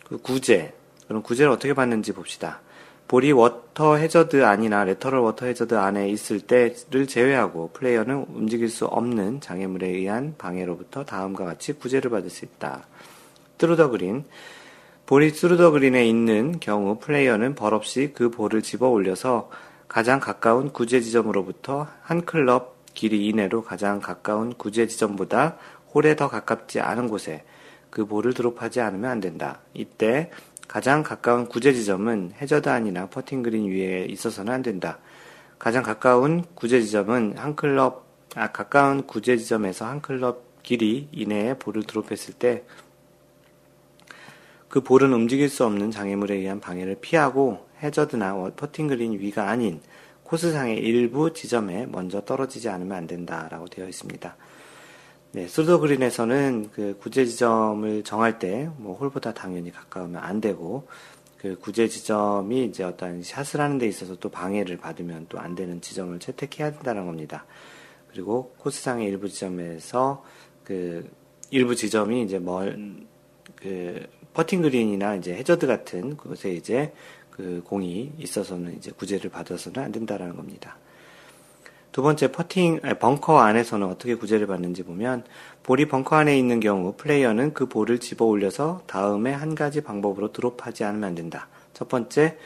그 0.08 0.16
구제 0.16 0.72
그럼 1.06 1.22
구제를 1.22 1.52
어떻게 1.52 1.74
받는지 1.74 2.12
봅시다. 2.12 2.62
볼이 3.06 3.32
워터 3.32 3.96
해저드 3.96 4.42
안이나 4.42 4.84
lateral 4.84 5.20
water 5.20 5.44
hazard 5.44 5.74
안에 5.74 6.08
있을 6.08 6.40
때를 6.40 7.06
제외하고 7.06 7.72
플레이어는 7.74 8.24
움직일 8.30 8.70
수 8.70 8.86
없는 8.86 9.42
장애물에 9.42 9.86
의한 9.86 10.34
방해로부터 10.38 11.04
다음과 11.04 11.44
같이 11.44 11.74
구제를 11.74 12.10
받을 12.10 12.30
수 12.30 12.46
있다. 12.46 12.86
through 13.58 13.81
the 13.81 13.90
green 13.90 14.24
볼이 15.04 15.32
through 15.32 15.60
the 15.60 15.72
green에 15.72 16.06
있는 16.06 16.58
경우 16.58 16.98
플레이어는 16.98 17.54
벌없이 17.54 18.12
그 18.14 18.30
볼을 18.30 18.62
집어 18.62 18.88
올려서 18.88 19.50
가장 19.88 20.20
가까운 20.20 20.72
구제 20.72 21.02
지점으로부터 21.02 21.86
한 22.00 22.24
클럽 22.24 22.73
길이 22.94 23.26
이내로 23.26 23.62
가장 23.62 24.00
가까운 24.00 24.54
구제 24.54 24.86
지점보다 24.86 25.56
홀에 25.92 26.16
더 26.16 26.28
가깝지 26.28 26.80
않은 26.80 27.08
곳에 27.08 27.44
그 27.90 28.06
볼을 28.06 28.34
드롭하지 28.34 28.80
않으면 28.80 29.10
안 29.10 29.20
된다. 29.20 29.60
이때 29.74 30.30
가장 30.66 31.02
가까운 31.02 31.46
구제 31.46 31.72
지점은 31.72 32.32
해저드 32.40 32.68
안이나 32.68 33.06
퍼팅 33.06 33.42
그린 33.42 33.70
위에 33.70 34.06
있어서는 34.06 34.52
안 34.52 34.62
된다. 34.62 34.98
가장 35.58 35.82
가까운 35.82 36.44
구제 36.54 36.80
지점은 36.80 37.34
한 37.36 37.54
클럽, 37.54 38.06
아, 38.34 38.50
가까운 38.50 39.06
구제 39.06 39.36
지점에서 39.36 39.86
한 39.86 40.00
클럽 40.00 40.62
길이 40.62 41.08
이내에 41.12 41.54
볼을 41.58 41.82
드롭했을 41.84 42.34
때 42.34 42.64
그 44.74 44.80
볼은 44.80 45.12
움직일 45.12 45.48
수 45.48 45.64
없는 45.64 45.92
장애물에 45.92 46.34
의한 46.34 46.58
방해를 46.58 46.96
피하고 47.00 47.64
해저드나 47.80 48.34
퍼팅 48.56 48.88
그린 48.88 49.12
위가 49.12 49.48
아닌 49.48 49.80
코스상의 50.24 50.78
일부 50.78 51.32
지점에 51.32 51.86
먼저 51.86 52.20
떨어지지 52.22 52.68
않으면 52.68 52.96
안 52.96 53.06
된다라고 53.06 53.66
되어 53.68 53.88
있습니다. 53.88 54.36
네, 55.32 55.48
through 55.48 55.69
the 55.69 55.78
green에서는 55.80 56.70
그 56.72 56.96
구제 57.00 57.26
지점을 57.26 58.04
정할 58.04 58.38
때, 58.38 58.68
뭐, 58.76 58.96
홀보다 58.96 59.34
당연히 59.34 59.72
가까우면 59.72 60.22
안 60.22 60.40
되고, 60.40 60.86
그 61.38 61.58
구제 61.58 61.88
지점이 61.88 62.64
이제 62.64 62.84
어떤 62.84 63.22
샷을 63.22 63.60
하는 63.60 63.78
데 63.78 63.86
있어서 63.86 64.16
또 64.16 64.30
방해를 64.30 64.78
받으면 64.78 65.26
또 65.28 65.38
안 65.38 65.54
되는 65.54 65.80
지점을 65.80 66.18
채택해야 66.18 66.72
된다는 66.72 67.04
겁니다. 67.04 67.44
그리고 68.10 68.54
코스상의 68.58 69.08
일부 69.08 69.28
지점에서 69.28 70.24
그 70.62 71.10
일부 71.50 71.74
지점이 71.76 72.22
이제 72.22 72.38
멀, 72.38 72.96
그, 73.56 74.06
퍼팅 74.32 74.62
그린이나 74.62 75.16
이제 75.16 75.34
해저드 75.34 75.66
같은 75.66 76.16
곳에 76.16 76.50
이제 76.52 76.92
그 77.34 77.62
공이 77.64 78.12
있어서는 78.18 78.76
이제 78.76 78.92
구제를 78.92 79.28
받아서는 79.30 79.82
안 79.82 79.92
된다라는 79.92 80.36
겁니다. 80.36 80.76
두 81.90 82.02
번째 82.02 82.30
퍼팅 82.30 82.80
벙커 82.98 83.38
안에서는 83.38 83.86
어떻게 83.86 84.14
구제를 84.14 84.46
받는지 84.46 84.82
보면 84.82 85.24
볼이 85.62 85.86
벙커 85.86 86.16
안에 86.16 86.38
있는 86.38 86.60
경우 86.60 86.94
플레이어는 86.96 87.54
그 87.54 87.66
볼을 87.66 87.98
집어 87.98 88.24
올려서 88.24 88.82
다음의 88.86 89.32
한 89.32 89.54
가지 89.54 89.80
방법으로 89.80 90.32
드롭하지 90.32 90.84
않으면 90.84 91.04
안 91.04 91.14
된다. 91.14 91.48
첫 91.72 91.88
번째 91.88 92.38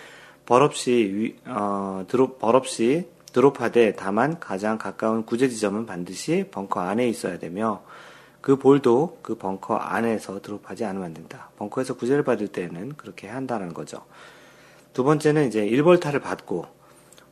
벌 0.46 0.62
없이 0.62 1.36
어, 1.46 2.04
드롭 2.08 2.38
벌 2.38 2.56
없이 2.56 3.08
드롭하되 3.32 3.94
다만 3.94 4.40
가장 4.40 4.78
가까운 4.78 5.24
구제 5.24 5.48
지점은 5.48 5.86
반드시 5.86 6.46
벙커 6.50 6.80
안에 6.80 7.08
있어야 7.08 7.38
되며 7.38 7.82
그 8.40 8.56
볼도 8.56 9.18
그 9.22 9.34
벙커 9.34 9.76
안에서 9.76 10.40
드롭하지 10.40 10.84
않으면 10.86 11.06
안 11.06 11.14
된다. 11.14 11.50
벙커에서 11.56 11.96
구제를 11.96 12.24
받을 12.24 12.48
때는 12.48 12.94
그렇게 12.96 13.28
한다는 13.28 13.74
거죠. 13.74 14.02
두 14.98 15.04
번째는 15.04 15.46
이제 15.46 15.64
1벌타를 15.64 16.20
받고 16.20 16.66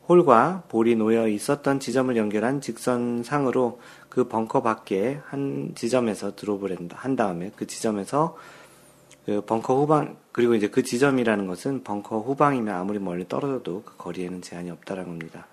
홀과 0.08 0.62
볼이 0.68 0.94
놓여 0.94 1.26
있었던 1.26 1.80
지점을 1.80 2.16
연결한 2.16 2.60
직선상으로 2.60 3.80
그 4.08 4.28
벙커 4.28 4.62
밖에 4.62 5.18
한 5.24 5.72
지점에서 5.74 6.36
드롭을 6.36 6.76
한 6.92 7.16
다음에 7.16 7.50
그 7.56 7.66
지점에서 7.66 8.36
그 9.24 9.40
벙커 9.40 9.80
후방 9.80 10.16
그리고 10.30 10.54
이제 10.54 10.68
그 10.68 10.84
지점이라는 10.84 11.48
것은 11.48 11.82
벙커 11.82 12.20
후방이면 12.20 12.72
아무리 12.72 13.00
멀리 13.00 13.26
떨어져도 13.26 13.82
그 13.84 13.96
거리에는 13.96 14.42
제한이 14.42 14.70
없다라는 14.70 15.18
겁니다. 15.18 15.48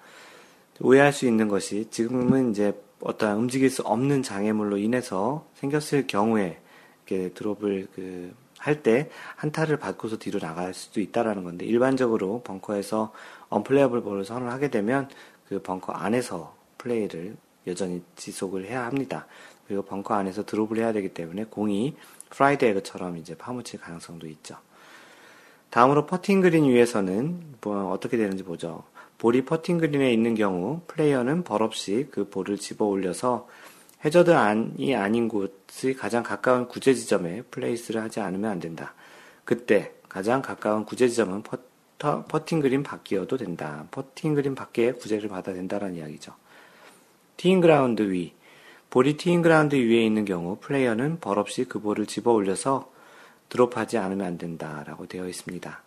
오해할 0.81 1.13
수 1.13 1.25
있는 1.25 1.47
것이 1.47 1.87
지금은 1.89 2.51
이제 2.51 2.79
어떠한 3.01 3.37
움직일 3.37 3.71
수 3.71 3.81
없는 3.81 4.21
장애물로 4.21 4.77
인해서 4.77 5.47
생겼을 5.55 6.05
경우에 6.05 6.59
이렇게 7.07 7.33
드롭을 7.33 7.87
그 7.95 8.35
할 8.63 8.81
때 8.81 9.09
한타를 9.35 9.77
받고서 9.77 10.17
뒤로 10.17 10.39
나갈 10.39 10.73
수도 10.73 11.01
있다라는 11.01 11.43
건데 11.43 11.65
일반적으로 11.65 12.41
벙커에서 12.43 13.11
언플레이어블 13.49 14.01
볼을 14.01 14.23
선언하게 14.23 14.69
되면 14.69 15.09
그 15.49 15.61
벙커 15.61 15.91
안에서 15.91 16.55
플레이를 16.77 17.35
여전히 17.67 18.01
지속을 18.15 18.65
해야 18.65 18.85
합니다. 18.85 19.27
그리고 19.67 19.83
벙커 19.83 20.13
안에서 20.13 20.45
드롭을 20.45 20.77
해야 20.77 20.93
되기 20.93 21.09
때문에 21.09 21.45
공이 21.45 21.95
fried 22.29 22.63
egg처럼 22.63 23.17
이제 23.17 23.35
파묻힐 23.35 23.79
가능성도 23.79 24.27
있죠. 24.27 24.55
다음으로 25.69 26.05
퍼팅 26.05 26.41
그린 26.41 26.65
위에서는 26.65 27.57
뭐 27.61 27.91
어떻게 27.91 28.15
되는지 28.15 28.43
보죠. 28.43 28.83
볼이 29.17 29.43
퍼팅 29.43 29.77
그린에 29.77 30.11
있는 30.13 30.35
경우 30.35 30.81
플레이어는 30.87 31.43
벌없이 31.43 32.07
그 32.11 32.29
볼을 32.29 32.57
집어 32.57 32.85
올려서 32.85 33.47
해저드 34.05 34.31
안이 34.31 34.95
아닌 34.95 35.29
곳의 35.29 35.93
가장 35.97 36.23
가까운 36.23 36.67
구제 36.67 36.93
지점에 36.93 37.43
place를 37.43 38.01
하지 38.01 38.19
않으면 38.19 38.51
안 38.51 38.59
된다. 38.59 38.93
그때 39.45 39.93
가장 40.09 40.41
가까운 40.41 40.83
구제 40.85 41.07
지점은 41.07 41.43
퍼터, 41.43 42.25
퍼팅 42.25 42.59
그린 42.59 42.83
밖이어도 42.83 43.37
된다. 43.37 43.85
퍼팅 43.91 44.35
그린 44.35 44.55
밖에 44.55 44.91
구제를 44.91 45.29
받아야 45.29 45.55
된다는 45.55 45.95
이야기죠. 45.95 46.33
티잉 47.37 47.61
그라운드 47.61 48.11
위. 48.11 48.33
볼이 48.89 49.17
티잉 49.17 49.41
그라운드 49.41 49.75
위에 49.75 50.05
있는 50.05 50.25
경우 50.25 50.57
플레이어는 50.59 51.19
벌 51.19 51.39
없이 51.39 51.63
그 51.63 51.79
볼을 51.79 52.05
집어 52.05 52.31
올려서 52.31 52.91
드롭하지 53.49 53.97
않으면 53.97 54.27
안 54.27 54.37
된다라고 54.37 55.07
되어 55.07 55.27
있습니다. 55.27 55.81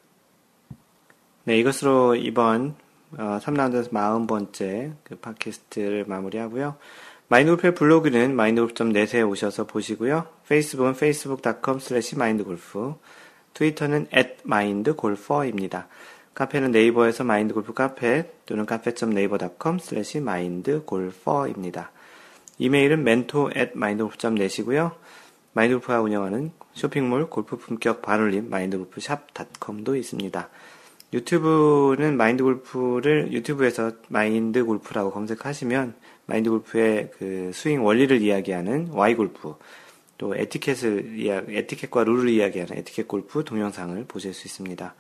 네, 1.45 1.59
이것으로 1.59 2.17
이번 2.17 2.75
어, 3.13 3.39
3라운드 3.41 3.89
40번째 3.91 4.95
그 5.05 5.17
팟캐스트를 5.17 6.07
마무리하고요. 6.09 6.77
마인드골프의 7.29 7.75
블로그는 7.75 8.37
mindgolf.net에 8.37 9.23
오셔서 9.23 9.67
보시고요. 9.67 10.29
페이스북은 10.49 10.93
facebook.com 10.93 11.79
slash 11.81 12.15
mindgolf, 12.15 12.95
트위터는 13.53 14.07
at 14.15 14.37
mindgolfer입니다. 14.45 15.89
카페는 16.35 16.71
네이버에서 16.71 17.25
마인드골프 17.25 17.73
카페 17.73 18.31
또는 18.47 18.65
cafe.naver.com 18.65 19.79
slash 19.81 20.19
mindgolfer입니다. 20.19 21.91
이메일은 22.59 23.01
mentor 23.01 23.53
at 23.57 23.73
mindgolf.net이고요. 23.75 24.93
마인드골프가 25.53 26.01
운영하는 26.03 26.53
쇼핑몰 26.75 27.29
골프 27.29 27.57
품격 27.57 28.03
반올림 28.03 28.51
mindgolfshop.com도 28.51 29.97
있습니다. 29.97 30.49
유튜브는 31.13 32.17
마인드 32.17 32.43
골프를 32.43 33.33
유튜브에서 33.33 33.93
마인드 34.09 34.65
골프라고 34.65 35.11
검색하시면 35.11 35.95
마인드 36.27 36.51
골프의 36.51 37.11
그 37.19 37.51
스윙 37.55 37.85
원리를 37.85 38.21
이야기하는 38.21 38.91
Why 38.93 39.15
골프 39.15 39.55
또 40.19 40.37
에티켓을 40.37 41.19
이야 41.19 41.43
에티켓과 41.49 42.05
룰을 42.05 42.29
이야기하는 42.29 42.77
에티켓 42.79 43.09
골프 43.09 43.45
동영상을 43.45 44.05
보실 44.07 44.35
수 44.35 44.47
있습니다. 44.49 44.95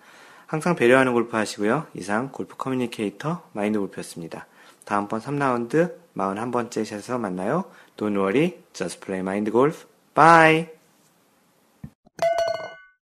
항상 0.46 0.76
배려하는 0.76 1.12
골프 1.12 1.36
하시고요. 1.36 1.88
이상 1.94 2.30
골프 2.32 2.56
커뮤니케이터 2.56 3.46
마인드 3.52 3.78
골프였습니다. 3.78 4.46
다음번 4.84 5.20
3라운드 5.20 5.94
41번째 6.16 6.84
샷에서 6.84 7.18
만나요. 7.18 7.64
Don't 7.96 8.16
worry, 8.16 8.54
just 8.72 9.00
play 9.00 9.20
mind 9.20 9.50
golf. 9.50 9.86
Bye! 10.14 10.77